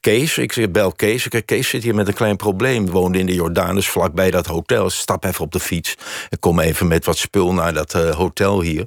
Kees, 0.00 0.38
ik 0.38 0.72
bel 0.72 0.92
Kees. 0.92 1.26
Ik 1.26 1.46
Kees 1.46 1.68
zit 1.68 1.82
hier 1.82 1.94
met 1.94 2.08
een 2.08 2.14
klein 2.14 2.36
probleem. 2.36 2.90
Woonde 2.90 3.18
in 3.18 3.26
de 3.26 3.34
Jordanus, 3.34 3.88
vlakbij 3.88 4.30
dat 4.30 4.46
hotel. 4.46 4.90
Stap 4.90 5.24
even 5.24 5.44
op 5.44 5.52
de 5.52 5.60
fiets. 5.60 5.94
Ik 6.28 6.40
kom 6.40 6.60
even 6.60 6.88
met 6.88 7.04
wat 7.04 7.16
spul 7.16 7.52
naar 7.52 7.74
dat 7.74 7.94
eh, 7.94 8.10
hotel 8.10 8.60
hier. 8.60 8.86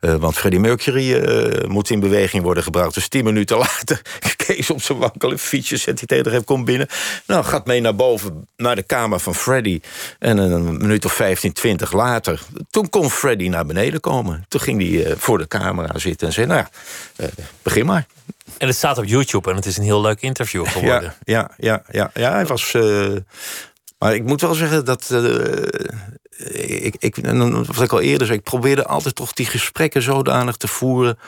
Want 0.00 0.36
Freddie 0.36 0.60
Mercury 0.60 1.66
moet 1.66 1.90
in 1.90 2.00
beweging 2.00 2.42
worden 2.42 2.62
gebracht. 2.62 2.94
Dus 2.94 3.08
tien 3.08 3.24
minuten 3.24 3.56
later, 3.66 3.85
Kees 4.46 4.70
op 4.70 4.82
zijn 4.82 4.98
wankele 4.98 5.38
fietsje... 5.38 5.76
zet 5.76 5.98
hij 5.98 6.06
tegen 6.06 6.32
hem, 6.32 6.44
komt 6.44 6.64
binnen. 6.64 6.86
Nou, 7.26 7.44
gaat 7.44 7.66
mee 7.66 7.80
naar 7.80 7.94
boven, 7.94 8.46
naar 8.56 8.76
de 8.76 8.82
kamer 8.82 9.20
van 9.20 9.34
Freddy. 9.34 9.80
En 10.18 10.38
een 10.38 10.76
minuut 10.76 11.04
of 11.04 11.12
15, 11.12 11.52
20 11.52 11.92
later... 11.92 12.40
toen 12.70 12.88
kon 12.90 13.10
Freddy 13.10 13.48
naar 13.48 13.66
beneden 13.66 14.00
komen. 14.00 14.44
Toen 14.48 14.60
ging 14.60 14.80
hij 14.82 15.04
eh, 15.04 15.14
voor 15.18 15.38
de 15.38 15.48
camera 15.48 15.98
zitten 15.98 16.26
en 16.26 16.32
zei... 16.32 16.46
nou 16.46 16.58
ja, 16.60 16.68
eh, 17.16 17.28
begin 17.62 17.86
maar. 17.86 18.06
En 18.58 18.66
het 18.66 18.76
staat 18.76 18.98
op 18.98 19.04
YouTube 19.04 19.50
en 19.50 19.56
het 19.56 19.66
is 19.66 19.76
een 19.76 19.84
heel 19.84 20.00
leuk 20.00 20.20
interview 20.20 20.66
geworden. 20.68 21.14
Ja, 21.24 21.50
ja, 21.58 21.82
ja, 21.82 21.82
ja, 21.90 22.10
ja 22.14 22.32
hij 22.32 22.46
was. 22.46 22.74
eh, 22.74 23.06
maar 23.98 24.14
ik 24.14 24.24
moet 24.24 24.40
wel 24.40 24.54
zeggen 24.54 24.84
dat. 24.84 25.10
ik, 26.56 26.96
ik, 26.98 27.24
dan- 27.24 27.64
wat 27.64 27.82
ik 27.82 27.92
al 27.92 28.00
eerder 28.00 28.26
zei, 28.26 28.38
ik 28.38 28.44
probeerde 28.44 28.86
altijd 28.86 29.14
toch 29.14 29.32
die 29.32 29.46
gesprekken 29.46 30.02
zodanig 30.02 30.56
te 30.56 30.68
voeren. 30.68 31.18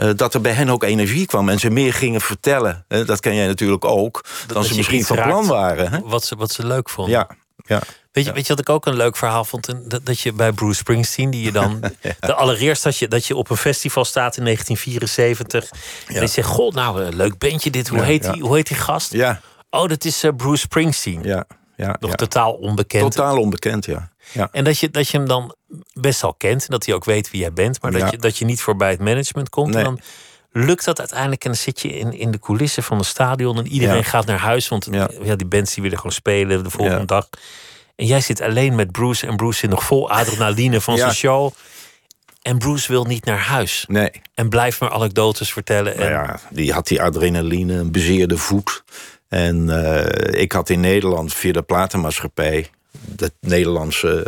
Eh, 0.00 0.10
dat 0.16 0.34
er 0.34 0.40
bij 0.40 0.52
hen 0.52 0.68
ook 0.68 0.82
energie 0.84 1.26
kwam 1.26 1.48
en 1.48 1.58
ze 1.58 1.70
meer 1.70 1.92
gingen 1.92 2.20
vertellen. 2.20 2.84
Hè, 2.88 3.04
dat 3.04 3.20
ken 3.20 3.34
jij 3.34 3.46
natuurlijk 3.46 3.84
ook. 3.84 4.24
dan 4.46 4.56
dat 4.56 4.66
ze 4.66 4.76
misschien 4.76 5.04
van 5.04 5.22
plan 5.22 5.46
waren. 5.46 5.90
Hè? 5.90 6.00
Wat, 6.00 6.24
ze, 6.24 6.36
wat 6.36 6.52
ze 6.52 6.66
leuk 6.66 6.88
vonden. 6.88 7.14
Ja, 7.14 7.28
ja. 7.66 7.80
Weet 8.12 8.24
je, 8.24 8.32
weet 8.32 8.46
je 8.46 8.48
wat 8.54 8.60
ik 8.60 8.68
ook 8.68 8.86
een 8.86 8.96
leuk 8.96 9.16
verhaal 9.16 9.44
vond? 9.44 9.90
Dat, 9.90 10.06
dat 10.06 10.20
je 10.20 10.32
bij 10.32 10.52
Bruce 10.52 10.78
Springsteen, 10.78 11.30
die 11.30 11.44
je 11.44 11.52
dan. 11.52 11.80
de 12.20 12.34
allereerst 12.34 12.82
dat 12.82 12.96
je, 12.96 13.08
dat 13.08 13.26
je 13.26 13.36
op 13.36 13.50
een 13.50 13.56
festival 13.56 14.04
staat 14.04 14.36
in 14.36 14.44
1974. 14.44 15.70
En 16.06 16.20
je 16.20 16.26
zegt: 16.26 16.48
Goh, 16.48 16.72
nou, 16.72 17.02
een 17.02 17.16
leuk 17.16 17.38
bandje 17.38 17.70
dit. 17.70 17.88
Hoe, 17.88 18.02
heet, 18.02 18.32
die, 18.32 18.42
hoe 18.42 18.56
heet 18.56 18.66
die 18.66 18.76
gast? 18.76 19.12
Ja, 19.12 19.40
Oh, 19.70 19.88
dat 19.88 20.04
is 20.04 20.24
eh, 20.24 20.30
Bruce 20.36 20.60
Springsteen. 20.60 21.22
ja, 21.22 21.44
ja. 21.76 21.96
Nog 22.00 22.10
ja. 22.10 22.16
totaal 22.16 22.52
onbekend. 22.52 23.12
Totaal 23.12 23.36
onbekend, 23.36 23.84
ja. 23.84 24.09
Ja. 24.32 24.48
En 24.52 24.64
dat 24.64 24.78
je, 24.78 24.90
dat 24.90 25.08
je 25.08 25.16
hem 25.18 25.28
dan 25.28 25.54
best 25.92 26.22
al 26.24 26.34
kent. 26.34 26.60
En 26.62 26.66
dat 26.70 26.86
hij 26.86 26.94
ook 26.94 27.04
weet 27.04 27.30
wie 27.30 27.40
jij 27.40 27.52
bent. 27.52 27.82
Maar 27.82 27.90
dat, 27.90 28.00
Ja. 28.00 28.08
je, 28.10 28.16
dat 28.16 28.38
je 28.38 28.44
niet 28.44 28.60
voorbij 28.60 28.90
het 28.90 29.00
management 29.00 29.48
komt. 29.48 29.74
Nee. 29.74 29.84
En 29.84 29.84
dan 29.84 30.00
lukt 30.64 30.84
dat 30.84 30.98
uiteindelijk. 30.98 31.44
En 31.44 31.50
dan 31.50 31.60
zit 31.60 31.80
je 31.80 31.88
in, 31.98 32.12
in 32.12 32.30
de 32.30 32.38
coulissen 32.38 32.82
van 32.82 32.98
een 32.98 33.04
stadion. 33.04 33.58
En 33.58 33.66
iedereen 33.66 33.96
Ja. 33.96 34.02
gaat 34.02 34.26
naar 34.26 34.38
huis. 34.38 34.68
Want 34.68 34.88
Ja. 34.90 35.36
die 35.36 35.46
bands 35.46 35.72
die 35.74 35.82
willen 35.82 35.96
gewoon 35.98 36.12
spelen 36.12 36.62
de 36.64 36.70
volgende 36.70 37.04
dag. 37.04 37.28
En 37.96 38.06
jij 38.06 38.20
zit 38.20 38.40
alleen 38.40 38.74
met 38.74 38.90
Bruce. 38.92 39.26
En 39.26 39.36
Bruce 39.36 39.58
zit 39.58 39.70
nog 39.70 39.84
vol 39.84 40.10
adrenaline 40.10 40.80
van 40.80 40.96
zijn 40.98 41.14
show. 41.14 41.52
En 42.42 42.58
Bruce 42.58 42.92
wil 42.92 43.04
niet 43.04 43.24
naar 43.24 43.38
huis. 43.38 43.84
Nee. 43.88 44.10
En 44.34 44.48
blijft 44.48 44.80
maar 44.80 44.90
anekdotes 44.90 45.52
vertellen. 45.52 45.92
En, 45.94 45.98
Nou 46.00 46.12
ja, 46.12 46.40
die 46.50 46.72
had 46.72 46.86
die 46.86 47.02
adrenaline, 47.02 47.74
een 47.74 47.92
bezeerde 47.92 48.36
voet. 48.36 48.84
En 49.28 49.84
eh, 49.84 50.40
ik 50.40 50.52
had 50.52 50.68
in 50.70 50.80
Nederland 50.80 51.34
via 51.34 51.52
de 51.52 51.62
platenmaatschappij... 51.62 52.70
de 53.16 53.32
Nederlandse 53.40 54.26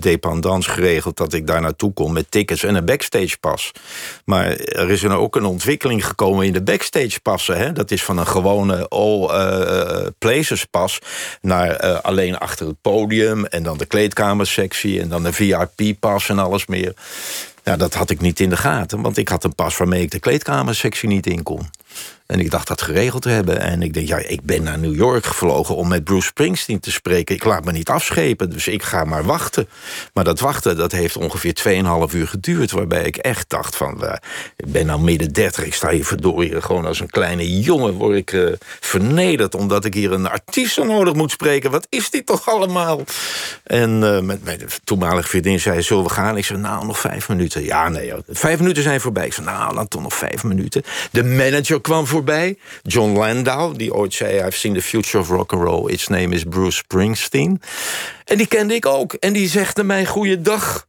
dependance 0.00 0.70
geregeld... 0.70 1.16
dat 1.16 1.32
ik 1.32 1.46
daar 1.46 1.60
naartoe 1.60 1.92
kon 1.92 2.12
met 2.12 2.30
tickets 2.30 2.64
en 2.64 2.74
een 2.74 2.84
backstagepas. 2.84 3.72
Maar 4.24 4.56
er 4.56 4.90
is 4.90 5.02
er 5.02 5.16
ook 5.16 5.36
een 5.36 5.44
ontwikkeling 5.44 6.06
gekomen 6.06 6.46
in 6.46 6.52
de 6.52 6.62
backstagepassen. 6.62 7.56
Hè? 7.56 7.72
Dat 7.72 7.90
is 7.90 8.04
van 8.04 8.18
een 8.18 8.26
gewone 8.26 8.88
all 8.88 9.28
eh, 9.28 10.06
places 10.18 10.64
pas... 10.64 10.98
naar 11.40 12.00
alleen 12.00 12.38
achter 12.38 12.66
het 12.66 12.80
podium 12.80 13.46
en 13.46 13.62
dan 13.62 13.78
de 13.78 13.86
kleedkamersectie... 13.86 15.00
en 15.00 15.08
dan 15.08 15.22
de 15.22 15.32
VIP-pas 15.32 16.28
en 16.28 16.38
alles 16.38 16.66
meer. 16.66 16.94
Ja, 17.68 17.76
dat 17.76 17.94
had 17.94 18.10
ik 18.10 18.20
niet 18.20 18.40
in 18.40 18.50
de 18.50 18.56
gaten, 18.56 19.02
want 19.02 19.16
ik 19.16 19.28
had 19.28 19.44
een 19.44 19.54
pas 19.54 19.76
waarmee 19.76 20.02
ik 20.02 20.10
de 20.10 20.18
kleedkamersectie 20.18 21.08
niet 21.08 21.26
in 21.26 21.42
kon. 21.42 21.70
En 22.28 22.40
ik 22.40 22.50
dacht 22.50 22.68
dat 22.68 22.82
geregeld 22.82 23.22
te 23.22 23.28
hebben. 23.28 23.60
En 23.60 23.82
ik 23.82 23.94
denk, 23.94 24.08
ja, 24.08 24.16
ik 24.16 24.42
ben 24.42 24.62
naar 24.62 24.78
New 24.78 24.94
York 24.94 25.26
gevlogen 25.26 25.76
om 25.76 25.88
met 25.88 26.04
Bruce 26.04 26.26
Springsteen 26.26 26.80
te 26.80 26.90
spreken. 26.90 27.34
Ik 27.34 27.44
laat 27.44 27.64
me 27.64 27.72
niet 27.72 27.88
afschepen, 27.88 28.50
dus 28.50 28.68
ik 28.68 28.82
ga 28.82 29.04
maar 29.04 29.24
wachten. 29.24 29.68
Maar 30.12 30.24
dat 30.24 30.40
wachten, 30.40 30.76
dat 30.76 30.92
heeft 30.92 31.16
ongeveer 31.16 31.82
2,5 32.08 32.14
uur 32.14 32.28
geduurd. 32.28 32.70
Waarbij 32.70 33.02
ik 33.02 33.16
echt 33.16 33.50
dacht 33.50 33.76
van, 33.76 34.04
uh, 34.04 34.12
ik 34.56 34.72
ben 34.72 34.86
nou 34.86 35.00
midden 35.00 35.32
30. 35.32 35.64
Ik 35.64 35.74
sta 35.74 35.90
hier 35.90 36.04
verdorie 36.04 36.62
gewoon 36.62 36.86
als 36.86 37.00
een 37.00 37.10
kleine 37.10 37.60
jongen. 37.60 37.92
Word 37.92 38.16
ik 38.16 38.32
uh, 38.32 38.52
vernederd 38.80 39.54
omdat 39.54 39.84
ik 39.84 39.94
hier 39.94 40.12
een 40.12 40.28
artiest 40.28 40.78
nodig 40.78 41.14
moet 41.14 41.30
spreken. 41.30 41.70
Wat 41.70 41.86
is 41.88 42.10
dit 42.10 42.26
toch 42.26 42.48
allemaal? 42.48 43.02
En 43.62 44.02
uh, 44.02 44.20
met 44.20 44.44
mijn 44.44 44.60
toenmalige 44.84 45.28
vriendin 45.28 45.60
zei, 45.60 45.82
zullen 45.82 46.04
we 46.04 46.10
gaan? 46.10 46.36
Ik 46.36 46.44
zei, 46.44 46.58
nou, 46.58 46.86
nog 46.86 46.98
vijf 46.98 47.28
minuten. 47.28 47.64
Ja, 47.64 47.88
nee, 47.88 48.12
vijf 48.28 48.58
minuten 48.58 48.82
zijn 48.82 49.00
voorbij. 49.00 49.26
Ik 49.26 49.32
zei, 49.32 49.46
nou, 49.46 49.74
dan 49.74 49.88
toch 49.88 50.02
nog 50.02 50.14
vijf 50.14 50.44
minuten. 50.44 50.82
De 51.10 51.24
manager 51.24 51.80
kwam 51.80 52.06
voorbij. 52.18 52.58
John 52.82 53.12
Landau, 53.12 53.76
die 53.76 53.94
ooit 53.94 54.14
zei... 54.14 54.46
I've 54.46 54.58
seen 54.58 54.74
the 54.74 54.82
future 54.82 55.18
of 55.18 55.28
rock 55.28 55.52
and 55.52 55.62
roll. 55.62 55.90
Its 55.90 56.08
name 56.08 56.34
is 56.34 56.42
Bruce 56.42 56.76
Springsteen. 56.76 57.62
En 58.24 58.36
die 58.36 58.46
kende 58.46 58.74
ik 58.74 58.86
ook. 58.86 59.12
En 59.12 59.32
die 59.32 59.48
zegde 59.48 59.84
mij 59.84 60.06
goeiedag. 60.06 60.86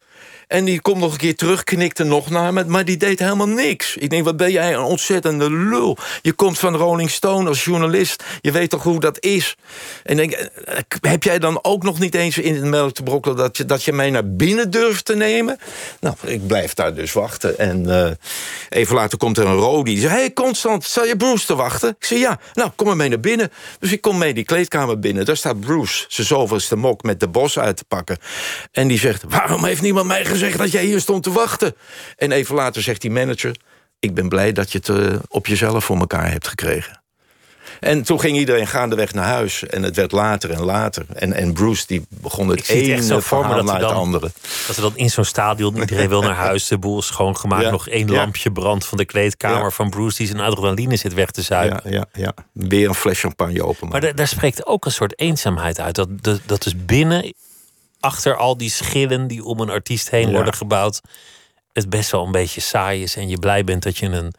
En 0.50 0.66
die 0.66 0.82
komt 0.82 1.00
nog 1.00 1.12
een 1.12 1.18
keer 1.18 1.36
terug, 1.36 1.64
knikte 1.64 2.04
nog 2.04 2.30
naar 2.30 2.54
me... 2.54 2.64
maar 2.64 2.86
die 2.86 2.98
deed 2.98 3.20
helemaal 3.20 3.48
niks. 3.48 3.98
Ik 3.98 4.10
denk, 4.10 4.24
wat 4.24 4.38
ben 4.38 4.52
jij 4.52 4.74
een 4.74 4.82
ontzettende 4.82 5.52
lul. 5.52 5.98
Je 6.22 6.34
komt 6.34 6.60
van 6.60 6.76
Rolling 6.76 7.10
Stone 7.10 7.50
als 7.50 7.64
journalist. 7.64 8.24
Je 8.42 8.52
weet 8.52 8.70
toch 8.70 8.84
hoe 8.84 9.00
dat 9.00 9.24
is. 9.24 9.56
En 10.04 10.16
denk, 10.16 10.32
eh, 10.32 10.78
heb 11.02 11.24
jij 11.24 11.40
dan 11.40 11.60
ook 11.62 11.84
nog 11.84 12.00
niet 12.00 12.16
eens 12.16 12.38
in 12.38 12.56
het 12.56 12.64
melk 12.64 12.94
te 12.94 13.04
brokkelen... 13.04 13.38
dat 13.38 13.58
je, 13.58 13.66
dat 13.66 13.84
je 13.84 13.94
mij 13.94 14.10
naar 14.10 14.32
binnen 14.32 14.72
durft 14.72 15.06
te 15.06 15.16
nemen? 15.16 15.58
Nou, 16.00 16.16
ik 16.26 16.48
blijf 16.48 16.74
daar 16.74 16.94
dus 16.94 17.14
wachten. 17.14 17.58
En 17.58 17.84
uh, 17.88 18.10
even 18.70 18.96
later 18.96 19.18
komt 19.18 19.38
er 19.38 19.46
een 19.46 19.56
Rodi. 19.56 19.92
Die 19.92 20.02
zegt, 20.02 20.14
hey 20.14 20.34
Constant, 20.34 20.84
sta 20.84 21.04
je 21.04 21.16
Bruce 21.16 21.46
te 21.46 21.56
wachten? 21.56 21.90
Ik 21.90 22.06
zeg, 22.06 22.20
ja, 22.20 22.40
nou, 22.54 22.70
kom 22.76 22.88
maar 22.88 22.96
mee 22.96 23.10
naar 23.10 23.20
binnen. 23.20 23.52
Dus 23.80 23.92
ik 23.92 24.02
kom 24.02 24.18
mee 24.18 24.34
die 24.34 24.46
kleedkamer 24.46 25.00
binnen. 25.00 25.26
Daar 25.26 25.38
staat 25.38 25.60
Bruce, 25.60 26.06
zijn 26.08 26.28
zoveelste 26.28 26.76
mok 26.76 27.04
met 27.04 27.20
de 27.20 27.28
bos 27.28 27.60
uit 27.60 27.78
te 27.78 27.86
pakken. 27.88 28.18
En 28.72 28.88
die 28.88 29.00
zegt, 29.00 29.24
waarom 29.28 29.66
heeft 29.66 29.82
niemand 29.82 30.08
mij 30.08 30.26
gezegd 30.26 30.38
gezegd 30.40 30.58
dat 30.58 30.72
jij 30.72 30.86
hier 30.86 31.00
stond 31.00 31.24
te 31.24 31.32
wachten. 31.32 31.76
En 32.18 32.32
even 32.32 32.56
later 32.56 32.82
zegt 32.82 33.02
die 33.02 33.12
manager... 33.12 33.56
ik 34.00 34.14
ben 34.14 34.30
blij 34.30 34.52
dat 34.52 34.72
je 34.72 34.78
het 34.78 34.88
uh, 34.88 35.16
op 35.28 35.48
jezelf 35.48 35.86
voor 35.86 35.98
elkaar 35.98 36.32
hebt 36.32 36.48
gekregen. 36.48 37.00
En 37.80 38.04
toen 38.04 38.20
ging 38.20 38.38
iedereen 38.38 38.68
gaandeweg 38.68 39.14
naar 39.14 39.26
huis. 39.26 39.64
En 39.64 39.84
het 39.84 39.96
werd 39.96 40.12
later 40.12 40.50
en 40.50 40.64
later. 40.64 41.06
En, 41.14 41.34
en 41.34 41.54
Bruce 41.54 41.84
die 41.88 42.06
begon 42.10 42.48
het 42.48 42.70
ene 42.70 43.22
verhaal 43.22 43.64
naar 43.64 43.80
het 43.80 43.92
andere. 43.92 44.32
Dat 44.68 44.76
er 44.76 44.82
dan 44.82 44.98
in 44.98 45.10
zo'n 45.10 45.24
stadion 45.24 45.78
iedereen 45.78 46.10
wil 46.10 46.22
naar 46.22 46.36
huis. 46.48 46.68
De 46.68 46.78
boel 46.78 47.00
is 47.00 47.06
schoongemaakt. 47.06 47.64
Ja, 47.64 47.70
nog 47.70 47.88
één 47.88 48.08
ja. 48.08 48.14
lampje 48.14 48.52
brandt 48.52 48.86
van 48.86 48.98
de 48.98 49.06
kleedkamer 49.06 49.64
ja. 49.64 49.70
van 49.70 49.90
Bruce... 49.90 50.18
die 50.18 50.28
zijn 50.28 50.40
adrenaline 50.40 50.96
zit 50.96 51.14
weg 51.14 51.32
te 51.32 51.42
zuigen. 51.42 51.92
Ja, 51.92 52.06
ja, 52.14 52.22
ja. 52.22 52.34
Weer 52.54 52.88
een 52.88 52.96
fles 52.96 53.20
champagne 53.20 53.64
open. 53.64 53.88
Maar 53.88 54.16
daar 54.16 54.28
spreekt 54.28 54.66
ook 54.66 54.86
een 54.86 54.92
soort 54.92 55.20
eenzaamheid 55.20 55.80
uit. 55.80 55.96
Dat, 55.96 56.08
dat, 56.22 56.40
dat 56.46 56.64
dus 56.64 56.86
binnen 56.86 57.34
achter 58.00 58.36
al 58.36 58.58
die 58.58 58.70
schillen 58.70 59.28
die 59.28 59.44
om 59.44 59.60
een 59.60 59.70
artiest 59.70 60.10
heen 60.10 60.32
worden 60.32 60.54
gebouwd, 60.54 61.02
het 61.74 61.90
best 61.90 62.12
wel 62.12 62.26
een 62.26 62.32
beetje 62.32 62.62
saai 62.62 63.02
is. 63.02 63.16
En 63.16 63.30
je 63.30 63.40
blij 63.40 63.64
bent 63.64 63.84
dat 63.84 63.98
je 63.98 64.06
een 64.06 64.34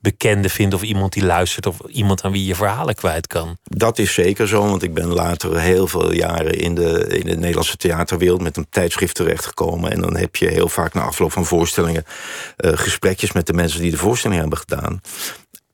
bekende 0.00 0.48
vindt 0.48 0.74
of 0.74 0.82
iemand 0.82 1.12
die 1.12 1.24
luistert 1.24 1.66
of 1.66 1.76
iemand 1.88 2.22
aan 2.22 2.32
wie 2.32 2.46
je 2.46 2.54
verhalen 2.54 2.94
kwijt 2.94 3.26
kan. 3.26 3.56
Dat 3.64 3.98
is 3.98 4.14
zeker 4.14 4.48
zo, 4.48 4.68
want 4.68 4.82
ik 4.82 4.94
ben 4.94 5.06
later 5.06 5.60
heel 5.60 5.86
veel 5.86 6.12
jaren 6.12 6.58
in 6.58 6.74
de, 6.74 7.06
in 7.06 7.26
de 7.26 7.36
Nederlandse 7.36 7.76
theaterwereld 7.76 8.42
met 8.42 8.56
een 8.56 8.66
tijdschrift 8.70 9.14
terechtgekomen. 9.14 9.90
En 9.90 10.00
dan 10.00 10.16
heb 10.16 10.36
je 10.36 10.48
heel 10.48 10.68
vaak 10.68 10.94
na 10.94 11.02
afloop 11.02 11.32
van 11.32 11.44
voorstellingen 11.44 12.04
uh, 12.04 12.72
gesprekjes 12.74 13.32
met 13.32 13.46
de 13.46 13.52
mensen 13.52 13.80
die 13.80 13.90
de 13.90 13.96
voorstelling 13.96 14.40
hebben 14.40 14.58
gedaan. 14.58 15.00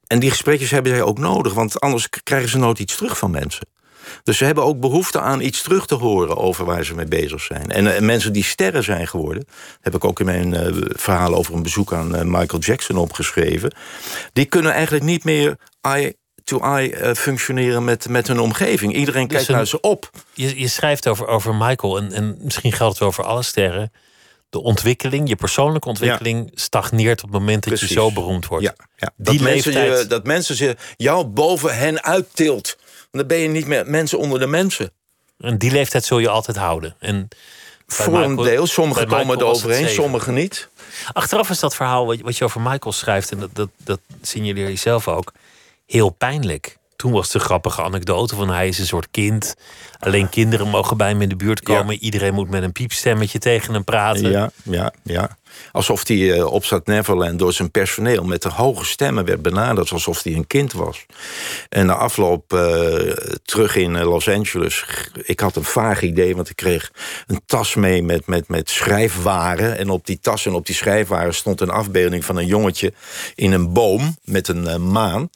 En 0.07 0.19
die 0.19 0.31
gesprekjes 0.31 0.71
hebben 0.71 0.93
zij 0.93 1.03
ook 1.03 1.19
nodig, 1.19 1.55
want 1.55 1.81
anders 1.81 2.09
krijgen 2.23 2.49
ze 2.49 2.59
nooit 2.59 2.79
iets 2.79 2.97
terug 2.97 3.19
van 3.19 3.31
mensen. 3.31 3.67
Dus 4.23 4.37
ze 4.37 4.45
hebben 4.45 4.65
ook 4.65 4.81
behoefte 4.81 5.21
aan 5.21 5.41
iets 5.41 5.63
terug 5.63 5.87
te 5.87 5.95
horen 5.95 6.37
over 6.37 6.65
waar 6.65 6.85
ze 6.85 6.95
mee 6.95 7.07
bezig 7.07 7.41
zijn. 7.41 7.71
En, 7.71 7.95
en 7.95 8.05
mensen 8.05 8.33
die 8.33 8.45
sterren 8.45 8.85
zijn 8.85 9.09
geworden, 9.09 9.45
heb 9.81 9.95
ik 9.95 10.05
ook 10.05 10.21
in 10.21 10.27
mijn 10.27 10.55
uh, 10.55 10.83
verhaal 10.89 11.35
over 11.35 11.55
een 11.55 11.63
bezoek 11.63 11.93
aan 11.93 12.15
uh, 12.15 12.23
Michael 12.23 12.63
Jackson 12.63 12.97
opgeschreven. 12.97 13.75
Die 14.33 14.45
kunnen 14.45 14.73
eigenlijk 14.73 15.05
niet 15.05 15.25
meer 15.25 15.57
eye 15.81 16.17
to 16.45 16.61
eye 16.61 17.15
functioneren 17.15 17.85
met, 17.85 18.09
met 18.09 18.27
hun 18.27 18.41
omgeving. 18.41 18.95
Iedereen 18.95 19.27
dus 19.27 19.37
kijkt 19.37 19.49
een, 19.49 19.55
naar 19.55 19.67
ze 19.67 19.81
op. 19.81 20.11
Je, 20.35 20.61
je 20.61 20.69
schrijft 20.69 21.09
over, 21.09 21.27
over 21.27 21.55
Michael, 21.55 21.99
en, 21.99 22.13
en 22.13 22.37
misschien 22.41 22.73
geldt 22.73 22.99
het 22.99 23.09
over 23.09 23.25
alle 23.25 23.43
sterren 23.43 23.93
de 24.53 24.63
ontwikkeling, 24.63 25.29
je 25.29 25.37
persoonlijke 25.37 25.89
ontwikkeling, 25.89 26.45
ja. 26.45 26.51
stagneert 26.55 27.23
op 27.23 27.31
het 27.31 27.39
moment 27.39 27.65
dat 27.65 27.73
Precies. 27.73 27.89
je 27.89 27.95
zo 27.95 28.13
beroemd 28.13 28.47
wordt. 28.47 28.65
Ja, 28.65 28.75
ja. 28.97 29.13
Die 29.17 29.39
dat, 29.39 29.41
leeftijd... 29.41 29.75
mensen 29.75 29.99
je, 29.99 30.07
dat 30.07 30.27
mensen 30.27 30.67
je, 30.67 30.77
jou 30.97 31.27
boven 31.27 31.77
hen 31.77 32.03
uittilt 32.03 32.77
dan 33.13 33.27
ben 33.27 33.39
je 33.39 33.49
niet 33.49 33.67
meer 33.67 33.87
mensen 33.87 34.19
onder 34.19 34.39
de 34.39 34.47
mensen. 34.47 34.93
En 35.39 35.59
die 35.59 35.71
leeftijd 35.71 36.05
zul 36.05 36.19
je 36.19 36.29
altijd 36.29 36.57
houden. 36.57 36.95
En 36.99 37.29
Voor 37.87 38.23
een 38.23 38.37
deel. 38.37 38.67
Sommigen 38.67 39.07
komen 39.07 39.39
er 39.39 39.45
overheen, 39.45 39.89
sommigen 39.89 40.35
niet. 40.35 40.69
Achteraf 41.13 41.51
is 41.51 41.61
dat 41.61 41.75
verhaal 41.75 42.07
wat 42.07 42.37
je 42.37 42.45
over 42.45 42.61
Michael 42.61 42.93
schrijft... 42.93 43.31
en 43.31 43.39
dat, 43.39 43.51
dat, 43.53 43.69
dat 43.85 44.01
signaleer 44.23 44.69
je 44.69 44.77
zelf 44.77 45.09
ook, 45.09 45.33
heel 45.87 46.11
pijnlijk. 46.11 46.79
Toen 46.97 47.13
was 47.13 47.31
de 47.31 47.39
grappige 47.39 47.83
anekdote 47.83 48.35
van 48.35 48.51
hij 48.51 48.69
is 48.69 48.79
een 48.79 48.87
soort 48.87 49.09
kind. 49.11 49.55
Alleen 49.99 50.29
kinderen 50.29 50.69
mogen 50.69 50.97
bij 50.97 51.09
hem 51.09 51.23
in 51.23 51.29
de 51.29 51.37
buurt 51.37 51.61
komen. 51.63 51.95
Ja. 51.95 52.01
Iedereen 52.01 52.35
moet 52.35 52.51
met 52.51 52.63
een 52.63 52.73
piepstemmetje 52.73 53.39
tegen 53.39 53.75
hem 53.75 53.85
praten. 53.85 54.31
Ja, 54.31 54.51
ja, 54.63 54.93
ja. 55.03 55.37
Alsof 55.73 56.09
hij 56.09 56.17
uh, 56.17 56.53
op 56.53 56.65
Stad 56.65 56.87
Neverland 56.87 57.39
door 57.39 57.53
zijn 57.53 57.71
personeel 57.71 58.25
met 58.25 58.43
de 58.43 58.49
hoge 58.49 58.85
stemmen 58.85 59.25
werd 59.25 59.43
benaderd. 59.43 59.93
Alsof 59.93 60.23
hij 60.23 60.35
een 60.35 60.47
kind 60.47 60.73
was. 60.73 61.07
En 61.69 61.87
na 61.87 61.95
afloop 61.95 62.53
uh, 62.53 62.61
terug 63.45 63.77
in 63.77 63.95
uh, 63.95 64.03
Los 64.03 64.29
Angeles. 64.29 64.85
Ik 65.23 65.41
had 65.41 65.57
een 65.57 65.65
vaag 65.65 66.03
idee, 66.03 66.37
want 66.37 66.51
ik 66.51 66.57
kreeg 66.57 66.91
een 67.27 67.41
tas 67.47 67.75
mee 67.75 68.03
met, 68.03 68.27
met, 68.27 68.49
met 68.49 68.71
schrijfwaren. 68.71 69.79
En 69.79 69.91
op 69.91 70.07
die 70.07 70.19
tas 70.21 70.47
en 70.47 70.55
op 70.55 70.67
die 70.67 70.75
schrijfwaren 70.75 71.35
stond 71.35 71.61
een 71.61 71.71
afbeelding 71.71 72.25
van 72.25 72.37
een 72.37 72.47
jongetje 72.47 72.93
in 73.35 73.53
een 73.53 73.73
boom 73.73 74.17
met 74.25 74.49
een 74.49 74.91
maan. 74.93 75.31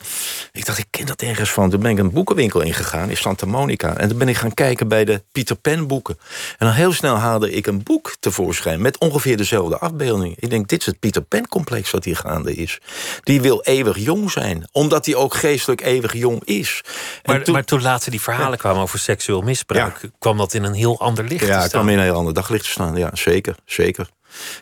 Ik 0.52 0.66
dacht, 0.66 0.78
ik 0.78 0.86
ken 0.90 1.06
dat 1.06 1.22
ergens 1.22 1.50
van. 1.50 1.70
Toen 1.70 1.80
ben 1.80 1.90
ik 1.90 1.98
een 1.98 2.10
boekenwinkel 2.10 2.60
ingegaan 2.60 3.10
in 3.10 3.16
Santa 3.16 3.46
Monica. 3.46 3.96
En 3.96 4.08
toen 4.08 4.18
ben 4.18 4.28
ik 4.28 4.36
gaan 4.36 4.54
kijken 4.54 4.88
bij 4.88 5.04
de 5.04 5.22
Peter 5.32 5.56
Pan 5.56 5.86
boeken. 5.86 6.18
En 6.58 6.66
dan 6.66 6.74
heel 6.74 6.92
snel 6.92 7.16
haalde 7.16 7.52
ik 7.52 7.66
een 7.66 7.82
boek 7.82 8.14
tevoorschijn 8.20 8.80
met 8.80 8.98
ongeveer 8.98 9.36
dezelfde 9.36 9.78
afbeelding. 9.78 10.15
Ik 10.24 10.50
denk, 10.50 10.68
dit 10.68 10.80
is 10.80 10.86
het 10.86 10.98
Pieter 10.98 11.22
Pan 11.22 11.48
complex 11.48 11.90
wat 11.90 12.04
hier 12.04 12.16
gaande 12.16 12.54
is. 12.54 12.78
Die 13.22 13.40
wil 13.40 13.62
eeuwig 13.62 13.98
jong 13.98 14.30
zijn, 14.30 14.68
omdat 14.72 15.06
hij 15.06 15.14
ook 15.14 15.34
geestelijk 15.34 15.80
eeuwig 15.80 16.12
jong 16.12 16.44
is. 16.44 16.80
Maar, 17.24 17.42
toen, 17.42 17.54
maar 17.54 17.64
toen 17.64 17.82
later 17.82 18.10
die 18.10 18.20
verhalen 18.20 18.50
ja. 18.50 18.56
kwamen 18.56 18.82
over 18.82 18.98
seksueel 18.98 19.40
misbruik, 19.40 19.98
ja. 20.02 20.08
kwam 20.18 20.36
dat 20.36 20.54
in 20.54 20.64
een 20.64 20.74
heel 20.74 21.00
ander 21.00 21.24
licht 21.24 21.46
ja, 21.46 21.60
te 21.60 21.68
staan. 21.68 21.68
kwam 21.68 21.88
in 21.88 21.98
een 21.98 22.04
heel 22.04 22.14
ander 22.14 22.34
daglicht 22.34 22.64
te 22.64 22.70
staan. 22.70 22.96
Ja, 22.96 23.10
zeker, 23.12 23.56
zeker. 23.64 24.08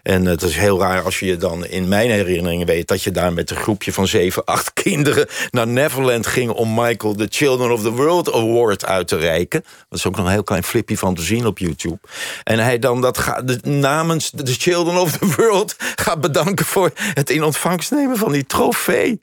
En 0.02 0.24
het 0.24 0.42
is 0.42 0.56
heel 0.56 0.80
raar 0.80 1.02
als 1.02 1.18
je 1.18 1.26
je 1.26 1.36
dan 1.36 1.66
in 1.66 1.88
mijn 1.88 2.10
herinneringen 2.10 2.66
weet... 2.66 2.88
dat 2.88 3.02
je 3.02 3.10
daar 3.10 3.32
met 3.32 3.50
een 3.50 3.56
groepje 3.56 3.92
van 3.92 4.06
zeven, 4.06 4.44
acht 4.54 4.72
kinderen 4.72 5.26
naar 5.50 5.66
Neverland 5.66 6.26
ging... 6.26 6.50
om 6.50 6.74
Michael 6.74 7.16
de 7.16 7.26
Children 7.30 7.72
of 7.72 7.82
the 7.82 7.90
World 7.90 8.32
Award 8.32 8.84
uit 8.84 9.08
te 9.08 9.16
reiken. 9.16 9.64
Dat 9.88 9.98
is 9.98 10.06
ook 10.06 10.16
nog 10.16 10.26
een 10.26 10.32
heel 10.32 10.42
klein 10.42 10.64
flipje 10.64 10.98
van 10.98 11.14
te 11.14 11.22
zien 11.22 11.46
op 11.46 11.58
YouTube. 11.58 11.98
En 12.44 12.58
hij 12.58 12.78
dan 12.78 13.00
dat 13.00 13.18
gaat, 13.18 13.64
namens 13.64 14.30
de 14.30 14.52
Children 14.52 15.00
of 15.00 15.12
the 15.12 15.34
World 15.36 15.76
gaat 16.04 16.20
bedanken... 16.20 16.66
voor 16.66 16.90
het 16.94 17.30
in 17.30 17.42
ontvangst 17.42 17.90
nemen 17.90 18.16
van 18.16 18.32
die 18.32 18.46
trofee. 18.46 19.22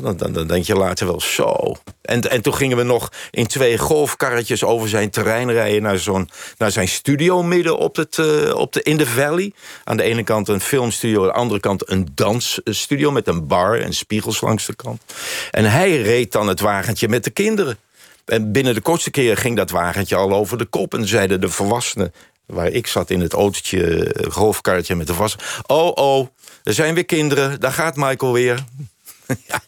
Dan, 0.00 0.16
dan, 0.16 0.32
dan, 0.32 0.46
denk 0.46 0.64
je 0.64 0.74
later 0.74 1.06
wel 1.06 1.20
zo. 1.20 1.74
En, 2.02 2.30
en 2.30 2.42
toen 2.42 2.54
gingen 2.54 2.76
we 2.76 2.82
nog 2.82 3.12
in 3.30 3.46
twee 3.46 3.78
golfkarretjes 3.78 4.64
over 4.64 4.88
zijn 4.88 5.10
terrein 5.10 5.52
rijden... 5.52 5.82
naar, 5.82 5.98
zo'n, 5.98 6.28
naar 6.58 6.70
zijn 6.70 6.88
studio 6.88 7.42
midden 7.42 7.78
op 7.78 7.96
het, 7.96 8.16
uh, 8.16 8.54
op 8.54 8.72
de, 8.72 8.82
in 8.82 8.96
de 8.96 9.06
valley. 9.06 9.52
Aan 9.84 9.96
de 9.96 10.02
ene 10.02 10.24
kant 10.24 10.48
een 10.48 10.60
filmstudio, 10.60 11.20
aan 11.20 11.26
de 11.26 11.32
andere 11.32 11.60
kant 11.60 11.90
een 11.90 12.08
dansstudio... 12.14 13.10
met 13.10 13.28
een 13.28 13.46
bar 13.46 13.80
en 13.80 13.94
spiegels 13.94 14.40
langs 14.40 14.66
de 14.66 14.74
kant. 14.74 15.02
En 15.50 15.64
hij 15.70 16.02
reed 16.02 16.32
dan 16.32 16.48
het 16.48 16.60
wagentje 16.60 17.08
met 17.08 17.24
de 17.24 17.30
kinderen. 17.30 17.78
En 18.24 18.52
binnen 18.52 18.74
de 18.74 18.80
kortste 18.80 19.10
keer 19.10 19.36
ging 19.36 19.56
dat 19.56 19.70
wagentje 19.70 20.16
al 20.16 20.32
over 20.32 20.58
de 20.58 20.64
kop... 20.64 20.94
en 20.94 21.08
zeiden 21.08 21.40
de 21.40 21.48
volwassenen 21.48 22.12
waar 22.46 22.68
ik 22.68 22.86
zat 22.86 23.10
in 23.10 23.20
het 23.20 23.32
autootje, 23.32 24.14
golfkarretje 24.28 24.94
met 24.94 25.06
de 25.06 25.14
vast. 25.14 25.42
Oh, 25.66 25.92
oh, 25.94 26.28
er 26.62 26.72
zijn 26.72 26.94
weer 26.94 27.04
kinderen, 27.04 27.60
daar 27.60 27.72
gaat 27.72 27.96
Michael 27.96 28.32
weer. 28.32 28.64
ja, 29.48 29.60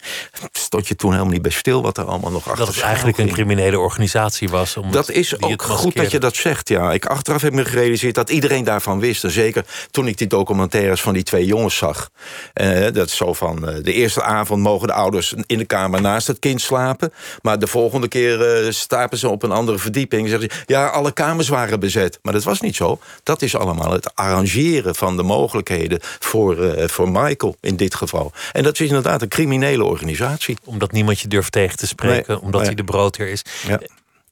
stond 0.53 0.89
je 0.89 0.97
toen 0.97 1.11
helemaal 1.11 1.33
niet 1.33 1.43
bij 1.43 1.51
stil 1.51 1.83
wat 1.83 1.99
er 1.99 2.05
allemaal 2.05 2.31
nog 2.31 2.49
achter 2.49 2.67
Dat 2.67 2.75
het 2.75 2.85
eigenlijk 2.85 3.19
een 3.19 3.33
criminele 3.33 3.79
organisatie 3.79 4.49
was. 4.49 4.77
dat 4.91 5.11
is 5.11 5.41
ook 5.43 5.63
goed 5.63 5.97
dat 5.97 6.11
je 6.11 6.19
dat 6.19 6.37
zegt, 6.37 6.69
ja. 6.69 6.93
Ik 6.93 7.07
achteraf 7.07 7.43
heb 7.43 7.53
me 7.53 7.65
gerealiseerd 7.65 8.15
dat 8.15 8.31
iedereen 8.31 8.65
daarvan 8.65 9.01
wist. 9.01 9.25
En 9.25 9.31
zeker 9.31 9.65
toen 9.91 10.07
ik 10.07 10.19
die 10.19 10.27
documentaires 10.27 11.01
van 11.01 11.13
die 11.13 11.23
twee 11.23 11.47
jongens 11.47 11.77
zag. 11.77 12.11
Eh, 12.53 12.93
dat 12.93 13.07
is 13.07 13.17
zo 13.17 13.33
van, 13.33 13.69
uh, 13.69 13.77
de 13.83 13.93
eerste 13.93 14.23
avond 14.23 14.63
mogen 14.63 14.87
de 14.87 14.95
ouders 14.95 15.35
in 15.47 15.59
de 15.59 15.65
kamer 15.65 16.01
naast 16.01 16.27
het 16.27 16.39
kind 16.39 16.61
slapen. 16.61 17.13
Maar 17.43 17.59
de 17.59 17.67
volgende 17.67 18.09
keer 18.09 18.65
uh, 18.65 18.71
stapen 18.71 19.19
ze 19.19 19.29
op 19.29 19.43
een 19.43 19.53
andere 19.53 19.79
verdieping. 19.79 20.23
En 20.23 20.29
zeggen 20.29 20.51
ze, 20.51 20.63
ja, 20.67 20.87
alle 20.87 21.13
kamers 21.13 21.49
waren 21.49 21.81
bezet. 21.81 22.19
Maar 22.23 22.33
dat 22.33 22.45
was 22.45 22.61
niet 22.61 22.77
zo. 22.77 22.99
Dat 23.23 23.43
is 23.43 23.57
allemaal 23.57 23.93
het 23.93 24.15
arrangeren 24.15 24.95
van 24.95 25.17
de 25.17 25.23
mogelijkheden 25.23 25.99
voor, 26.03 26.75
voor 26.91 27.11
Michael 27.11 27.57
in 27.61 27.77
dit 27.77 27.95
geval. 27.95 28.33
En 28.53 28.63
dat 28.63 28.81
is 28.81 28.89
inderdaad 28.89 29.23
een 29.23 29.29
criminele 29.29 29.53
criminele 29.59 29.85
organisatie. 29.91 30.59
Omdat 30.65 30.93
niemand 30.93 31.21
je 31.21 31.29
durft 31.29 31.53
tegen 31.53 31.77
te 31.77 31.87
spreken, 31.87 32.35
Nee, 32.35 32.41
omdat 32.43 32.61
nee. 32.61 32.65
hij 32.67 32.75
de 32.75 32.85
broodheer 32.85 33.29
is. 33.29 33.43
Ja. 33.67 33.81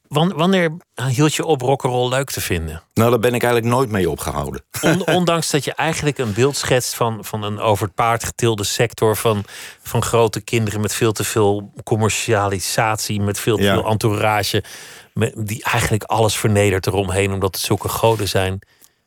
Wanneer 0.08 0.76
hield 1.08 1.34
je 1.34 1.44
op 1.44 1.60
rock'n'roll 1.60 2.08
leuk 2.08 2.30
te 2.30 2.40
vinden? 2.40 2.82
Nou, 2.94 3.10
daar 3.10 3.18
ben 3.18 3.34
ik 3.34 3.42
eigenlijk 3.42 3.74
nooit 3.74 3.90
mee 3.90 4.10
opgehouden. 4.10 4.62
On- 4.80 5.06
ondanks 5.06 5.50
dat 5.50 5.64
je 5.64 5.74
eigenlijk 5.74 6.18
een 6.18 6.32
beeld 6.32 6.56
schetst 6.56 6.94
van, 6.94 7.24
van 7.24 7.42
een 7.42 7.58
over 7.60 7.86
het 7.86 7.94
paard 7.94 8.24
getilde 8.24 8.64
sector. 8.64 9.16
Van, 9.16 9.44
van 9.82 10.02
grote 10.02 10.40
kinderen 10.40 10.80
met 10.80 10.94
veel 10.94 11.12
te 11.12 11.24
veel 11.24 11.72
commercialisatie, 11.84 13.20
met 13.20 13.40
veel 13.40 13.56
te 13.56 13.62
Ja. 13.62 13.74
veel 13.74 13.86
entourage. 13.86 14.64
Met, 15.14 15.32
die 15.36 15.62
eigenlijk 15.64 16.02
alles 16.02 16.36
vernedert 16.36 16.86
eromheen, 16.86 17.32
omdat 17.32 17.54
het 17.54 17.64
zulke 17.64 17.88
goden 17.88 18.28
zijn. 18.28 18.58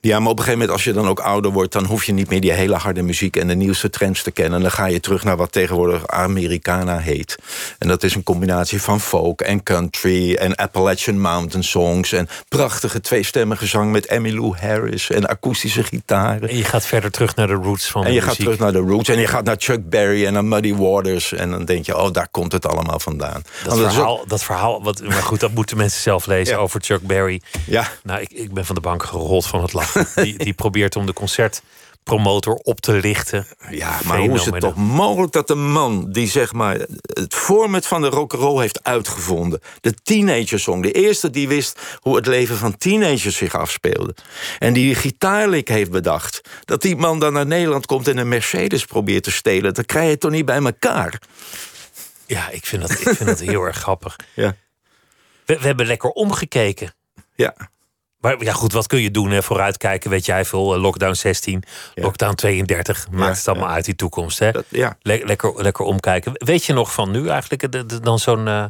Ja, 0.05 0.19
maar 0.19 0.29
op 0.29 0.37
een 0.37 0.43
gegeven 0.43 0.59
moment, 0.59 0.71
als 0.77 0.83
je 0.83 0.93
dan 0.93 1.07
ook 1.07 1.19
ouder 1.19 1.51
wordt... 1.51 1.71
dan 1.73 1.85
hoef 1.85 2.03
je 2.03 2.11
niet 2.13 2.29
meer 2.29 2.41
die 2.41 2.51
hele 2.51 2.75
harde 2.75 3.01
muziek 3.01 3.35
en 3.35 3.47
de 3.47 3.55
nieuwste 3.55 3.89
trends 3.89 4.23
te 4.23 4.31
kennen. 4.31 4.61
Dan 4.61 4.71
ga 4.71 4.85
je 4.85 4.99
terug 4.99 5.23
naar 5.23 5.37
wat 5.37 5.51
tegenwoordig 5.51 6.07
Americana 6.07 6.97
heet. 6.97 7.35
En 7.79 7.87
dat 7.87 8.03
is 8.03 8.15
een 8.15 8.23
combinatie 8.23 8.81
van 8.81 9.01
folk 9.01 9.41
en 9.41 9.63
country... 9.63 10.35
en 10.35 10.55
Appalachian 10.55 11.19
Mountain 11.21 11.63
songs... 11.63 12.11
en 12.11 12.27
prachtige 12.47 13.01
tweestemmige 13.01 13.65
zang 13.65 13.91
met 13.91 14.05
Emmylou 14.05 14.55
Harris... 14.57 15.09
en 15.09 15.25
akoestische 15.27 15.83
gitaren. 15.83 16.49
En 16.49 16.57
je 16.57 16.63
gaat 16.63 16.85
verder 16.85 17.11
terug 17.11 17.35
naar 17.35 17.47
de 17.47 17.53
roots 17.53 17.89
van 17.91 18.01
En 18.01 18.07
de 18.07 18.13
je 18.13 18.21
gaat 18.21 18.35
terug 18.35 18.59
naar 18.59 18.71
de 18.71 18.79
roots 18.79 19.09
en 19.09 19.19
je 19.19 19.27
gaat 19.27 19.43
naar 19.45 19.55
Chuck 19.59 19.89
Berry 19.89 20.25
en 20.25 20.33
naar 20.33 20.45
Muddy 20.45 20.73
Waters... 20.75 21.33
en 21.33 21.49
dan 21.51 21.65
denk 21.65 21.85
je, 21.85 21.97
oh, 21.97 22.11
daar 22.11 22.27
komt 22.31 22.51
het 22.51 22.67
allemaal 22.67 22.99
vandaan. 22.99 23.41
Dat 23.63 23.77
Want 23.77 23.79
is 23.79 23.85
ook- 23.85 23.91
verhaal, 23.91 24.23
dat 24.27 24.43
verhaal 24.43 24.83
wat, 24.83 25.01
maar 25.03 25.23
goed, 25.23 25.39
dat 25.39 25.51
moeten 25.53 25.77
mensen 25.77 26.01
zelf 26.01 26.25
lezen 26.25 26.55
Ja. 26.55 26.59
over 26.61 26.81
Chuck 26.83 27.01
Berry. 27.07 27.41
ja, 27.65 27.87
Nou, 28.03 28.21
ik, 28.21 28.31
ik 28.31 28.53
ben 28.53 28.65
van 28.65 28.75
de 28.75 28.81
bank 28.81 29.03
gerold 29.03 29.45
van 29.47 29.61
het 29.61 29.73
lachen. 29.73 29.93
Die, 30.15 30.37
die 30.37 30.53
probeert 30.53 30.95
om 30.95 31.05
de 31.05 31.13
concertpromotor 31.13 32.53
op 32.53 32.81
te 32.81 32.91
lichten. 32.91 33.47
Ja, 33.69 33.99
maar 34.03 34.19
hoe 34.19 34.35
is 34.35 34.45
het 34.45 34.59
toch 34.59 34.75
mogelijk 34.75 35.31
dat 35.31 35.49
een 35.49 35.71
man 35.71 36.11
die 36.11 36.27
zeg 36.27 36.53
maar 36.53 36.75
het 37.03 37.33
format 37.33 37.87
van 37.87 38.01
de 38.01 38.09
rock'n'roll 38.09 38.61
heeft 38.61 38.83
uitgevonden, 38.83 39.59
de 39.81 39.93
teenagersong, 40.03 40.83
de 40.83 40.91
eerste 40.91 41.29
die 41.29 41.47
wist 41.47 41.79
hoe 41.99 42.15
het 42.15 42.25
leven 42.25 42.57
van 42.57 42.77
teenagers 42.77 43.37
zich 43.37 43.55
afspeelde, 43.55 44.15
en 44.59 44.73
die 44.73 44.95
gitaarlik 44.95 45.67
heeft 45.67 45.91
bedacht, 45.91 46.41
dat 46.65 46.81
die 46.81 46.95
man 46.95 47.19
dan 47.19 47.33
naar 47.33 47.45
Nederland 47.47 47.85
komt 47.85 48.07
en 48.07 48.17
een 48.17 48.27
Mercedes 48.27 48.85
probeert 48.85 49.23
te 49.23 49.31
stelen, 49.31 49.73
dan 49.73 49.85
krijg 49.85 50.05
je 50.05 50.11
het 50.11 50.19
toch 50.19 50.31
niet 50.31 50.45
bij 50.45 50.63
elkaar. 50.63 51.21
Ja, 52.27 52.49
ik 52.49 52.65
vind 52.65 52.81
dat, 52.81 52.91
ik 52.91 52.97
vind 52.97 53.25
dat 53.25 53.39
heel 53.39 53.63
erg 53.63 53.77
grappig. 53.77 54.15
Ja, 54.33 54.55
We, 55.45 55.57
we 55.59 55.65
hebben 55.65 55.85
lekker 55.85 56.09
omgekeken. 56.09 56.93
ja. 57.35 57.53
Maar 58.19 58.43
ja, 58.43 58.53
goed, 58.53 58.73
wat 58.73 58.87
kun 58.87 59.01
je 59.01 59.11
doen? 59.11 59.31
Hè? 59.31 59.43
Vooruitkijken, 59.43 60.09
weet 60.09 60.25
jij 60.25 60.45
veel. 60.45 60.73
eh, 60.73 60.81
Lockdown 60.81 61.13
16, 61.13 61.63
Ja. 61.95 62.03
lockdown 62.03 62.35
32. 62.35 63.07
Maakt 63.11 63.23
Ja, 63.23 63.29
het 63.37 63.47
allemaal 63.47 63.69
uit, 63.69 63.85
die 63.85 63.95
toekomst. 63.95 64.39
Hè? 64.39 64.51
Dat, 64.51 64.65
lekker, 65.01 65.61
lekker 65.61 65.85
omkijken. 65.85 66.31
Weet 66.33 66.63
je 66.65 66.73
nog 66.73 66.93
van 66.93 67.11
nu 67.11 67.27
eigenlijk 67.29 68.03
dan 68.03 68.19
zo'n 68.19 68.47
eh 68.47 68.63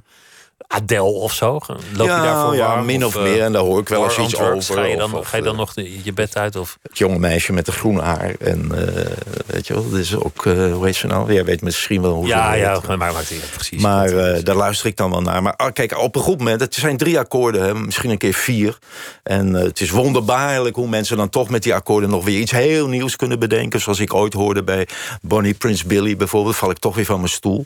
Adele 0.75 1.03
of 1.03 1.33
zo? 1.33 1.51
Loop 1.51 1.67
je 1.97 2.03
ja, 2.03 2.23
daarvoor 2.23 2.55
ja, 2.55 2.67
warm? 2.67 2.85
min 2.85 3.05
of, 3.05 3.15
meer. 3.19 3.41
En 3.41 3.51
daar 3.51 3.61
hoor 3.61 3.79
ik 3.79 3.89
wel 3.89 4.03
eens 4.03 4.17
iets 4.17 4.39
over. 4.39 4.75
Ga 4.75 4.83
je 4.83 4.97
dan, 4.97 5.13
of- 5.13 5.27
ga 5.27 5.37
je 5.37 5.43
dan 5.43 5.51
eh, 5.53 5.59
nog 5.59 5.73
de- 5.73 6.03
je 6.03 6.13
bed 6.13 6.37
uit? 6.37 6.55
Of? 6.55 6.77
het 6.81 6.97
jonge 6.97 7.19
meisje 7.19 7.53
met 7.53 7.65
de 7.65 7.71
groene 7.71 8.01
haar. 8.01 8.35
En 8.39 8.71
eh, 8.71 9.05
weet 9.45 9.67
je 9.67 9.73
wel, 9.73 9.89
dat 9.89 9.99
is 9.99 10.15
ook, 10.15 10.45
eh, 10.45 10.73
hoe 10.73 10.85
heet 10.85 10.95
ze 10.95 11.07
nou? 11.07 11.33
Jij 11.33 11.45
weet 11.45 11.61
misschien 11.61 12.01
wel 12.01 12.11
hoe 12.13 12.23
ze 12.23 12.29
Ja, 12.29 12.53
ja, 12.53 12.79
maar 12.87 12.97
maakt 12.97 13.31
niet 13.31 13.49
precies. 13.53 13.81
Maar 13.81 14.09
daar 14.43 14.55
luister 14.55 14.87
ik 14.87 14.97
dan 14.97 15.11
wel 15.11 15.21
naar. 15.21 15.41
Maar 15.41 15.55
ah, 15.55 15.73
kijk, 15.73 15.97
op 15.97 16.15
een 16.15 16.21
goed 16.21 16.37
moment, 16.37 16.61
het 16.61 16.75
zijn 16.75 16.97
drie 16.97 17.19
akkoorden, 17.19 17.61
hè, 17.61 17.73
misschien 17.75 18.09
een 18.09 18.17
keer 18.17 18.33
vier. 18.33 18.77
En 19.23 19.53
het 19.53 19.81
is 19.81 19.89
wonderbaarlijk 19.89 20.75
hoe 20.75 20.87
mensen 20.87 21.17
dan 21.17 21.29
toch 21.29 21.49
met 21.49 21.63
die 21.63 21.73
akkoorden 21.73 22.09
nog 22.09 22.23
weer 22.23 22.39
iets 22.39 22.51
heel 22.51 22.87
nieuws 22.87 23.15
kunnen 23.15 23.39
bedenken. 23.39 23.81
Zoals 23.81 23.99
ik 23.99 24.13
ooit 24.13 24.33
hoorde 24.33 24.63
bij 24.63 24.87
Bonnie 25.21 25.53
Prince 25.53 25.87
Billy 25.87 26.15
bijvoorbeeld, 26.17 26.55
val 26.55 26.69
ik 26.69 26.79
toch 26.79 26.95
weer 26.95 27.05
van 27.05 27.17
mijn 27.19 27.29
stoel. 27.31 27.65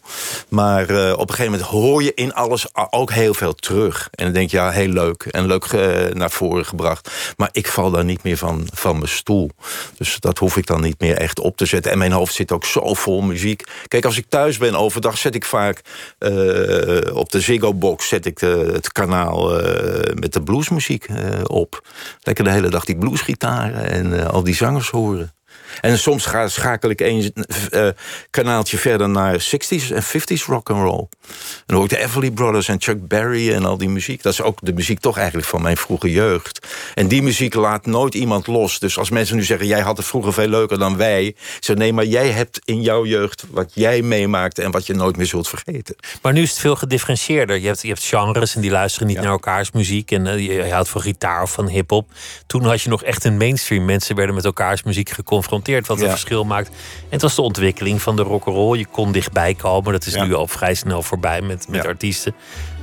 Maar 0.49 0.83
op 1.13 1.29
een 1.29 1.35
gegeven 1.35 1.51
moment 1.51 1.61
hoor 1.69 2.03
je 2.03 2.13
in 2.13 2.33
alles 2.33 2.73
ook 2.99 3.11
heel 3.11 3.33
veel 3.33 3.53
terug. 3.53 4.07
En 4.11 4.23
dan 4.25 4.33
denk 4.33 4.49
je, 4.51 4.57
ja, 4.57 4.69
heel 4.69 4.87
leuk 4.87 5.23
en 5.23 5.45
leuk 5.45 5.63
eh, 5.65 6.13
naar 6.13 6.31
voren 6.31 6.65
gebracht. 6.65 7.09
Maar 7.37 7.49
ik 7.51 7.67
val 7.67 7.91
daar 7.91 8.05
niet 8.05 8.23
meer 8.23 8.37
van, 8.37 8.67
van 8.73 8.95
mijn 8.95 9.07
stoel. 9.09 9.49
Dus 9.97 10.17
dat 10.19 10.37
hoef 10.37 10.57
ik 10.57 10.65
dan 10.67 10.81
niet 10.81 10.99
meer 10.99 11.17
echt 11.17 11.39
op 11.39 11.57
te 11.57 11.65
zetten. 11.65 11.91
En 11.91 11.97
mijn 11.97 12.11
hoofd 12.11 12.33
zit 12.33 12.51
ook 12.51 12.65
zo 12.65 12.93
vol 12.93 13.21
muziek. 13.21 13.63
Kijk, 13.87 14.05
als 14.05 14.17
ik 14.17 14.25
thuis 14.29 14.57
ben 14.57 14.75
overdag, 14.75 15.17
zet 15.17 15.35
ik 15.35 15.45
vaak 15.45 15.81
eh, 16.17 17.15
op 17.15 17.31
de 17.31 17.41
Ziggo 17.41 17.73
Box 17.73 18.07
zet 18.07 18.25
ik 18.25 18.39
de- 18.39 18.69
het 18.73 18.91
kanaal 18.91 19.59
eh, 19.61 20.13
met 20.15 20.33
de 20.33 20.41
bluesmuziek 20.41 21.03
eh, 21.03 21.15
op. 21.43 21.87
Lekker 22.21 22.43
de 22.43 22.51
hele 22.51 22.69
dag 22.69 22.85
die 22.85 22.97
bluesgitaren 22.97 23.89
en 23.89 24.19
eh, 24.19 24.25
al 24.27 24.43
die 24.43 24.55
zangers 24.55 24.89
horen. 24.89 25.33
En 25.81 25.97
soms 25.99 26.25
ga, 26.25 26.47
schakel 26.47 26.89
ik 26.89 26.99
een 27.01 27.33
eh, 27.69 27.87
kanaaltje 28.29 28.77
verder 28.77 29.09
naar 29.09 29.41
60s 29.41 29.93
en 29.93 30.03
50s 30.03 30.45
rock 30.45 30.69
and 30.69 30.81
roll. 30.83 31.07
En 31.29 31.63
dan 31.65 31.75
hoor 31.75 31.85
ik 31.85 31.91
de 31.91 31.97
Everly 32.03 32.31
Brothers 32.31 32.67
en 32.67 32.81
Chuck 32.81 33.07
Berry 33.07 33.53
en 33.53 33.65
al 33.65 33.77
die 33.77 33.89
muziek. 33.89 34.23
Dat 34.23 34.33
is 34.33 34.41
ook 34.41 34.59
de 34.61 34.73
muziek 34.73 34.99
toch 34.99 35.17
eigenlijk 35.17 35.47
van 35.47 35.61
mijn 35.61 35.77
vroege 35.77 36.11
jeugd. 36.11 36.67
En 36.93 37.07
die 37.07 37.21
muziek 37.21 37.53
laat 37.53 37.85
nooit 37.85 38.15
iemand 38.15 38.47
los. 38.47 38.79
Dus 38.79 38.97
als 38.97 39.09
mensen 39.09 39.35
nu 39.35 39.43
zeggen, 39.43 39.67
jij 39.67 39.79
had 39.79 39.97
het 39.97 40.05
vroeger 40.05 40.33
veel 40.33 40.47
leuker 40.47 40.79
dan 40.79 40.97
wij. 40.97 41.35
Zeg, 41.59 41.75
nee, 41.75 41.93
maar 41.93 42.05
jij 42.05 42.29
hebt 42.29 42.59
in 42.65 42.81
jouw 42.81 43.05
jeugd 43.05 43.45
wat 43.49 43.71
jij 43.73 44.01
meemaakte... 44.01 44.61
en 44.61 44.71
wat 44.71 44.85
je 44.85 44.93
nooit 44.93 45.17
meer 45.17 45.25
zult 45.25 45.47
vergeten. 45.49 45.95
Maar 46.21 46.33
nu 46.33 46.41
is 46.41 46.49
het 46.49 46.59
veel 46.59 46.75
gedifferentieerder. 46.75 47.59
Je 47.59 47.67
hebt, 47.67 47.81
je 47.81 47.87
hebt 47.87 48.03
genres 48.03 48.55
en 48.55 48.61
die 48.61 48.71
luisteren 48.71 49.07
niet 49.07 49.15
Ja. 49.17 49.21
naar 49.23 49.31
elkaars 49.31 49.71
muziek. 49.71 50.11
En 50.11 50.27
eh, 50.27 50.33
je, 50.47 50.53
je 50.53 50.71
houdt 50.71 50.89
van 50.89 51.01
gitaar 51.01 51.41
of 51.41 51.51
van 51.51 51.67
hip-hop. 51.67 52.09
Toen 52.47 52.63
had 52.65 52.81
je 52.81 52.89
nog 52.89 53.03
echt 53.03 53.23
een 53.23 53.37
mainstream. 53.37 53.85
Mensen 53.85 54.15
werden 54.15 54.35
met 54.35 54.45
elkaars 54.45 54.83
muziek 54.83 55.09
geconfronteerd. 55.09 55.57
Wat 55.87 55.97
een 55.97 56.03
Ja. 56.03 56.09
verschil 56.09 56.43
maakt. 56.43 56.67
En 56.67 56.75
het 57.09 57.21
was 57.21 57.35
de 57.35 57.41
ontwikkeling 57.41 58.01
van 58.01 58.15
de 58.15 58.21
rock'n'roll. 58.21 58.77
Je 58.77 58.85
kon 58.85 59.11
dichtbij 59.11 59.53
komen. 59.53 59.91
Dat 59.91 60.05
is 60.05 60.13
Ja. 60.13 60.23
nu 60.23 60.33
al 60.33 60.47
vrij 60.47 60.73
snel 60.73 61.01
voorbij 61.03 61.41
met, 61.41 61.67
met 61.69 61.83
Ja. 61.83 61.89
artiesten. 61.89 62.35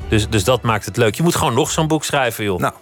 Dus, 0.09 0.29
dus 0.29 0.45
dat 0.45 0.63
maakt 0.63 0.85
het 0.85 0.97
leuk. 0.97 1.15
Je 1.15 1.23
moet 1.23 1.35
gewoon 1.37 1.55
nog 1.55 1.71
zo'n 1.71 1.87
boek 1.87 2.05
schrijven, 2.05 2.45
joh. 2.45 2.61
Nou, 2.61 2.73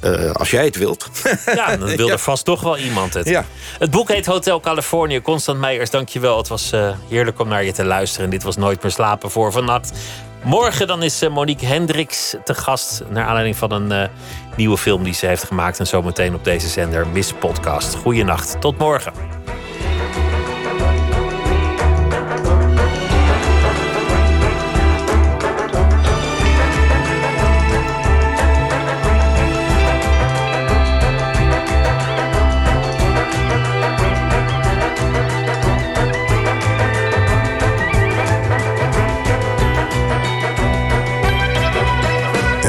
eh, 0.00 0.32
als 0.32 0.50
jij 0.50 0.64
het 0.64 0.76
wilt. 0.76 1.08
Ja, 1.54 1.76
dan 1.76 1.88
wil 1.96 2.10
er 2.10 2.18
vast 2.18 2.44
toch 2.44 2.60
wel 2.60 2.78
iemand 2.78 3.14
het. 3.14 3.28
Ja. 3.28 3.44
Het 3.78 3.90
boek 3.90 4.08
heet 4.08 4.26
Hotel 4.26 4.60
Californië. 4.60 5.20
Constant 5.22 5.58
Meijers, 5.58 5.90
dankjewel. 5.90 6.36
Het 6.36 6.48
was 6.48 6.72
eh, 6.72 6.90
heerlijk 7.08 7.38
om 7.40 7.48
naar 7.48 7.64
je 7.64 7.72
te 7.72 7.84
luisteren. 7.84 8.24
En 8.24 8.30
dit 8.30 8.42
was 8.42 8.56
Nooit 8.56 8.82
meer 8.82 8.92
slapen 8.92 9.30
voor 9.30 9.52
vannacht. 9.52 9.92
Morgen 10.44 10.86
dan 10.86 11.02
is 11.02 11.22
eh, 11.22 11.30
Monique 11.30 11.66
Hendricks 11.66 12.34
te 12.44 12.54
gast. 12.54 13.02
Naar 13.08 13.24
aanleiding 13.26 13.56
van 13.56 13.70
een 13.72 14.08
nieuwe 14.56 14.78
film 14.78 15.02
die 15.04 15.14
ze 15.14 15.26
heeft 15.26 15.44
gemaakt. 15.44 15.78
En 15.78 15.86
zometeen 15.86 16.34
op 16.34 16.44
deze 16.44 16.68
zender 16.68 17.06
Miss 17.06 17.32
Podcast. 17.32 17.94
Goeienacht. 17.94 18.60
Tot 18.60 18.78
morgen. 18.78 19.37